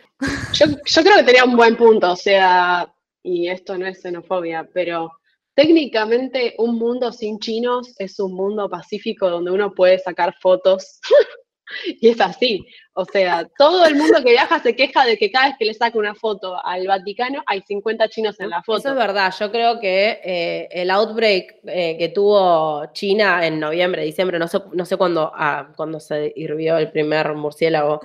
Yo, 0.53 0.65
yo 0.85 1.03
creo 1.03 1.17
que 1.17 1.23
tenía 1.23 1.45
un 1.45 1.55
buen 1.55 1.75
punto, 1.75 2.11
o 2.11 2.15
sea, 2.15 2.91
y 3.23 3.49
esto 3.49 3.77
no 3.77 3.87
es 3.87 4.01
xenofobia, 4.01 4.67
pero 4.73 5.11
técnicamente 5.55 6.55
un 6.59 6.77
mundo 6.77 7.11
sin 7.11 7.39
chinos 7.39 7.95
es 7.99 8.19
un 8.19 8.33
mundo 8.33 8.69
pacífico 8.69 9.29
donde 9.29 9.51
uno 9.51 9.73
puede 9.73 9.99
sacar 9.99 10.35
fotos. 10.39 10.99
y 12.01 12.09
es 12.09 12.21
así. 12.21 12.65
O 12.93 13.05
sea, 13.05 13.47
todo 13.59 13.85
el 13.85 13.95
mundo 13.95 14.23
que 14.23 14.31
viaja 14.31 14.59
se 14.59 14.75
queja 14.75 15.05
de 15.05 15.17
que 15.17 15.29
cada 15.31 15.47
vez 15.49 15.55
que 15.59 15.65
le 15.65 15.73
saca 15.75 15.99
una 15.99 16.15
foto 16.15 16.57
al 16.65 16.87
Vaticano 16.87 17.43
hay 17.45 17.61
50 17.61 18.09
chinos 18.09 18.39
en 18.39 18.49
la 18.49 18.57
Eso 18.59 18.77
es 18.77 18.83
foto. 18.83 18.95
verdad, 18.95 19.31
yo 19.39 19.51
creo 19.51 19.79
que 19.79 20.19
eh, 20.23 20.67
el 20.71 20.89
outbreak 20.89 21.57
eh, 21.67 21.95
que 21.99 22.09
tuvo 22.09 22.87
China 22.93 23.45
en 23.45 23.59
noviembre, 23.59 24.03
diciembre, 24.03 24.39
no 24.39 24.47
sé, 24.47 24.59
no 24.73 24.83
sé 24.83 24.97
cuándo, 24.97 25.31
ah, 25.35 25.69
cuándo 25.75 25.99
se 25.99 26.33
hirvió 26.35 26.77
el 26.77 26.89
primer 26.89 27.35
murciélago, 27.35 28.01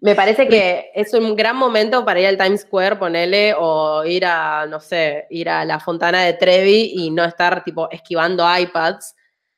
me 0.00 0.14
parece 0.14 0.48
que 0.48 0.90
es 0.94 1.14
un 1.14 1.34
gran 1.34 1.56
momento 1.56 2.04
para 2.04 2.20
ir 2.20 2.26
al 2.26 2.36
Times 2.36 2.60
Square, 2.60 2.96
ponerle, 2.96 3.54
o 3.58 4.04
ir 4.04 4.26
a, 4.26 4.66
no 4.66 4.80
sé, 4.80 5.26
ir 5.30 5.48
a 5.48 5.64
la 5.64 5.80
Fontana 5.80 6.22
de 6.24 6.34
Trevi 6.34 6.92
y 6.94 7.10
no 7.10 7.24
estar 7.24 7.64
tipo 7.64 7.88
esquivando 7.90 8.44
iPads. 8.58 9.14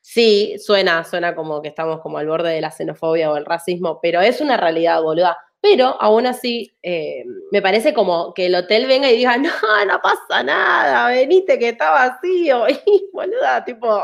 Sí, 0.09 0.55
suena, 0.65 1.03
suena 1.03 1.35
como 1.35 1.61
que 1.61 1.67
estamos 1.69 2.01
como 2.01 2.19
al 2.19 2.29
borde 2.29 2.51
de 2.51 2.61
la 2.61 2.71
xenofobia 2.71 3.29
o 3.29 3.37
el 3.37 3.45
racismo, 3.45 3.99
pero 4.01 4.21
es 4.21 4.41
una 4.41 4.57
realidad, 4.57 5.03
boluda. 5.03 5.37
Pero 5.61 6.01
aún 6.01 6.27
así, 6.27 6.73
eh, 6.81 7.25
me 7.51 7.61
parece 7.61 7.93
como 7.93 8.33
que 8.33 8.47
el 8.47 8.55
hotel 8.55 8.87
venga 8.87 9.11
y 9.11 9.17
diga, 9.17 9.37
no, 9.37 9.51
no 9.85 10.01
pasa 10.01 10.45
nada, 10.45 11.09
venite 11.09 11.59
que 11.59 11.71
está 11.71 11.91
vacío. 11.91 12.69
Y 12.69 13.11
boluda, 13.13 13.65
tipo, 13.65 14.01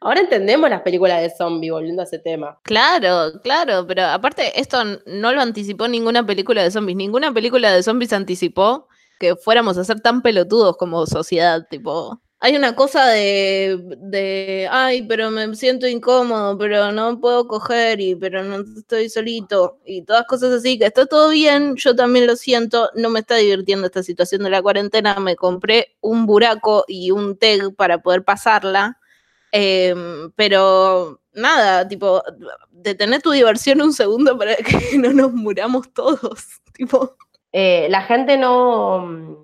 ahora 0.00 0.20
entendemos 0.20 0.70
las 0.70 0.82
películas 0.82 1.20
de 1.20 1.30
zombie, 1.30 1.72
volviendo 1.72 2.02
a 2.02 2.04
ese 2.04 2.20
tema. 2.20 2.60
Claro, 2.62 3.32
claro, 3.42 3.84
pero 3.88 4.04
aparte 4.04 4.58
esto 4.58 4.84
no 5.04 5.32
lo 5.32 5.40
anticipó 5.40 5.88
ninguna 5.88 6.24
película 6.24 6.62
de 6.62 6.70
zombies. 6.70 6.96
Ninguna 6.96 7.34
película 7.34 7.72
de 7.72 7.82
zombies 7.82 8.12
anticipó 8.12 8.86
que 9.18 9.34
fuéramos 9.34 9.76
a 9.78 9.84
ser 9.84 10.00
tan 10.00 10.22
pelotudos 10.22 10.76
como 10.76 11.04
sociedad, 11.06 11.66
tipo... 11.68 12.20
Hay 12.44 12.56
una 12.56 12.74
cosa 12.76 13.06
de, 13.06 13.80
de, 13.98 14.68
ay, 14.70 15.02
pero 15.08 15.30
me 15.30 15.54
siento 15.54 15.86
incómodo, 15.86 16.58
pero 16.58 16.92
no 16.92 17.18
puedo 17.18 17.48
coger 17.48 18.00
y 18.00 18.14
pero 18.14 18.42
no 18.44 18.62
estoy 18.76 19.08
solito 19.08 19.78
y 19.86 20.02
todas 20.02 20.26
cosas 20.26 20.52
así, 20.52 20.78
que 20.78 20.84
está 20.84 21.06
todo 21.06 21.30
bien, 21.30 21.74
yo 21.76 21.96
también 21.96 22.26
lo 22.26 22.36
siento, 22.36 22.90
no 22.96 23.08
me 23.08 23.20
está 23.20 23.36
divirtiendo 23.36 23.86
esta 23.86 24.02
situación 24.02 24.42
de 24.42 24.50
la 24.50 24.60
cuarentena, 24.60 25.18
me 25.20 25.36
compré 25.36 25.96
un 26.02 26.26
buraco 26.26 26.84
y 26.86 27.12
un 27.12 27.38
TEG 27.38 27.74
para 27.74 28.02
poder 28.02 28.24
pasarla, 28.24 28.98
Em, 29.56 30.32
pero 30.32 31.20
nada, 31.32 31.86
tipo, 31.86 32.20
detener 32.72 33.22
tu 33.22 33.30
diversión 33.30 33.80
un 33.82 33.92
segundo 33.92 34.36
para 34.36 34.56
que 34.92 34.98
no 34.98 35.12
nos 35.12 35.32
muramos 35.32 35.92
todos. 35.94 36.60
Tipo, 36.72 37.16
Eh, 37.52 37.86
la 37.88 38.02
gente 38.02 38.36
no, 38.36 39.43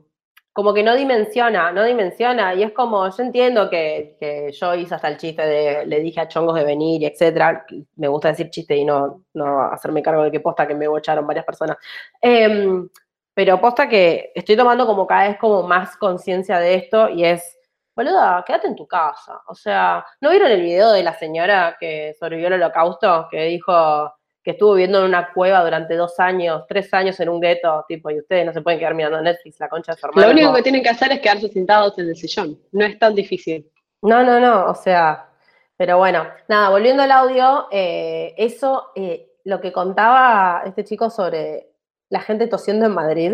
como 0.52 0.74
que 0.74 0.82
no 0.82 0.94
dimensiona, 0.96 1.70
no 1.72 1.84
dimensiona, 1.84 2.54
y 2.54 2.62
es 2.64 2.72
como, 2.72 3.08
yo 3.08 3.22
entiendo 3.22 3.70
que, 3.70 4.16
que 4.18 4.50
yo 4.52 4.74
hice 4.74 4.94
hasta 4.94 5.08
el 5.08 5.16
chiste 5.16 5.42
de, 5.42 5.86
le 5.86 6.00
dije 6.00 6.20
a 6.20 6.28
chongos 6.28 6.56
de 6.56 6.64
venir 6.64 7.04
etcétera, 7.04 7.64
me 7.96 8.08
gusta 8.08 8.28
decir 8.28 8.50
chiste 8.50 8.76
y 8.76 8.84
no, 8.84 9.24
no 9.34 9.62
hacerme 9.62 10.02
cargo 10.02 10.24
de 10.24 10.30
que 10.32 10.40
posta 10.40 10.66
que 10.66 10.74
me 10.74 10.88
bocharon 10.88 11.26
varias 11.26 11.44
personas, 11.46 11.76
Em, 12.20 12.88
pero 13.34 13.60
posta 13.60 13.88
que 13.88 14.32
estoy 14.34 14.56
tomando 14.56 14.86
como 14.86 15.06
cada 15.06 15.28
vez 15.28 15.38
como 15.38 15.62
más 15.62 15.96
conciencia 15.96 16.58
de 16.58 16.74
esto 16.74 17.08
y 17.08 17.24
es, 17.24 17.56
boluda, 17.96 18.44
quédate 18.46 18.66
en 18.68 18.76
tu 18.76 18.86
casa, 18.86 19.40
o 19.48 19.54
sea, 19.54 20.04
¿no 20.20 20.30
vieron 20.30 20.50
el 20.50 20.62
video 20.62 20.92
de 20.92 21.02
la 21.02 21.14
señora 21.14 21.76
que 21.78 22.14
sobrevivió 22.18 22.48
al 22.48 22.54
holocausto, 22.54 23.28
que 23.30 23.44
dijo 23.44 24.12
que 24.42 24.53
estuvo 24.53 24.74
viviendo 24.74 25.00
en 25.00 25.05
una 25.05 25.33
cueva 25.33 25.62
durante 25.62 25.94
dos 25.94 26.18
años, 26.18 26.64
tres 26.68 26.92
años 26.94 27.20
en 27.20 27.29
un 27.29 27.40
gueto, 27.40 27.85
tipo, 27.87 28.11
y 28.11 28.18
ustedes 28.18 28.46
no 28.46 28.53
se 28.53 28.62
pueden 28.62 28.79
quedar 28.79 28.94
mirando 28.94 29.20
Netflix, 29.20 29.61
la 29.61 29.68
concha 29.68 29.92
de 29.92 29.98
su 29.98 30.07
hermana. 30.07 30.26
Lo 30.26 30.33
único 30.33 30.55
que 30.55 30.62
tienen 30.62 30.83
que 30.83 30.88
hacer 30.88 31.12
es 31.12 31.20
quedarse 31.20 31.48
sentados 31.48 31.98
en 31.98 32.09
el 32.09 32.16
sillón. 32.16 32.59
No 32.72 32.85
es 32.85 32.98
tan 32.98 33.14
difícil. 33.14 33.70
No, 34.03 34.22
no, 34.24 34.40
no, 34.40 34.70
o 34.70 34.74
sea, 34.74 35.29
pero 35.76 35.98
bueno, 35.98 36.26
nada, 36.48 36.70
volviendo 36.70 37.03
al 37.03 37.12
audio, 37.12 37.68
eh, 37.70 38.35
eso, 38.38 38.92
eh, 38.94 39.33
lo 39.44 39.61
que 39.61 39.72
contaba 39.72 40.62
este 40.64 40.85
chico 40.85 41.11
sobre 41.11 41.70
la 42.09 42.20
gente 42.20 42.46
tosiendo 42.46 42.87
en 42.87 42.92
Madrid, 42.92 43.33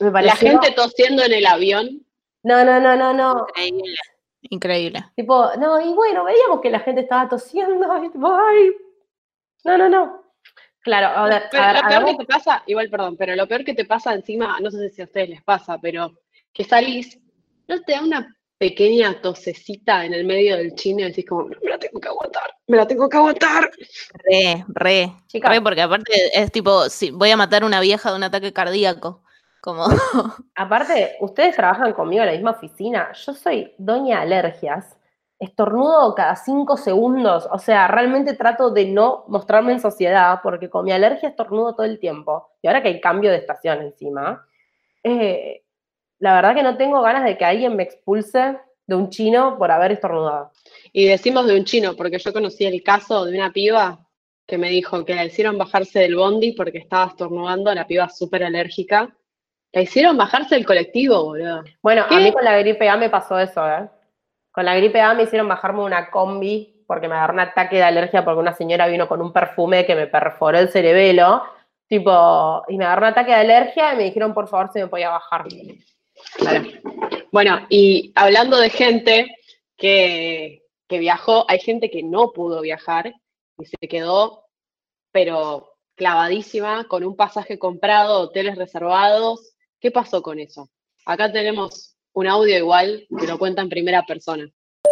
me 0.00 0.06
La 0.06 0.12
pareció... 0.12 0.50
gente 0.50 0.72
tosiendo 0.72 1.22
en 1.22 1.32
el 1.32 1.46
avión. 1.46 2.06
No, 2.42 2.64
no, 2.64 2.80
no, 2.80 2.96
no, 2.96 3.12
no, 3.12 3.46
increíble. 3.48 3.94
Increíble. 4.42 5.04
tipo, 5.14 5.50
no, 5.58 5.80
y 5.80 5.92
bueno, 5.92 6.24
veíamos 6.24 6.60
que 6.60 6.70
la 6.70 6.80
gente 6.80 7.02
estaba 7.02 7.28
tosiendo, 7.28 8.04
y 8.04 8.08
tipo, 8.12 8.32
ay, 8.32 8.70
no, 9.64 9.78
no, 9.78 9.88
no. 9.88 10.20
Claro, 10.82 11.08
a 11.08 11.28
ver, 11.28 11.42
Pero 11.50 11.62
a 11.62 11.66
ver, 11.66 11.74
lo 11.76 11.80
peor 11.82 11.92
hagamos- 11.92 12.10
que 12.12 12.24
te 12.24 12.32
pasa, 12.32 12.62
igual, 12.66 12.88
perdón, 12.88 13.16
pero 13.16 13.36
lo 13.36 13.46
peor 13.46 13.64
que 13.64 13.74
te 13.74 13.84
pasa 13.84 14.14
encima, 14.14 14.58
no 14.60 14.70
sé 14.70 14.88
si 14.88 15.02
a 15.02 15.04
ustedes 15.04 15.28
les 15.28 15.42
pasa, 15.42 15.78
pero 15.78 16.12
que 16.52 16.64
salís, 16.64 17.18
no 17.68 17.80
te 17.82 17.92
da 17.92 18.02
una 18.02 18.36
pequeña 18.56 19.20
tosecita 19.20 20.04
en 20.04 20.14
el 20.14 20.24
medio 20.24 20.56
del 20.56 20.74
chino 20.74 21.00
y 21.00 21.04
decís 21.04 21.26
como, 21.28 21.46
me 21.46 21.70
la 21.70 21.78
tengo 21.78 22.00
que 22.00 22.08
aguantar, 22.08 22.50
me 22.66 22.76
la 22.78 22.86
tengo 22.86 23.08
que 23.08 23.16
aguantar. 23.16 23.70
Re, 24.24 24.64
re. 24.68 25.12
Chicas. 25.26 25.50
Re, 25.50 25.60
porque 25.60 25.82
aparte 25.82 26.12
es 26.38 26.50
tipo, 26.50 26.88
si 26.88 27.10
voy 27.10 27.30
a 27.30 27.36
matar 27.36 27.62
a 27.62 27.66
una 27.66 27.80
vieja 27.80 28.10
de 28.10 28.16
un 28.16 28.22
ataque 28.22 28.52
cardíaco. 28.52 29.22
Como, 29.60 29.84
Aparte, 30.54 31.16
ustedes 31.20 31.54
trabajan 31.54 31.92
conmigo 31.92 32.22
en 32.22 32.26
la 32.28 32.32
misma 32.32 32.52
oficina. 32.52 33.12
Yo 33.12 33.34
soy 33.34 33.74
doña 33.76 34.22
alergias. 34.22 34.96
Estornudo 35.40 36.14
cada 36.14 36.36
cinco 36.36 36.76
segundos. 36.76 37.48
O 37.50 37.58
sea, 37.58 37.88
realmente 37.88 38.34
trato 38.34 38.70
de 38.70 38.84
no 38.86 39.24
mostrarme 39.26 39.72
en 39.72 39.80
sociedad 39.80 40.38
porque 40.42 40.70
con 40.70 40.84
mi 40.84 40.92
alergia 40.92 41.30
estornudo 41.30 41.74
todo 41.74 41.86
el 41.86 41.98
tiempo. 41.98 42.50
Y 42.62 42.68
ahora 42.68 42.82
que 42.82 42.88
hay 42.88 43.00
cambio 43.00 43.30
de 43.30 43.38
estación 43.38 43.80
encima, 43.80 44.46
eh, 45.02 45.64
la 46.18 46.34
verdad 46.34 46.54
que 46.54 46.62
no 46.62 46.76
tengo 46.76 47.00
ganas 47.00 47.24
de 47.24 47.36
que 47.36 47.44
alguien 47.44 47.74
me 47.74 47.82
expulse 47.82 48.58
de 48.86 48.94
un 48.94 49.08
chino 49.08 49.56
por 49.56 49.70
haber 49.70 49.92
estornudado. 49.92 50.52
Y 50.92 51.06
decimos 51.06 51.46
de 51.46 51.56
un 51.56 51.64
chino, 51.64 51.96
porque 51.96 52.18
yo 52.18 52.32
conocí 52.32 52.66
el 52.66 52.82
caso 52.82 53.24
de 53.24 53.36
una 53.36 53.52
piba 53.52 54.06
que 54.46 54.58
me 54.58 54.68
dijo 54.68 55.04
que 55.04 55.14
la 55.14 55.24
hicieron 55.24 55.56
bajarse 55.56 56.00
del 56.00 56.16
bondi 56.16 56.52
porque 56.52 56.78
estaba 56.78 57.06
estornudando, 57.06 57.72
la 57.72 57.86
piba 57.86 58.08
súper 58.08 58.44
alérgica. 58.44 59.16
La 59.72 59.82
hicieron 59.82 60.16
bajarse 60.16 60.56
del 60.56 60.66
colectivo, 60.66 61.24
boludo. 61.24 61.62
Bueno, 61.80 62.04
a 62.10 62.16
mí 62.16 62.32
con 62.32 62.44
la 62.44 62.58
gripe 62.58 62.88
A 62.88 62.96
me 62.96 63.08
pasó 63.08 63.38
eso, 63.38 63.66
¿eh? 63.68 63.88
Con 64.52 64.64
la 64.64 64.74
gripe 64.74 65.00
A 65.00 65.14
me 65.14 65.24
hicieron 65.24 65.48
bajarme 65.48 65.82
una 65.82 66.10
combi 66.10 66.84
porque 66.86 67.08
me 67.08 67.14
agarró 67.14 67.34
un 67.34 67.40
ataque 67.40 67.76
de 67.76 67.84
alergia 67.84 68.24
porque 68.24 68.40
una 68.40 68.52
señora 68.52 68.88
vino 68.88 69.06
con 69.06 69.22
un 69.22 69.32
perfume 69.32 69.86
que 69.86 69.94
me 69.94 70.08
perforó 70.08 70.58
el 70.58 70.70
cerebelo, 70.70 71.42
tipo, 71.86 72.64
y 72.68 72.76
me 72.76 72.84
agarró 72.84 73.02
un 73.02 73.12
ataque 73.12 73.30
de 73.30 73.36
alergia 73.36 73.94
y 73.94 73.96
me 73.96 74.04
dijeron 74.04 74.34
por 74.34 74.48
favor 74.48 74.70
si 74.72 74.80
me 74.80 74.88
podía 74.88 75.10
bajar. 75.10 75.44
Claro. 76.36 76.64
Bueno, 77.30 77.64
y 77.68 78.12
hablando 78.16 78.56
de 78.56 78.70
gente 78.70 79.36
que, 79.76 80.64
que 80.88 80.98
viajó, 80.98 81.44
hay 81.48 81.60
gente 81.60 81.90
que 81.90 82.02
no 82.02 82.32
pudo 82.32 82.60
viajar 82.60 83.14
y 83.56 83.64
se 83.66 83.88
quedó, 83.88 84.46
pero 85.12 85.76
clavadísima, 85.94 86.88
con 86.88 87.04
un 87.04 87.14
pasaje 87.14 87.58
comprado, 87.58 88.20
hoteles 88.20 88.56
reservados. 88.56 89.54
¿Qué 89.78 89.90
pasó 89.90 90.22
con 90.22 90.40
eso? 90.40 90.70
Acá 91.06 91.30
tenemos 91.30 91.89
un 92.12 92.26
audio 92.26 92.56
igual 92.56 93.06
que 93.18 93.26
lo 93.26 93.38
cuenta 93.38 93.62
en 93.62 93.68
primera 93.68 94.04
persona. 94.06 94.50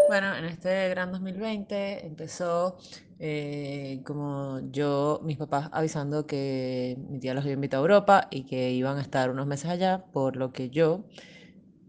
Bueno, 0.09 0.35
en 0.37 0.46
este 0.46 0.88
gran 0.88 1.12
2020 1.12 2.07
empezó 2.07 2.78
eh, 3.18 4.00
como 4.04 4.61
yo, 4.70 5.20
mis 5.24 5.37
papás 5.37 5.68
avisando 5.72 6.26
que 6.26 6.96
mi 7.11 7.18
tía 7.18 7.35
los 7.35 7.42
había 7.42 7.54
invitado 7.54 7.83
a 7.83 7.85
Europa 7.85 8.28
y 8.31 8.44
que 8.44 8.70
iban 8.70 8.96
a 8.98 9.02
estar 9.02 9.31
unos 9.31 9.46
meses 9.46 9.70
allá, 9.70 10.04
por 10.12 10.37
lo 10.37 10.52
que 10.52 10.70
yo 10.70 11.04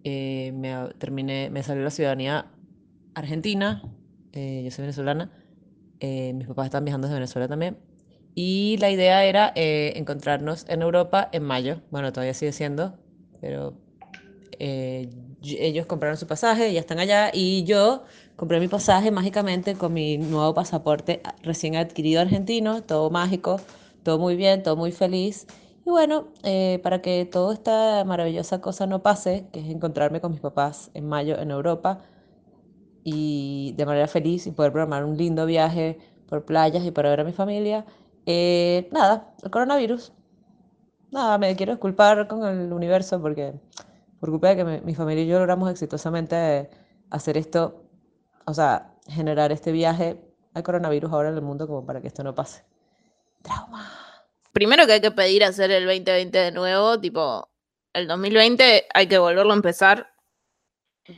eh, 0.04 0.52
me 0.54 0.76
terminé, 0.98 1.50
me 1.50 1.62
salió 1.62 1.84
la 1.84 1.92
ciudadanía 1.92 2.48
argentina, 3.16 3.84
eh, 4.34 4.62
yo 4.64 4.72
soy 4.72 4.84
venezolana, 4.84 5.32
eh, 6.00 6.34
mis 6.34 6.48
papás 6.48 6.66
están 6.66 6.86
viajando 6.86 7.08
desde 7.08 7.20
Venezuela 7.20 7.48
también, 7.48 7.78
y 8.34 8.78
la 8.80 8.90
idea 8.90 9.24
era 9.26 9.52
encontrarnos 9.56 10.66
en 10.70 10.82
Europa 10.82 11.30
en 11.32 11.44
mayo, 11.44 11.82
bueno, 11.92 12.12
todavía 12.12 12.34
sigue 12.34 12.54
siendo, 12.54 12.98
pero 13.42 13.78
eh, 14.60 15.10
ellos 15.42 15.86
compraron 15.86 16.18
su 16.18 16.28
pasaje, 16.28 16.72
ya 16.74 16.82
están 16.82 17.00
allá, 17.00 17.32
y 17.34 17.64
yo 17.64 18.04
compré 18.36 18.60
mi 18.60 18.68
pasaje 18.68 19.10
mágicamente 19.12 19.76
con 19.76 19.94
mi 19.94 20.18
nuevo 20.18 20.54
pasaporte 20.54 21.22
recién 21.44 21.76
adquirido 21.76 22.22
argentino, 22.22 22.84
todo 22.84 23.10
mágico, 23.10 23.60
todo 24.04 24.20
muy 24.20 24.36
bien, 24.36 24.62
todo 24.64 24.76
muy 24.76 24.92
feliz. 24.92 25.48
Y 25.86 25.90
bueno, 25.90 26.28
eh, 26.44 26.80
para 26.84 27.02
que 27.02 27.26
toda 27.26 27.54
esta 27.54 28.04
maravillosa 28.06 28.62
cosa 28.62 28.86
no 28.86 29.02
pase, 29.02 29.48
que 29.52 29.62
es 29.62 29.70
encontrarme 29.70 30.22
con 30.22 30.32
mis 30.32 30.42
papás 30.42 30.92
en 30.94 31.08
mayo 31.08 31.40
en 31.40 31.52
Europa 31.52 32.02
y 33.04 33.74
de 33.78 33.86
manera 33.86 34.08
feliz 34.08 34.46
y 34.46 34.52
poder 34.52 34.72
programar 34.72 35.06
un 35.06 35.18
lindo 35.18 35.46
viaje 35.46 35.98
por 36.28 36.46
playas 36.46 36.84
y 36.86 36.92
para 36.92 37.10
ver 37.10 37.22
a 37.22 37.24
mi 37.24 37.32
familia, 37.32 37.86
eh, 38.26 38.90
nada, 38.92 39.34
el 39.42 39.50
coronavirus. 39.50 40.12
Nada, 41.12 41.38
me 41.40 41.56
quiero 41.56 41.72
disculpar 41.74 42.28
con 42.28 42.46
el 42.46 42.72
universo 42.72 43.20
porque 43.22 43.54
por 44.20 44.30
culpa 44.30 44.50
de 44.50 44.56
que 44.58 44.64
mi, 44.66 44.82
mi 44.82 44.96
familia 44.96 45.24
y 45.24 45.28
yo 45.28 45.40
logramos 45.40 45.70
exitosamente 45.72 46.70
hacer 47.10 47.38
esto, 47.38 47.84
o 48.46 48.54
sea, 48.54 48.94
generar 49.08 49.52
este 49.52 49.72
viaje 49.72 50.22
al 50.54 50.64
coronavirus 50.64 51.12
ahora 51.12 51.30
en 51.30 51.36
el 51.36 51.42
mundo 51.42 51.68
como 51.68 51.86
para 51.86 52.02
que 52.02 52.08
esto 52.08 52.24
no 52.24 52.36
pase. 52.36 52.64
Trauma. 53.42 53.90
primero 54.52 54.86
que 54.86 54.94
hay 54.94 55.02
que 55.02 55.12
pedir 55.12 55.44
hacer 55.44 55.72
el 55.72 55.86
2020 55.86 56.38
de 56.38 56.52
nuevo, 56.52 57.00
tipo, 57.00 57.50
el 57.94 58.08
2020 58.08 58.88
hay 58.94 59.08
que 59.08 59.18
volverlo 59.18 59.54
a 59.54 59.56
empezar. 59.56 60.08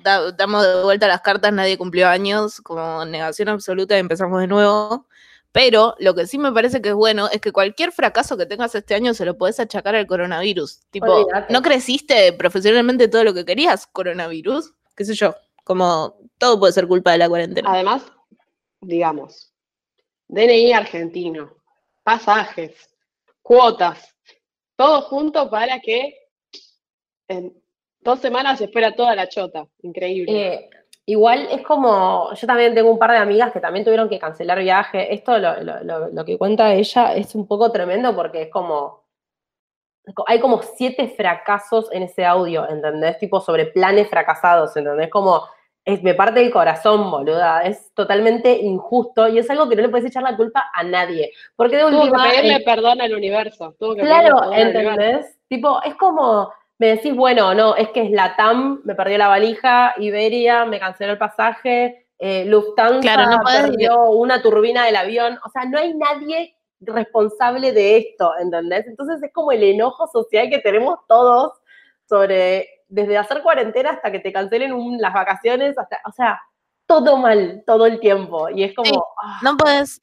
Da- 0.04 0.32
damos 0.32 0.66
de 0.66 0.84
vuelta 0.84 1.08
las 1.08 1.22
cartas, 1.22 1.52
nadie 1.52 1.78
cumplió 1.78 2.08
años, 2.08 2.62
como 2.62 3.04
negación 3.06 3.50
absoluta 3.50 3.96
y 3.96 4.00
empezamos 4.00 4.40
de 4.40 4.48
nuevo. 4.48 5.08
Pero 5.52 5.96
lo 6.00 6.16
que 6.16 6.28
sí 6.28 6.38
me 6.38 6.52
parece 6.52 6.82
que 6.82 6.90
es 6.90 6.96
bueno 6.96 7.28
es 7.30 7.42
que 7.42 7.52
cualquier 7.52 7.92
fracaso 7.92 8.38
que 8.38 8.46
tengas 8.46 8.74
este 8.74 8.96
año 8.96 9.14
se 9.14 9.26
lo 9.26 9.38
podés 9.38 9.60
achacar 9.60 9.96
al 9.96 10.08
coronavirus. 10.08 10.82
Tipo, 10.92 11.12
Olvídate. 11.12 11.52
¿no 11.52 11.62
creciste 11.62 12.32
profesionalmente 12.34 13.10
todo 13.10 13.24
lo 13.24 13.34
que 13.34 13.44
querías, 13.44 13.86
coronavirus? 13.88 14.74
¿Qué 14.96 15.04
sé 15.04 15.14
yo? 15.14 15.36
Como 15.64 16.18
todo 16.38 16.60
puede 16.60 16.74
ser 16.74 16.88
culpa 16.88 17.12
de 17.12 17.18
la 17.18 17.28
cuarentena. 17.28 17.70
Además, 17.72 18.04
digamos, 18.80 19.54
DNI 20.30 20.72
argentino, 20.72 21.54
pasajes, 22.04 22.74
cuotas, 23.42 24.16
todo 24.78 25.02
junto 25.02 25.50
para 25.50 25.80
que 25.82 26.16
en 27.28 27.54
dos 28.00 28.20
semanas 28.20 28.60
se 28.60 28.66
espera 28.66 28.96
toda 28.96 29.16
la 29.16 29.28
chota. 29.28 29.68
Increíble. 29.82 30.54
Eh, 30.54 30.70
igual 31.06 31.48
es 31.52 31.62
como, 31.64 32.34
yo 32.34 32.48
también 32.48 32.74
tengo 32.76 32.90
un 32.92 33.00
par 33.00 33.12
de 33.12 33.18
amigas 33.18 33.52
que 33.52 33.60
también 33.60 33.84
tuvieron 33.86 34.08
que 34.10 34.20
cancelar 34.20 34.60
viaje. 34.60 35.14
Esto, 35.14 35.38
lo, 35.38 35.62
lo- 35.62 36.10
lo- 36.10 36.26
que 36.26 36.38
cuenta 36.38 36.74
ella, 36.74 37.16
es 37.16 37.36
un 37.36 37.48
poco 37.48 37.72
tremendo 37.72 38.16
porque 38.16 38.44
es 38.44 38.50
como, 38.50 39.02
hay 40.28 40.40
como 40.40 40.62
siete 40.62 41.08
fracasos 41.10 41.92
en 41.92 42.04
ese 42.04 42.26
audio, 42.26 42.68
¿entendés? 42.70 43.18
Tipo 43.20 43.40
sobre 43.40 43.68
planes 43.68 44.10
fracasados, 44.10 44.76
¿entendés? 44.76 45.10
Como, 45.10 45.44
es, 45.86 46.02
me 46.04 46.14
parte 46.14 46.42
el 46.42 46.52
corazón, 46.52 47.10
boluda. 47.10 47.62
Es 47.62 47.94
totalmente 47.94 48.52
injusto 48.58 49.28
y 49.28 49.40
es 49.40 49.50
algo 49.50 49.68
que 49.70 49.76
no 49.76 49.82
le 49.84 49.90
puedes 49.90 50.06
echar 50.08 50.24
la 50.24 50.36
culpa 50.38 50.70
a 50.74 50.84
nadie. 50.84 51.32
Porque 51.56 51.78
de 51.78 51.84
Tuvo 51.84 51.92
que 51.92 51.98
última, 51.98 52.30
pedirle 52.30 52.56
el- 52.56 52.64
perdón 52.64 53.02
al 53.02 53.16
universo. 53.16 53.76
Tuvo 53.80 53.96
que 53.96 54.02
Claro. 54.02 54.52
¿entendés? 54.54 55.38
Tipo, 55.48 55.82
es 55.84 55.96
como, 55.96 56.52
me 56.82 56.88
decís, 56.88 57.16
bueno, 57.16 57.54
no, 57.54 57.76
es 57.76 57.90
que 57.90 58.02
es 58.02 58.10
la 58.10 58.36
TAM, 58.36 58.82
me 58.86 58.96
perdió 58.96 59.20
la 59.20 59.28
valija, 59.28 59.94
Iberia 60.00 60.66
me 60.66 60.80
canceló 60.80 61.12
el 61.12 61.20
pasaje, 61.20 62.08
eh, 62.18 62.44
Lufthansa 62.46 63.02
Claro, 63.02 63.30
no 63.30 63.40
podés 63.44 63.62
perdió 63.62 64.02
una 64.10 64.42
turbina 64.42 64.84
del 64.88 64.96
avión, 64.96 65.38
o 65.46 65.50
sea, 65.52 65.66
no 65.66 65.78
hay 65.78 65.94
nadie 65.94 66.56
responsable 66.80 67.72
de 67.72 67.98
esto, 67.98 68.32
¿entendés? 68.40 68.88
Entonces 68.88 69.22
es 69.22 69.32
como 69.32 69.52
el 69.52 69.62
enojo 69.62 70.08
social 70.08 70.50
que 70.50 70.58
tenemos 70.58 70.98
todos 71.08 71.52
sobre, 72.10 72.68
desde 72.88 73.16
hacer 73.16 73.44
cuarentena 73.44 73.92
hasta 73.92 74.12
que 74.12 74.20
te 74.20 74.34
cancelen 74.34 74.74
un- 74.74 75.00
las 75.00 75.14
vacaciones, 75.14 75.78
hasta, 75.78 76.00
o 76.08 76.12
sea, 76.12 76.42
todo 76.88 77.18
mal 77.18 77.64
todo 77.68 77.86
el 77.86 78.00
tiempo. 78.00 78.50
Y 78.50 78.64
es 78.64 78.74
como. 78.74 78.90
Sí, 78.90 79.00
ah, 79.24 79.40
No 79.44 79.56
puedes, 79.56 80.02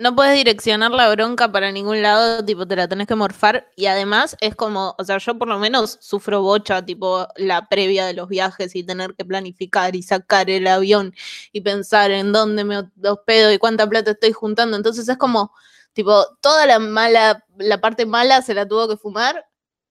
no 0.00 0.16
puedes 0.16 0.34
direccionar 0.34 0.90
la 0.92 1.10
bronca 1.10 1.52
para 1.52 1.70
ningún 1.70 2.00
lado, 2.00 2.42
tipo, 2.42 2.66
te 2.66 2.74
la 2.74 2.88
tenés 2.88 3.06
que 3.06 3.14
morfar. 3.14 3.68
Y 3.76 3.84
además 3.84 4.34
es 4.40 4.56
como, 4.56 4.94
o 4.98 5.04
sea, 5.04 5.18
yo 5.18 5.38
por 5.38 5.46
lo 5.46 5.58
menos 5.58 5.98
sufro 6.00 6.40
bocha, 6.40 6.82
tipo, 6.82 7.28
la 7.36 7.68
previa 7.68 8.06
de 8.06 8.14
los 8.14 8.26
viajes 8.26 8.74
y 8.74 8.82
tener 8.82 9.14
que 9.14 9.26
planificar 9.26 9.94
y 9.94 10.02
sacar 10.02 10.48
el 10.48 10.66
avión 10.68 11.14
y 11.52 11.60
pensar 11.60 12.10
en 12.12 12.32
dónde 12.32 12.64
me 12.64 12.78
hospedo 13.04 13.52
y 13.52 13.58
cuánta 13.58 13.86
plata 13.86 14.12
estoy 14.12 14.32
juntando. 14.32 14.78
Entonces 14.78 15.06
es 15.06 15.18
como, 15.18 15.52
tipo, 15.92 16.24
toda 16.40 16.64
la 16.64 16.78
mala, 16.78 17.44
la 17.58 17.78
parte 17.82 18.06
mala 18.06 18.40
se 18.40 18.54
la 18.54 18.66
tuvo 18.66 18.88
que 18.88 18.96
fumar 18.96 19.46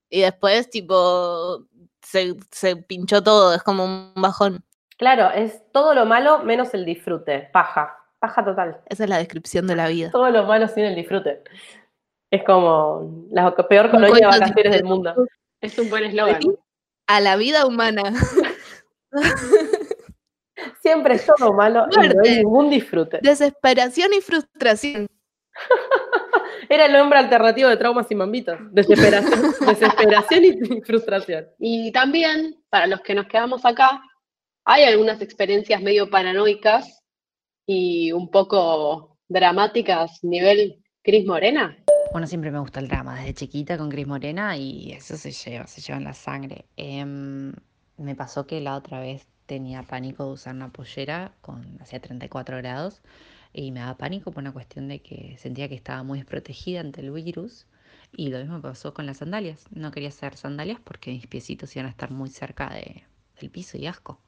y 0.08 0.22
después, 0.22 0.70
tipo, 0.70 1.66
se, 2.02 2.34
se 2.50 2.74
pinchó 2.74 3.22
todo. 3.22 3.54
Es 3.54 3.62
como 3.62 3.84
un 3.84 4.12
bajón. 4.16 4.64
Claro, 4.98 5.30
es 5.30 5.62
todo 5.70 5.94
lo 5.94 6.04
malo 6.04 6.40
menos 6.40 6.74
el 6.74 6.84
disfrute. 6.84 7.48
Paja. 7.52 7.99
Paja 8.20 8.44
total. 8.44 8.80
Esa 8.86 9.04
es 9.04 9.10
la 9.10 9.16
descripción 9.16 9.66
de 9.66 9.74
la 9.76 9.88
vida. 9.88 10.10
Todo 10.10 10.30
lo 10.30 10.44
malo 10.44 10.68
sin 10.68 10.84
el 10.84 10.94
disfrute. 10.94 11.42
Es 12.30 12.44
como 12.44 13.26
la 13.30 13.56
peor 13.56 13.90
colonia 13.90 14.14
de 14.14 14.38
vacaciones 14.38 14.72
del 14.72 14.84
mundo. 14.84 15.14
Es 15.60 15.78
un 15.78 15.88
buen 15.88 16.04
eslogan. 16.04 16.40
A 17.06 17.20
la 17.20 17.36
vida 17.36 17.66
humana. 17.66 18.02
Siempre 20.82 21.14
es 21.14 21.26
todo 21.26 21.54
malo 21.54 21.86
y 21.90 22.08
no 22.08 22.22
hay 22.22 22.36
ningún 22.36 22.68
disfrute. 22.68 23.18
Desesperación 23.22 24.12
y 24.12 24.20
frustración. 24.20 25.08
Era 26.68 26.86
el 26.86 26.92
nombre 26.92 27.18
alternativo 27.18 27.68
de 27.68 27.76
traumas 27.78 28.10
y 28.10 28.14
mambitos. 28.14 28.58
Desesperación, 28.70 29.54
desesperación 29.66 30.44
y 30.44 30.80
frustración. 30.82 31.48
Y 31.58 31.90
también, 31.92 32.62
para 32.68 32.86
los 32.86 33.00
que 33.00 33.14
nos 33.14 33.26
quedamos 33.26 33.64
acá, 33.64 34.02
hay 34.64 34.84
algunas 34.84 35.20
experiencias 35.22 35.80
medio 35.82 36.10
paranoicas 36.10 36.99
y 37.66 38.12
un 38.12 38.30
poco 38.30 39.16
dramáticas 39.28 40.22
nivel 40.24 40.82
Cris 41.02 41.26
Morena. 41.26 41.76
Bueno, 42.12 42.26
siempre 42.26 42.50
me 42.50 42.58
gusta 42.58 42.80
el 42.80 42.88
drama, 42.88 43.16
desde 43.16 43.34
chiquita 43.34 43.78
con 43.78 43.88
Cris 43.88 44.06
Morena 44.06 44.56
y 44.56 44.92
eso 44.92 45.16
se 45.16 45.30
lleva, 45.30 45.66
se 45.66 45.80
lleva 45.80 45.98
en 45.98 46.04
la 46.04 46.14
sangre. 46.14 46.64
Em, 46.76 47.52
me 47.98 48.14
pasó 48.16 48.46
que 48.46 48.60
la 48.60 48.74
otra 48.76 48.98
vez 49.00 49.26
tenía 49.46 49.82
pánico 49.82 50.24
de 50.26 50.32
usar 50.32 50.54
una 50.54 50.70
pollera 50.72 51.32
con 51.40 51.78
hacía 51.80 52.00
34 52.00 52.56
grados 52.58 53.00
y 53.52 53.70
me 53.72 53.80
daba 53.80 53.96
pánico 53.96 54.30
por 54.32 54.42
una 54.42 54.52
cuestión 54.52 54.88
de 54.88 55.00
que 55.00 55.36
sentía 55.38 55.68
que 55.68 55.74
estaba 55.74 56.02
muy 56.02 56.18
desprotegida 56.18 56.80
ante 56.80 57.00
el 57.00 57.10
virus 57.12 57.66
y 58.16 58.28
lo 58.30 58.38
mismo 58.38 58.60
pasó 58.60 58.92
con 58.94 59.06
las 59.06 59.18
sandalias. 59.18 59.64
No 59.70 59.90
quería 59.92 60.08
hacer 60.08 60.36
sandalias 60.36 60.80
porque 60.82 61.10
mis 61.12 61.26
piecitos 61.28 61.74
iban 61.76 61.86
a 61.86 61.90
estar 61.90 62.10
muy 62.10 62.28
cerca 62.30 62.70
de- 62.74 63.04
del 63.40 63.50
piso 63.50 63.76
y 63.78 63.86
asco. 63.86 64.20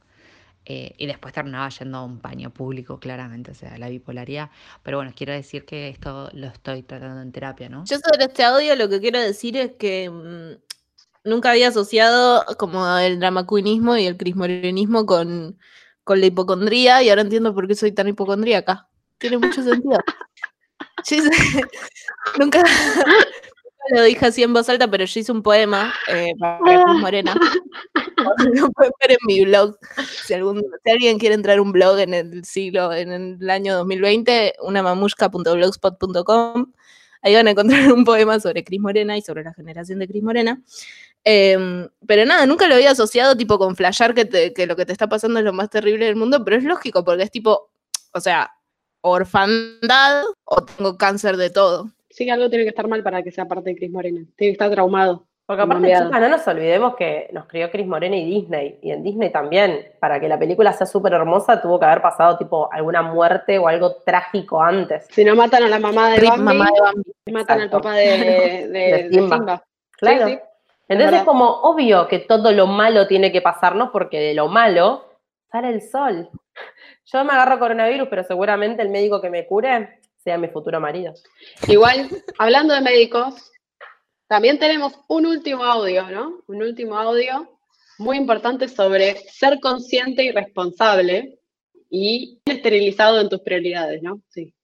Eh, 0.65 0.95
y 0.97 1.07
después 1.07 1.35
terminaba 1.35 1.69
yendo 1.71 1.99
a 1.99 2.05
un 2.05 2.21
baño 2.23 2.51
público, 2.51 3.01
claramente, 3.01 3.51
o 3.51 3.55
sea, 3.55 3.77
la 3.79 3.89
bipolaridad. 3.89 4.51
Pero 4.83 4.99
bueno, 4.99 5.13
quiero 5.17 5.33
decir 5.33 5.65
que 5.65 5.89
esto 5.89 6.31
lo 6.33 6.47
estoy 6.47 6.83
tratando 6.85 7.21
en 7.21 7.33
terapia, 7.33 7.69
¿no? 7.69 7.85
Yo 7.85 7.97
sobre 7.99 8.25
este 8.27 8.45
audio 8.45 8.77
lo 8.77 8.89
que 8.89 9.01
quiero 9.01 9.21
decir 9.21 9.57
es 9.57 9.73
que 9.73 10.09
mm, 10.09 11.29
nunca 11.29 11.51
había 11.51 11.69
asociado 11.69 12.45
como 12.59 12.87
el 12.99 13.19
drama 13.19 13.47
queenismo 13.47 13.97
y 13.97 14.07
el 14.07 14.17
crismorenismo 14.17 15.05
con, 15.05 15.59
con 16.05 16.21
la 16.21 16.27
hipocondría 16.27 17.03
y 17.03 17.09
ahora 17.11 17.23
entiendo 17.23 17.53
por 17.55 17.67
qué 17.67 17.75
soy 17.75 17.91
tan 17.93 18.07
hipocondríaca. 18.09 18.89
Tiene 19.19 19.39
mucho 19.39 19.63
sentido. 19.63 19.99
Yo 21.09 21.17
hice- 21.17 21.31
nunca, 22.39 22.63
lo 23.91 24.03
dije 24.05 24.27
así 24.27 24.43
en 24.45 24.53
voz 24.53 24.69
alta, 24.69 24.89
pero 24.89 25.05
yo 25.05 25.19
hice 25.21 25.33
un 25.33 25.43
poema 25.43 25.93
eh, 26.09 26.33
para 26.39 26.61
Cris 26.61 27.01
Morena. 27.01 27.35
Lo 28.55 28.71
pueden 28.71 28.93
ver 29.01 29.13
en 29.13 29.19
mi 29.27 29.45
blog. 29.45 29.79
Si, 30.27 30.35
alguien 30.35 31.19
quiere 31.19 31.35
entrar 31.35 31.61
un 31.61 31.73
blog 31.73 31.99
en 31.99 32.15
el 32.15 32.45
siglo, 32.45 32.93
en 32.93 33.13
el 33.13 33.51
año 33.51 33.75
2020, 33.77 34.55
unamamushka.blogspot.com. 34.63 36.73
Ahí 37.23 37.35
van 37.35 37.47
a 37.47 37.51
encontrar 37.53 37.93
un 37.93 38.05
poema 38.05 38.41
sobre 38.41 38.65
Cris 38.65 38.81
Morena 38.81 39.17
y 39.17 39.23
sobre 39.23 39.45
la 39.45 39.55
generación 39.55 39.99
de 39.99 40.09
Cris 40.09 40.23
Morena. 40.23 40.61
Em, 41.25 41.89
pero 42.07 42.25
nada, 42.25 42.47
nunca 42.47 42.67
lo 42.67 42.75
había 42.75 42.91
asociado 42.91 43.37
tipo 43.37 43.59
con 43.59 43.77
flashear 43.77 44.15
que, 44.15 44.53
que 44.53 44.67
lo 44.67 44.75
que 44.75 44.87
te 44.87 44.93
está 44.93 45.09
pasando 45.09 45.39
es 45.39 45.45
lo 45.45 45.53
más 45.53 45.71
terrible 45.71 46.07
del 46.07 46.17
mundo, 46.17 46.45
pero 46.45 46.57
es 46.57 46.65
lógico 46.65 47.05
porque 47.05 47.23
es 47.23 47.31
tipo, 47.31 47.71
o 48.13 48.21
sea, 48.21 48.51
orfandad 49.03 50.25
o 50.45 50.65
tengo 50.65 50.97
cáncer 50.97 51.37
de 51.37 51.51
todo. 51.51 51.93
Sí 52.11 52.29
algo 52.29 52.49
tiene 52.49 52.65
que 52.65 52.71
estar 52.71 52.89
mal 52.89 53.03
para 53.03 53.23
que 53.23 53.31
sea 53.31 53.47
parte 53.47 53.71
de 53.71 53.77
Cris 53.77 53.91
Morena. 53.91 54.21
Tiene 54.37 54.51
que 54.51 54.53
estar 54.53 54.71
traumado. 54.71 55.27
Porque 55.57 55.63
aparte, 55.63 55.89
chicas, 56.05 56.21
no 56.21 56.29
nos 56.29 56.47
olvidemos 56.49 56.97
que 56.97 57.29
nos 57.33 57.47
crió 57.47 57.71
Cris 57.71 57.87
Morena 57.87 58.17
y 58.17 58.25
Disney. 58.25 58.79
Y 58.83 58.91
en 58.91 59.03
Disney 59.03 59.31
también, 59.31 59.93
para 60.01 60.19
que 60.21 60.29
la 60.29 60.39
película 60.39 60.73
sea 60.73 60.87
súper 60.87 61.13
hermosa, 61.13 61.61
tuvo 61.61 61.79
que 61.79 61.87
haber 61.87 62.03
pasado 62.03 62.37
tipo 62.39 62.69
alguna 62.73 63.03
muerte 63.03 63.59
o 63.59 63.69
algo 63.69 63.97
trágico 64.05 64.61
antes. 64.63 65.07
Si 65.11 65.25
no 65.25 65.35
matan 65.35 65.63
a 65.65 65.69
la 65.69 65.79
mamá 65.79 66.11
de 66.11 66.27
Bambi, 66.27 66.43
mamá 66.43 66.67
de 66.75 66.81
Bambi. 66.81 67.13
matan 67.33 67.61
al 67.61 67.71
papá 67.71 67.93
de, 67.95 68.07
de- 68.69 68.69
de 68.69 69.09
Simba. 69.11 69.37
Simba. 69.37 69.65
Claro. 69.99 70.27
Sí, 70.27 70.33
sí. 70.35 70.41
Entonces 70.89 71.19
es 71.21 71.25
como 71.25 71.49
obvio 71.63 72.07
que 72.09 72.19
todo 72.19 72.53
lo 72.53 72.67
malo 72.67 73.07
tiene 73.07 73.33
que 73.33 73.41
pasarnos 73.41 73.91
porque 73.91 74.19
de 74.21 74.35
lo 74.35 74.49
malo 74.49 75.07
sale 75.51 75.69
el 75.71 75.81
sol. 75.81 76.29
Yo 77.07 77.25
me 77.25 77.33
agarro 77.33 77.59
coronavirus, 77.59 78.09
pero 78.09 78.25
seguramente 78.25 78.83
el 78.83 78.91
médico 78.91 79.21
que 79.21 79.31
me 79.31 79.47
cure 79.47 80.01
sea 80.19 80.39
mi 80.39 80.49
futuro 80.49 80.81
marido. 80.81 81.15
Igual, 81.69 82.09
hablando 82.39 82.75
de 82.75 82.81
médicos, 82.81 83.52
también 84.33 84.59
tenemos 84.59 84.95
un 85.09 85.27
último 85.27 85.63
audio, 85.63 86.11
¿no? 86.11 86.43
Un 86.47 86.63
último 86.63 86.97
audio 86.97 87.51
muy 87.99 88.17
importante 88.17 88.67
sobre 88.67 89.17
ser 89.29 89.61
consciente 89.61 90.25
y 90.25 90.31
responsable 90.31 91.39
y 91.91 92.41
esterilizado 92.47 93.21
en 93.21 93.29
tus 93.29 93.41
prioridades, 93.41 94.03
¿no? 94.03 94.23
Sí. 94.31 94.55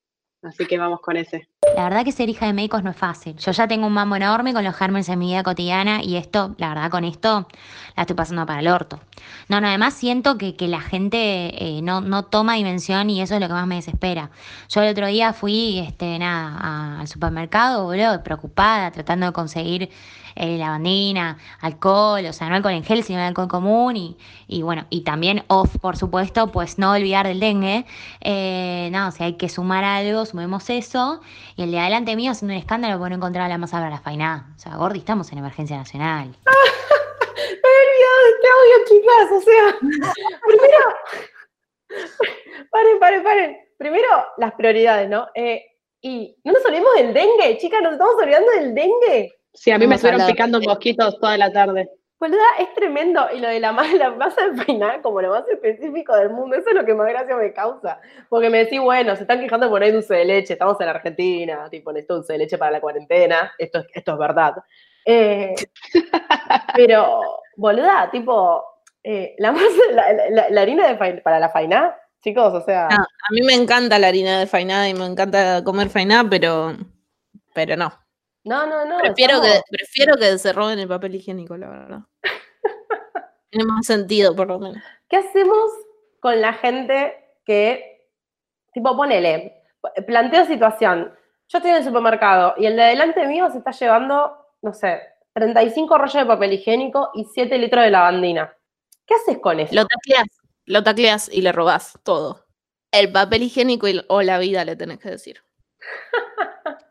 Así 0.43 0.67
que 0.67 0.79
vamos 0.79 1.01
con 1.01 1.17
ese. 1.17 1.49
La 1.77 1.85
verdad 1.85 2.05
que 2.05 2.13
ser 2.13 2.29
hija 2.29 2.47
de 2.47 2.53
médicos 2.53 2.85
no 2.85 2.91
es 2.91 2.97
fácil. 2.97 3.37
Yo 3.37 3.51
ya 3.51 3.67
tengo 3.67 3.87
un 3.89 3.93
mambo 3.93 4.17
enorme 4.17 4.53
con 4.53 4.63
los 4.63 4.75
gérmenes 4.75 5.09
en 5.09 5.19
mi 5.19 5.27
vida 5.27 5.43
cotidiana 5.43 6.03
y 6.03 6.17
esto, 6.17 6.55
la 6.59 6.69
verdad, 6.69 6.91
con 6.91 7.05
esto 7.05 7.49
la 7.97 8.03
estoy 8.03 8.15
pasando 8.15 8.47
para 8.47 8.61
el 8.61 8.69
orto. 8.69 9.01
No, 9.49 9.61
no, 9.61 9.67
además 9.67 9.95
siento 9.95 10.39
que, 10.39 10.55
que 10.55 10.69
la 10.69 10.81
gente 10.81 11.19
eh, 11.63 11.83
no, 11.83 12.01
no 12.01 12.25
toma 12.25 12.55
dimensión 12.55 13.11
y 13.11 13.21
eso 13.21 13.35
es 13.35 13.41
lo 13.41 13.49
que 13.49 13.53
más 13.53 13.67
me 13.67 13.77
desespera. 13.77 14.31
Yo 14.69 14.83
el 14.83 14.91
otro 14.91 15.09
día 15.09 15.33
fui, 15.33 15.81
este, 15.81 16.19
nada, 16.19 17.01
al 17.01 17.09
supermercado, 17.09 17.85
boludo, 17.85 18.23
preocupada, 18.23 18.93
tratando 18.93 19.27
de 19.27 19.33
conseguir 19.33 19.91
eh, 20.39 20.57
lavandina, 20.57 21.37
alcohol, 21.61 22.25
o 22.25 22.33
sea, 22.33 22.49
no 22.49 22.55
alcohol 22.55 22.75
en 22.75 22.85
gel, 22.85 23.03
sino 23.03 23.21
alcohol 23.21 23.49
común 23.49 23.97
y, 23.97 24.17
y 24.47 24.63
bueno, 24.63 24.87
y 24.89 25.03
también 25.03 25.43
off, 25.49 25.77
por 25.81 25.97
supuesto, 25.97 26.53
pues 26.53 26.79
no 26.79 26.93
olvidar 26.93 27.27
del 27.27 27.41
dengue. 27.41 27.85
Eh, 28.21 28.89
no, 28.93 29.11
si 29.11 29.25
hay 29.25 29.37
que 29.37 29.49
sumar 29.49 29.83
algo, 29.83 30.25
sumemos 30.27 30.71
eso. 30.71 31.21
Y 31.57 31.65
el 31.65 31.73
de 31.73 31.81
adelante 31.81 32.15
mío 32.15 32.31
haciendo 32.31 32.55
un 32.55 32.61
escándalo 32.61 32.99
por 33.01 33.11
no 33.11 33.17
encontrar 33.17 33.49
la 33.49 33.59
más 33.59 33.73
la 33.73 34.01
faina. 34.01 34.55
O 34.57 34.59
sea, 34.61 34.77
Gordi, 34.77 35.01
estamos 35.01 35.33
en 35.33 35.39
emergencia 35.39 35.77
nacional. 35.77 36.29
Me 36.29 37.69
he 37.69 37.81
olvidado 37.85 38.19
de 38.25 38.31
este 38.35 38.49
audio, 38.55 38.77
chicas. 38.89 39.27
O 39.33 39.41
sea, 39.41 39.65
primero. 40.47 40.87
paren, 42.71 42.99
paren, 43.01 43.23
paren. 43.25 43.57
Primero, 43.77 44.09
las 44.37 44.53
prioridades, 44.53 45.09
¿no? 45.11 45.27
Eh, 45.35 45.65
y 46.01 46.37
no 46.45 46.53
nos 46.53 46.65
olvidemos 46.65 46.95
del 46.95 47.13
dengue, 47.13 47.59
chicas, 47.59 47.83
nos 47.83 47.93
estamos 47.93 48.15
olvidando 48.15 48.53
del 48.53 48.75
dengue. 48.75 49.38
Sí, 49.59 49.71
a 49.71 49.79
mí 49.79 49.87
me 49.87 49.97
estuvieron 49.97 50.21
picando 50.27 50.61
mosquitos 50.61 51.19
toda 51.21 51.37
la 51.37 51.53
tarde. 51.53 51.91
Boluda, 52.21 52.43
es 52.59 52.73
tremendo. 52.75 53.27
Y 53.35 53.39
lo 53.41 53.49
de 53.49 53.61
la, 53.61 53.73
la 53.73 54.11
masa 54.13 54.49
de 54.49 54.65
peinar 54.65 55.03
como 55.03 55.21
lo 55.21 55.31
más 55.31 55.47
específico 55.49 56.15
del 56.17 56.31
mundo, 56.31 56.57
eso 56.57 56.69
es 56.71 56.75
lo 56.75 56.85
que 56.85 56.95
más 56.95 57.09
gracia 57.09 57.37
me 57.37 57.53
causa. 57.53 58.01
Porque 58.29 58.51
me 58.51 58.59
decís, 58.59 58.81
bueno, 58.81 59.15
se 59.17 59.23
están 59.23 59.41
quejando 59.41 59.69
por 59.69 59.83
hay 59.83 59.93
dulce 59.93 60.15
de 60.15 60.25
leche, 60.25 60.53
estamos 60.55 60.81
en 60.81 60.89
Argentina, 60.89 61.69
tipo, 61.71 61.93
necesito 61.93 62.15
dulce 62.17 62.33
de 62.35 62.39
leche 62.41 62.59
para 62.59 62.71
la 62.73 62.81
cuarentena, 62.81 63.53
esto, 63.59 63.79
es- 63.81 63.87
esto 63.95 64.13
es 64.13 64.19
verdad. 64.19 64.55
Eh, 65.05 65.55
pero, 66.75 67.21
boluda, 67.57 68.11
tipo, 68.11 68.65
eh, 69.03 69.35
la, 69.39 69.53
masa- 69.53 69.93
la, 69.93 70.13
la- 70.31 70.51
la 70.51 70.61
harina 70.61 70.89
de 70.89 70.97
fain- 70.99 71.23
para 71.23 71.39
la 71.39 71.49
fainá, 71.51 71.97
chicos, 72.23 72.53
o 72.55 72.61
sea, 72.65 72.89
Ah, 72.91 72.97
A 72.97 73.33
mí 73.33 73.43
me 73.43 73.55
encanta 73.55 73.99
la 73.99 74.09
harina 74.09 74.39
de 74.41 74.47
fainá 74.47 74.89
y 74.89 74.95
me 74.95 75.07
encanta 75.07 75.63
comer 75.65 75.89
fainá, 75.89 76.27
pero, 76.29 76.77
pero 77.55 77.77
no. 77.77 77.93
No, 78.49 78.67
no, 78.67 78.85
no. 78.85 78.99
Prefiero 78.99 79.41
que, 79.41 79.61
prefiero 79.71 80.17
que 80.17 80.39
se 80.39 80.53
roben 80.53 80.79
el 80.79 80.89
papel 80.89 81.15
higiénico, 81.15 81.57
la 81.57 81.69
verdad. 81.69 82.01
Tiene 83.51 83.65
más 83.65 83.87
sentido, 83.87 84.35
por 84.35 84.49
lo 84.49 84.59
menos. 84.59 84.83
¿Qué 85.09 85.17
hacemos 85.17 85.71
con 86.21 86.41
la 86.41 86.53
gente 86.55 87.15
que, 87.45 88.09
tipo, 88.73 88.97
ponele, 88.97 89.63
planteo 90.07 90.45
situación, 90.47 91.15
yo 91.49 91.59
estoy 91.59 91.71
en 91.71 91.79
el 91.79 91.85
supermercado 91.85 92.55
y 92.59 92.67
el 92.67 92.77
de 92.77 92.83
adelante 92.83 93.27
mío 93.27 93.51
se 93.51 93.59
está 93.59 93.71
llevando, 93.71 94.37
no 94.61 94.75
sé, 94.75 95.01
35 95.33 95.97
rollos 95.97 96.15
de 96.15 96.27
papel 96.27 96.53
higiénico 96.53 97.11
y 97.15 97.25
7 97.25 97.57
litros 97.59 97.85
de 97.85 97.91
lavandina. 97.91 98.55
¿Qué 99.07 99.15
haces 99.15 99.39
con 99.39 99.61
eso? 99.61 99.75
Lo 99.75 99.87
tacleas, 99.87 100.27
lo 100.67 100.83
tacleas 100.83 101.29
y 101.33 101.41
le 101.41 101.53
robás 101.53 101.99
todo. 102.03 102.45
El 102.91 103.11
papel 103.13 103.45
higiénico 103.45 103.89
y- 103.89 104.05
o 104.09 104.21
la 104.23 104.39
vida 104.39 104.65
le 104.65 104.77
tenés 104.77 104.99
que 104.99 105.11
decir. 105.11 105.43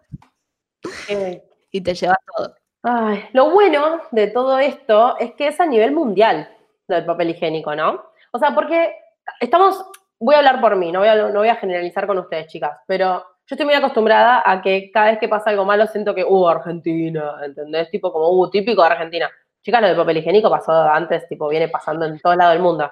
Eh, 1.10 1.44
Y 1.72 1.82
te 1.82 1.94
llevas 1.94 2.18
todo. 2.36 2.56
ay, 2.84 3.26
lo 3.34 3.52
bueno 3.52 4.02
de 4.12 4.28
todo 4.28 4.60
esto 4.60 5.18
es 5.18 5.34
que 5.34 5.48
es 5.48 5.60
a 5.60 5.66
nivel 5.66 5.92
mundial 5.92 6.50
del 6.88 7.06
papel 7.06 7.32
higiénico, 7.32 7.76
¿no? 7.76 8.04
O 8.32 8.40
sea, 8.40 8.54
porque 8.54 8.96
estamos, 9.40 9.84
voy 10.20 10.36
a 10.36 10.40
hablar 10.40 10.62
por 10.62 10.76
mí, 10.76 10.92
no 10.92 11.00
voy 11.00 11.08
a, 11.10 11.16
no 11.16 11.40
voy 11.40 11.50
a 11.50 11.56
generalizar 11.56 12.08
con 12.08 12.18
ustedes, 12.18 12.48
chicas, 12.48 12.78
pero 12.88 13.26
yo 13.50 13.56
estoy 13.56 13.66
muy 13.66 13.76
acostumbrada 13.76 14.44
a 14.46 14.62
que 14.62 14.92
cada 14.92 15.12
vez 15.12 15.20
que 15.20 15.30
pasa 15.30 15.50
algo 15.50 15.64
malo 15.64 15.88
siento 15.88 16.14
que, 16.14 16.24
uh, 16.24 16.48
Argentina, 16.50 17.38
¿entendés? 17.44 17.90
Tipo 17.90 18.12
como, 18.12 18.30
uh, 18.30 18.50
típico 18.50 18.82
de 18.84 18.90
Argentina. 18.90 19.30
Chicas, 19.62 19.82
lo 19.82 19.88
de 19.88 19.96
papel 19.96 20.18
higiénico 20.18 20.50
pasó 20.50 20.72
antes, 20.74 21.28
tipo, 21.30 21.48
viene 21.48 21.70
pasando 21.70 22.06
en 22.06 22.20
todo 22.20 22.36
lado 22.36 22.52
del 22.52 22.62
mundo. 22.62 22.92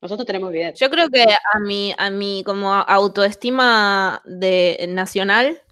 Nosotros 0.00 0.26
tenemos 0.26 0.50
evidencia. 0.50 0.84
Yo 0.84 0.90
creo 0.90 1.08
que 1.08 1.22
a 1.22 1.60
mi, 1.60 1.94
a 1.96 2.10
mi 2.10 2.42
como 2.44 2.74
autoestima 2.74 4.20
de 4.24 4.86
nacional, 4.88 5.62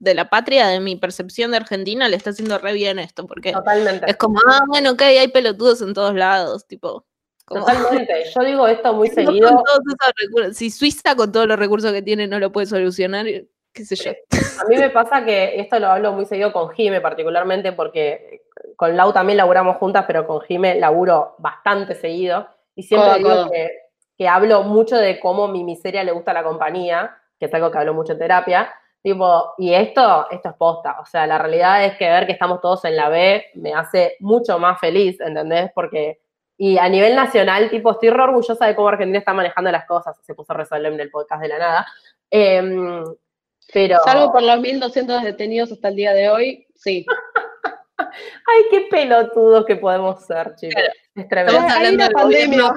de 0.00 0.14
la 0.14 0.30
patria, 0.30 0.68
de 0.68 0.80
mi 0.80 0.96
percepción 0.96 1.50
de 1.50 1.56
Argentina, 1.56 2.08
le 2.08 2.16
está 2.16 2.30
haciendo 2.30 2.58
re 2.58 2.72
bien 2.72 2.98
esto, 2.98 3.26
porque 3.26 3.52
Totalmente. 3.52 4.08
es 4.10 4.16
como, 4.16 4.38
ah, 4.48 4.60
bueno, 4.68 4.92
ok, 4.92 5.02
hay 5.02 5.28
pelotudos 5.28 5.82
en 5.82 5.92
todos 5.94 6.14
lados, 6.14 6.66
tipo. 6.66 7.04
como- 7.44 7.64
Totalmente. 7.66 8.12
Yo 8.36 8.44
digo 8.44 8.66
esto 8.68 8.92
muy 8.92 9.08
seguido. 9.08 9.48
todos 9.48 10.56
si 10.56 10.70
Suiza 10.70 11.16
con 11.16 11.32
todos 11.32 11.46
los 11.46 11.58
recursos 11.58 11.92
que 11.92 12.02
tiene 12.02 12.26
no 12.26 12.38
lo 12.38 12.52
puede 12.52 12.66
solucionar, 12.66 13.26
qué 13.72 13.84
sé 13.84 13.96
yo. 13.96 14.12
A 14.60 14.68
mí 14.68 14.76
me 14.76 14.90
pasa 14.90 15.24
que 15.24 15.58
esto 15.60 15.78
lo 15.78 15.88
hablo 15.88 16.12
muy 16.12 16.26
seguido 16.26 16.52
con 16.52 16.70
Jime, 16.70 17.00
particularmente 17.00 17.72
porque 17.72 18.42
con 18.76 18.96
Lau 18.96 19.12
también 19.12 19.36
laburamos 19.38 19.76
juntas, 19.78 20.04
pero 20.06 20.26
con 20.26 20.40
Jime 20.42 20.78
laburo 20.78 21.34
bastante 21.38 21.94
seguido. 21.94 22.48
Y 22.74 22.82
siempre 22.84 23.08
Codo 23.08 23.18
digo 23.18 23.30
codo. 23.30 23.50
que, 23.50 23.70
que 24.16 24.28
hablo 24.28 24.62
mucho 24.62 24.96
de 24.96 25.18
cómo 25.18 25.48
mi 25.48 25.64
miseria 25.64 26.04
le 26.04 26.12
gusta 26.12 26.30
a 26.30 26.34
la 26.34 26.44
compañía, 26.44 27.16
que 27.40 27.46
es 27.46 27.54
algo 27.54 27.70
que 27.70 27.78
hablo 27.78 27.94
mucho 27.94 28.12
en 28.12 28.18
terapia. 28.18 28.72
Tipo, 29.02 29.54
y 29.58 29.72
esto, 29.72 30.28
esto 30.30 30.48
es 30.48 30.54
posta. 30.56 31.00
O 31.00 31.06
sea, 31.06 31.26
la 31.26 31.38
realidad 31.38 31.84
es 31.84 31.96
que 31.96 32.08
ver 32.08 32.26
que 32.26 32.32
estamos 32.32 32.60
todos 32.60 32.84
en 32.84 32.96
la 32.96 33.08
B 33.08 33.46
me 33.54 33.72
hace 33.72 34.16
mucho 34.20 34.58
más 34.58 34.78
feliz, 34.80 35.20
¿entendés? 35.20 35.70
Porque, 35.74 36.20
y 36.56 36.78
a 36.78 36.88
nivel 36.88 37.14
nacional, 37.14 37.70
tipo, 37.70 37.92
estoy 37.92 38.10
re 38.10 38.22
orgullosa 38.22 38.66
de 38.66 38.74
cómo 38.74 38.88
Argentina 38.88 39.18
está 39.18 39.32
manejando 39.32 39.70
las 39.70 39.86
cosas. 39.86 40.18
Se 40.22 40.34
puso 40.34 40.52
re 40.52 40.66
solemne 40.66 41.02
el 41.02 41.10
podcast 41.10 41.42
de 41.42 41.48
la 41.48 41.58
nada. 41.58 41.86
Em, 42.30 43.04
pero. 43.72 43.98
Salvo 44.04 44.32
por 44.32 44.42
los 44.42 44.56
1.200 44.56 45.22
detenidos 45.22 45.70
hasta 45.72 45.88
el 45.88 45.96
día 45.96 46.12
de 46.12 46.28
hoy, 46.28 46.66
sí. 46.74 47.06
Ay, 47.98 48.62
qué 48.70 48.86
pelotudos 48.90 49.66
que 49.66 49.76
podemos 49.76 50.24
ser, 50.24 50.54
chicos. 50.56 50.82
Es 51.14 51.28
tremendo. 51.28 51.60
Estamos 51.60 51.86
hay 51.86 51.94
una 51.94 52.10
pandemia. 52.10 52.74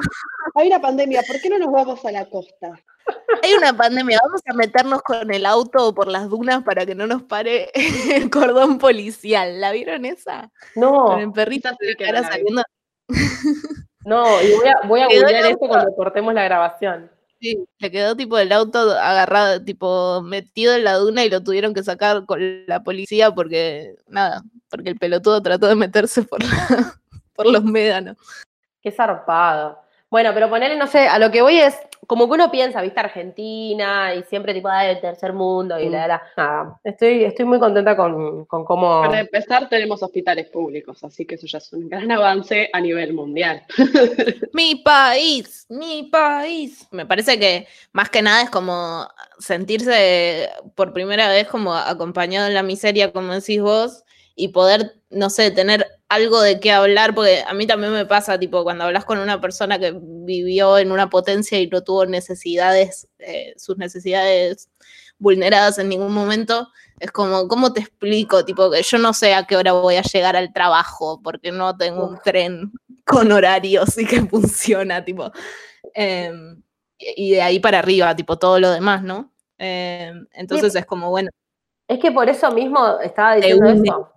Hay 0.55 0.67
una 0.67 0.81
pandemia. 0.81 1.21
¿Por 1.27 1.39
qué 1.39 1.49
no 1.49 1.59
nos 1.59 1.71
vamos 1.71 2.03
a 2.05 2.11
la 2.11 2.25
costa? 2.25 2.73
Hay 3.43 3.53
una 3.53 3.75
pandemia, 3.75 4.19
vamos 4.23 4.41
a 4.47 4.53
meternos 4.53 5.01
con 5.01 5.31
el 5.33 5.45
auto 5.45 5.93
por 5.95 6.07
las 6.07 6.29
dunas 6.29 6.63
para 6.63 6.85
que 6.85 6.95
no 6.95 7.07
nos 7.07 7.23
pare 7.23 7.71
el 8.15 8.29
cordón 8.29 8.77
policial. 8.77 9.59
¿La 9.59 9.71
vieron 9.71 10.05
esa? 10.05 10.51
No, 10.75 11.05
Con 11.05 11.19
el 11.19 11.31
perrito 11.31 11.69
de 11.79 11.95
cara 11.95 12.23
saliendo. 12.23 12.63
no, 14.05 14.41
y 14.41 14.51
voy 14.53 14.67
a, 14.67 14.87
voy 14.87 14.99
a 15.01 15.07
esto 15.49 15.59
cuando 15.67 15.95
cortemos 15.95 16.33
la 16.33 16.43
grabación. 16.43 17.09
Sí, 17.39 17.65
le 17.79 17.89
quedó 17.89 18.15
tipo 18.15 18.37
el 18.37 18.51
auto 18.51 18.77
agarrado, 18.91 19.63
tipo 19.63 20.21
metido 20.21 20.75
en 20.75 20.83
la 20.83 20.93
duna 20.95 21.25
y 21.25 21.29
lo 21.29 21.41
tuvieron 21.41 21.73
que 21.73 21.81
sacar 21.83 22.25
con 22.27 22.39
la 22.67 22.83
policía 22.83 23.31
porque, 23.31 23.95
nada, 24.07 24.43
porque 24.69 24.89
el 24.89 24.97
pelotudo 24.97 25.41
trató 25.41 25.67
de 25.67 25.75
meterse 25.75 26.21
por, 26.21 26.43
la- 26.43 26.47
por 27.33 27.47
los 27.47 27.63
médanos. 27.63 28.15
Qué 28.83 28.91
zarpado. 28.91 29.79
Bueno, 30.11 30.31
pero 30.33 30.49
ponerle, 30.49 30.75
no 30.75 30.87
sé, 30.87 31.07
a 31.07 31.17
lo 31.17 31.31
que 31.31 31.41
voy 31.41 31.57
es, 31.57 31.73
como 32.05 32.27
que 32.27 32.33
uno 32.33 32.51
piensa, 32.51 32.81
viste, 32.81 32.99
Argentina 32.99 34.13
y 34.13 34.23
siempre 34.23 34.53
tipo, 34.53 34.67
ah, 34.67 34.85
el 34.85 34.99
tercer 34.99 35.31
mundo 35.31 35.79
y 35.79 35.87
la, 35.87 36.05
la, 36.05 36.21
nada. 36.35 36.79
Estoy, 36.83 37.23
estoy 37.23 37.45
muy 37.45 37.59
contenta 37.59 37.95
con, 37.95 38.43
con 38.43 38.65
cómo... 38.65 39.03
Para 39.03 39.21
empezar, 39.21 39.69
tenemos 39.69 40.03
hospitales 40.03 40.49
públicos, 40.49 41.01
así 41.05 41.25
que 41.25 41.35
eso 41.35 41.47
ya 41.47 41.59
es 41.59 41.71
un 41.71 41.87
gran 41.87 42.11
avance 42.11 42.69
a 42.73 42.81
nivel 42.81 43.13
mundial. 43.13 43.63
Mi 44.53 44.75
país, 44.83 45.65
mi 45.69 46.03
país. 46.11 46.85
Me 46.91 47.05
parece 47.05 47.39
que 47.39 47.67
más 47.93 48.09
que 48.09 48.21
nada 48.21 48.41
es 48.41 48.49
como 48.49 49.07
sentirse 49.39 50.49
por 50.75 50.91
primera 50.91 51.29
vez 51.29 51.47
como 51.47 51.73
acompañado 51.73 52.47
en 52.47 52.53
la 52.53 52.63
miseria, 52.63 53.13
como 53.13 53.33
decís 53.33 53.61
vos, 53.61 54.03
y 54.35 54.49
poder, 54.49 54.95
no 55.09 55.29
sé, 55.29 55.51
tener 55.51 55.85
algo 56.09 56.41
de 56.41 56.59
qué 56.59 56.71
hablar, 56.71 57.13
porque 57.15 57.43
a 57.45 57.53
mí 57.53 57.67
también 57.67 57.93
me 57.93 58.05
pasa, 58.05 58.39
tipo, 58.39 58.63
cuando 58.63 58.85
hablas 58.85 59.05
con 59.05 59.19
una 59.19 59.39
persona 59.39 59.79
que 59.79 59.93
vivió 59.97 60.77
en 60.77 60.91
una 60.91 61.09
potencia 61.09 61.59
y 61.59 61.67
no 61.67 61.83
tuvo 61.83 62.05
necesidades, 62.05 63.07
eh, 63.19 63.53
sus 63.57 63.77
necesidades 63.77 64.69
vulneradas 65.19 65.77
en 65.79 65.89
ningún 65.89 66.13
momento, 66.13 66.67
es 66.99 67.11
como, 67.11 67.47
¿cómo 67.47 67.73
te 67.73 67.81
explico? 67.81 68.43
Tipo, 68.43 68.71
que 68.71 68.81
yo 68.81 68.97
no 68.97 69.13
sé 69.13 69.33
a 69.33 69.45
qué 69.45 69.55
hora 69.55 69.73
voy 69.73 69.95
a 69.95 70.01
llegar 70.01 70.35
al 70.35 70.51
trabajo, 70.53 71.21
porque 71.23 71.51
no 71.51 71.77
tengo 71.77 72.07
un 72.07 72.19
tren 72.23 72.71
con 73.05 73.31
horarios 73.31 73.97
y 73.97 74.05
que 74.05 74.21
funciona, 74.29 75.03
tipo. 75.03 75.31
em, 75.93 76.61
y 76.97 77.31
de 77.31 77.41
ahí 77.41 77.59
para 77.59 77.79
arriba, 77.79 78.15
tipo, 78.15 78.37
todo 78.37 78.59
lo 78.59 78.71
demás, 78.71 79.03
¿no? 79.03 79.31
Em, 79.57 80.27
entonces 80.33 80.75
es 80.75 80.85
como, 80.85 81.09
bueno, 81.09 81.29
Es 81.87 81.99
que 81.99 82.11
por 82.11 82.29
eso 82.29 82.51
mismo 82.51 82.99
estaba 82.99 83.35
diciendo 83.35 83.69
eso. 83.69 84.11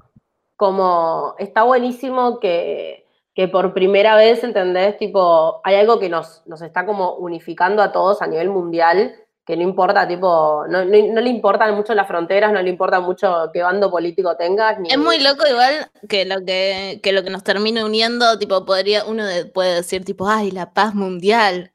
Como 0.56 1.34
está 1.38 1.62
buenísimo 1.64 2.38
que, 2.40 3.06
que 3.34 3.48
por 3.48 3.74
primera 3.74 4.16
vez, 4.16 4.44
¿entendés? 4.44 4.96
Tipo, 4.98 5.60
hay 5.64 5.76
algo 5.76 5.98
que 5.98 6.08
nos, 6.08 6.42
nos 6.46 6.62
está 6.62 6.86
como 6.86 7.14
unificando 7.16 7.82
a 7.82 7.90
todos 7.92 8.22
a 8.22 8.26
nivel 8.26 8.50
mundial, 8.50 9.14
que 9.46 9.56
no 9.56 9.62
importa, 9.62 10.08
tipo, 10.08 10.64
no, 10.68 10.84
no- 10.84 11.12
no 11.12 11.20
le 11.20 11.28
importan 11.28 11.74
mucho 11.74 11.92
las 11.94 12.06
fronteras, 12.06 12.52
no 12.52 12.62
le 12.62 12.70
importa 12.70 13.00
mucho 13.00 13.50
qué 13.52 13.62
bando 13.62 13.90
político 13.90 14.36
tengas. 14.36 14.78
Ni, 14.78 14.88
es 14.88 14.96
muy 14.96 15.18
loco 15.18 15.46
igual 15.46 15.90
que 16.08 16.24
lo 16.24 16.42
que, 16.44 17.00
que 17.02 17.12
lo 17.12 17.22
que 17.24 17.30
nos 17.30 17.42
termina 17.44 17.84
uniendo, 17.84 18.38
tipo, 18.38 18.64
podría, 18.64 19.04
uno 19.04 19.26
de- 19.26 19.44
puede 19.46 19.74
decir, 19.74 20.04
tipo, 20.04 20.28
ay, 20.28 20.50
la 20.50 20.72
paz 20.72 20.94
mundial. 20.94 21.72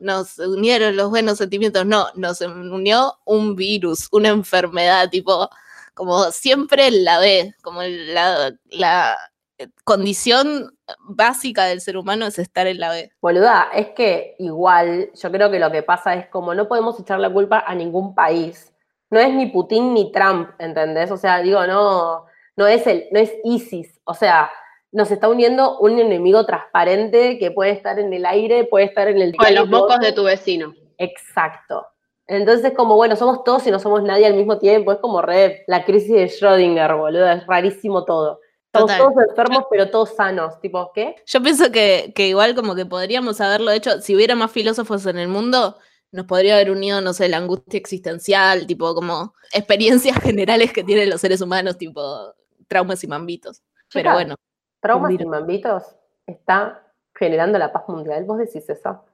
Nos 0.00 0.36
unieron 0.40 0.96
los 0.96 1.10
buenos 1.10 1.38
sentimientos. 1.38 1.86
No, 1.86 2.06
nos 2.16 2.40
unió 2.40 3.14
un 3.24 3.54
virus, 3.54 4.08
una 4.10 4.30
enfermedad, 4.30 5.08
tipo, 5.10 5.48
como 5.94 6.24
siempre 6.30 6.90
la 6.90 7.18
ve, 7.18 7.54
como 7.62 7.82
la, 7.82 8.52
la 8.70 9.16
eh, 9.58 9.68
condición 9.84 10.76
básica 11.00 11.64
del 11.64 11.80
ser 11.80 11.96
humano 11.96 12.26
es 12.26 12.38
estar 12.38 12.66
en 12.66 12.80
la 12.80 12.90
B. 12.90 13.12
Boluda, 13.20 13.68
es 13.74 13.90
que 13.90 14.34
igual, 14.38 15.10
yo 15.14 15.30
creo 15.30 15.50
que 15.50 15.58
lo 15.58 15.70
que 15.70 15.82
pasa 15.82 16.14
es 16.14 16.26
como 16.28 16.54
no 16.54 16.68
podemos 16.68 16.98
echar 16.98 17.20
la 17.20 17.32
culpa 17.32 17.64
a 17.66 17.74
ningún 17.74 18.14
país. 18.14 18.72
No 19.10 19.20
es 19.20 19.32
ni 19.32 19.46
Putin 19.46 19.94
ni 19.94 20.10
Trump, 20.10 20.50
¿entendés? 20.58 21.10
O 21.10 21.16
sea, 21.16 21.40
digo, 21.42 21.66
no, 21.66 22.24
no 22.56 22.66
es 22.66 22.86
el, 22.86 23.06
no 23.12 23.18
es 23.18 23.32
ISIS. 23.44 24.00
O 24.04 24.14
sea, 24.14 24.50
nos 24.90 25.10
está 25.10 25.28
uniendo 25.28 25.78
un 25.78 25.98
enemigo 25.98 26.44
transparente 26.46 27.38
que 27.38 27.50
puede 27.50 27.72
estar 27.72 27.98
en 27.98 28.12
el 28.12 28.24
aire, 28.24 28.64
puede 28.64 28.86
estar 28.86 29.08
en 29.08 29.20
el 29.20 29.34
O 29.38 29.46
en 29.46 29.54
los 29.54 29.68
mocos 29.68 29.98
de 30.00 30.12
tu 30.12 30.24
vecino. 30.24 30.74
Exacto. 30.98 31.86
Entonces, 32.26 32.72
como 32.76 32.96
bueno, 32.96 33.16
somos 33.16 33.44
todos 33.44 33.66
y 33.66 33.70
no 33.70 33.78
somos 33.78 34.02
nadie 34.02 34.26
al 34.26 34.34
mismo 34.34 34.58
tiempo. 34.58 34.92
Es 34.92 34.98
como 34.98 35.22
re 35.22 35.64
la 35.66 35.84
crisis 35.84 36.10
de 36.10 36.26
Schrödinger, 36.26 36.96
boludo. 36.96 37.30
Es 37.30 37.46
rarísimo 37.46 38.04
todo. 38.04 38.40
Estamos 38.66 38.90
Total. 38.90 38.98
todos 38.98 39.28
enfermos, 39.28 39.64
pero 39.70 39.90
todos 39.90 40.14
sanos. 40.14 40.60
Tipo, 40.60 40.92
¿qué? 40.94 41.16
Yo 41.26 41.42
pienso 41.42 41.70
que, 41.70 42.12
que 42.14 42.28
igual 42.28 42.54
como 42.54 42.74
que 42.74 42.86
podríamos 42.86 43.40
haberlo 43.40 43.70
hecho, 43.70 44.00
si 44.00 44.16
hubiera 44.16 44.34
más 44.34 44.50
filósofos 44.50 45.04
en 45.06 45.18
el 45.18 45.28
mundo, 45.28 45.76
nos 46.10 46.26
podría 46.26 46.54
haber 46.54 46.70
unido, 46.70 47.00
no 47.00 47.12
sé, 47.12 47.28
la 47.28 47.38
angustia 47.38 47.78
existencial, 47.78 48.66
tipo 48.66 48.94
como 48.94 49.34
experiencias 49.52 50.16
generales 50.22 50.72
que 50.72 50.84
tienen 50.84 51.10
los 51.10 51.20
seres 51.20 51.40
humanos, 51.40 51.76
tipo 51.76 52.34
traumas 52.68 53.02
y 53.04 53.06
mambitos. 53.08 53.62
Pero 53.92 54.12
bueno, 54.14 54.36
Traumas 54.82 55.12
y 55.12 55.24
mambitos 55.24 55.84
está 56.26 56.82
generando 57.14 57.56
la 57.56 57.72
paz 57.72 57.84
mundial. 57.86 58.24
¿Vos 58.24 58.38
decís 58.38 58.68
eso? 58.68 59.04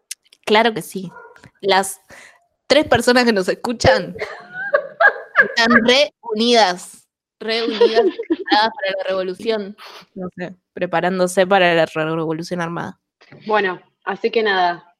claro 0.46 0.72
que 0.72 0.80
sí. 0.80 1.12
Las 1.60 2.00
tres 2.68 2.86
personas 2.86 3.24
que 3.24 3.32
nos 3.32 3.48
escuchan 3.48 4.14
están 5.42 5.70
reunidas, 5.84 7.08
reunidas, 7.40 8.04
preparadas 8.28 8.70
para 8.74 8.96
la 8.96 9.04
revolución. 9.08 9.76
No 10.14 10.28
sé, 10.36 10.54
preparándose 10.72 11.46
para 11.46 11.74
la 11.74 11.86
revolución 11.86 12.60
armada. 12.60 13.00
Bueno, 13.46 13.80
así 14.04 14.30
que 14.30 14.42
nada, 14.42 14.94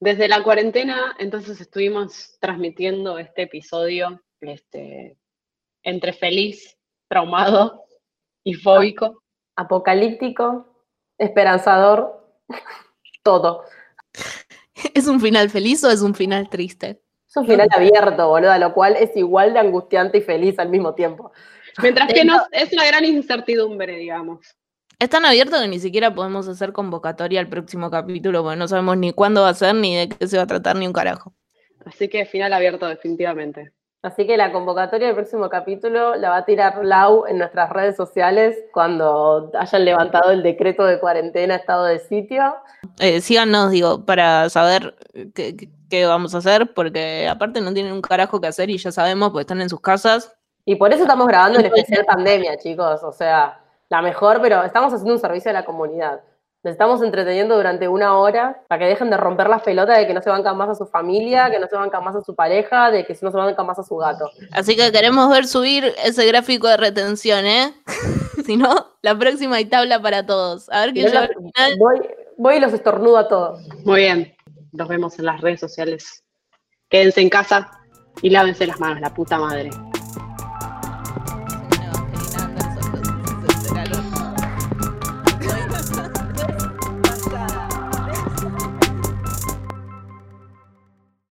desde 0.00 0.26
la 0.26 0.42
cuarentena, 0.42 1.14
entonces 1.18 1.60
estuvimos 1.60 2.36
transmitiendo 2.40 3.18
este 3.18 3.42
episodio 3.42 4.20
este, 4.40 5.16
entre 5.84 6.12
feliz, 6.12 6.76
traumado 7.08 7.84
y 8.44 8.54
fóbico. 8.54 9.22
Apocalíptico, 9.54 10.82
esperanzador, 11.18 12.26
todo. 13.22 13.64
¿Es 14.94 15.06
un 15.06 15.20
final 15.20 15.50
feliz 15.50 15.82
o 15.84 15.90
es 15.90 16.02
un 16.02 16.14
final 16.14 16.48
triste? 16.48 17.00
Es 17.28 17.36
un 17.36 17.46
final 17.46 17.68
abierto, 17.74 18.28
boludo, 18.28 18.58
lo 18.58 18.74
cual 18.74 18.96
es 18.96 19.16
igual 19.16 19.54
de 19.54 19.60
angustiante 19.60 20.18
y 20.18 20.20
feliz 20.20 20.58
al 20.58 20.68
mismo 20.68 20.94
tiempo. 20.94 21.32
Mientras 21.80 22.12
que 22.12 22.24
nos, 22.24 22.42
es 22.50 22.72
una 22.72 22.86
gran 22.86 23.04
incertidumbre, 23.04 23.96
digamos. 23.96 24.54
Es 24.98 25.08
tan 25.08 25.24
abierto 25.24 25.58
que 25.58 25.66
ni 25.66 25.80
siquiera 25.80 26.14
podemos 26.14 26.46
hacer 26.46 26.72
convocatoria 26.72 27.40
al 27.40 27.48
próximo 27.48 27.90
capítulo, 27.90 28.42
porque 28.42 28.58
no 28.58 28.68
sabemos 28.68 28.98
ni 28.98 29.12
cuándo 29.12 29.42
va 29.42 29.48
a 29.48 29.54
ser, 29.54 29.74
ni 29.74 29.96
de 29.96 30.08
qué 30.10 30.28
se 30.28 30.36
va 30.36 30.42
a 30.42 30.46
tratar, 30.46 30.76
ni 30.76 30.86
un 30.86 30.92
carajo. 30.92 31.34
Así 31.86 32.08
que 32.08 32.26
final 32.26 32.52
abierto 32.52 32.86
definitivamente. 32.86 33.72
Así 34.02 34.26
que 34.26 34.36
la 34.36 34.50
convocatoria 34.50 35.06
del 35.06 35.14
próximo 35.16 35.48
capítulo 35.48 36.16
la 36.16 36.30
va 36.30 36.36
a 36.38 36.44
tirar 36.44 36.84
Lau 36.84 37.24
en 37.26 37.38
nuestras 37.38 37.70
redes 37.70 37.94
sociales 37.96 38.56
cuando 38.72 39.52
hayan 39.56 39.84
levantado 39.84 40.32
el 40.32 40.42
decreto 40.42 40.84
de 40.84 40.98
cuarentena, 40.98 41.54
estado 41.54 41.84
de 41.84 42.00
sitio. 42.00 42.56
Eh, 42.98 43.20
síganos, 43.20 43.70
digo, 43.70 44.04
para 44.04 44.48
saber 44.50 44.96
qué, 45.34 45.56
qué- 45.88 46.06
vamos 46.06 46.34
a 46.34 46.38
hacer, 46.38 46.72
porque 46.74 47.28
aparte 47.28 47.60
no 47.60 47.72
tienen 47.72 47.92
un 47.92 48.00
carajo 48.02 48.40
que 48.40 48.48
hacer 48.48 48.70
y 48.70 48.78
ya 48.78 48.90
sabemos, 48.90 49.28
porque 49.30 49.42
están 49.42 49.60
en 49.60 49.68
sus 49.68 49.80
casas. 49.80 50.34
Y 50.64 50.74
por 50.76 50.92
eso 50.92 51.02
estamos 51.02 51.26
grabando 51.28 51.60
el 51.60 51.66
especial 51.66 52.04
pandemia, 52.04 52.56
chicos. 52.56 53.02
O 53.04 53.12
sea, 53.12 53.60
la 53.88 54.02
mejor, 54.02 54.40
pero 54.40 54.64
estamos 54.64 54.92
haciendo 54.92 55.12
un 55.14 55.20
servicio 55.20 55.50
a 55.50 55.54
la 55.54 55.64
comunidad. 55.64 56.22
Les 56.64 56.72
estamos 56.72 57.02
entreteniendo 57.02 57.56
durante 57.56 57.88
una 57.88 58.16
hora 58.18 58.62
para 58.68 58.78
que 58.78 58.84
dejen 58.88 59.10
de 59.10 59.16
romper 59.16 59.48
las 59.48 59.62
pelotas 59.62 59.98
de 59.98 60.06
que 60.06 60.14
no 60.14 60.22
se 60.22 60.30
bancan 60.30 60.56
más 60.56 60.68
a 60.68 60.74
su 60.76 60.86
familia, 60.86 61.50
que 61.50 61.58
no 61.58 61.66
se 61.66 61.74
bancan 61.74 62.04
más 62.04 62.14
a 62.14 62.22
su 62.22 62.36
pareja, 62.36 62.92
de 62.92 63.04
que 63.04 63.16
no 63.20 63.32
se 63.32 63.36
bancan 63.36 63.66
más 63.66 63.80
a 63.80 63.82
su 63.82 63.96
gato. 63.96 64.30
Así 64.52 64.76
que 64.76 64.92
queremos 64.92 65.28
ver 65.28 65.46
subir 65.46 65.92
ese 66.04 66.24
gráfico 66.24 66.68
de 66.68 66.76
retención, 66.76 67.44
¿eh? 67.46 67.74
si 68.46 68.56
no, 68.56 68.92
la 69.02 69.18
próxima 69.18 69.56
hay 69.56 69.64
tabla 69.64 70.00
para 70.00 70.24
todos. 70.24 70.70
A 70.70 70.86
ver 70.86 70.96
los- 70.96 71.12
al 71.14 71.28
final. 71.34 71.78
voy, 71.78 72.00
voy 72.36 72.56
y 72.56 72.60
los 72.60 72.72
estornudo 72.72 73.18
a 73.18 73.26
todos. 73.28 73.60
Muy 73.84 74.00
bien. 74.02 74.32
Nos 74.70 74.86
vemos 74.86 75.18
en 75.18 75.26
las 75.26 75.40
redes 75.40 75.58
sociales. 75.58 76.22
Quédense 76.88 77.20
en 77.22 77.28
casa 77.28 77.70
y 78.22 78.30
lávense 78.30 78.66
las 78.68 78.78
manos, 78.78 79.00
la 79.00 79.12
puta 79.12 79.36
madre. 79.36 79.70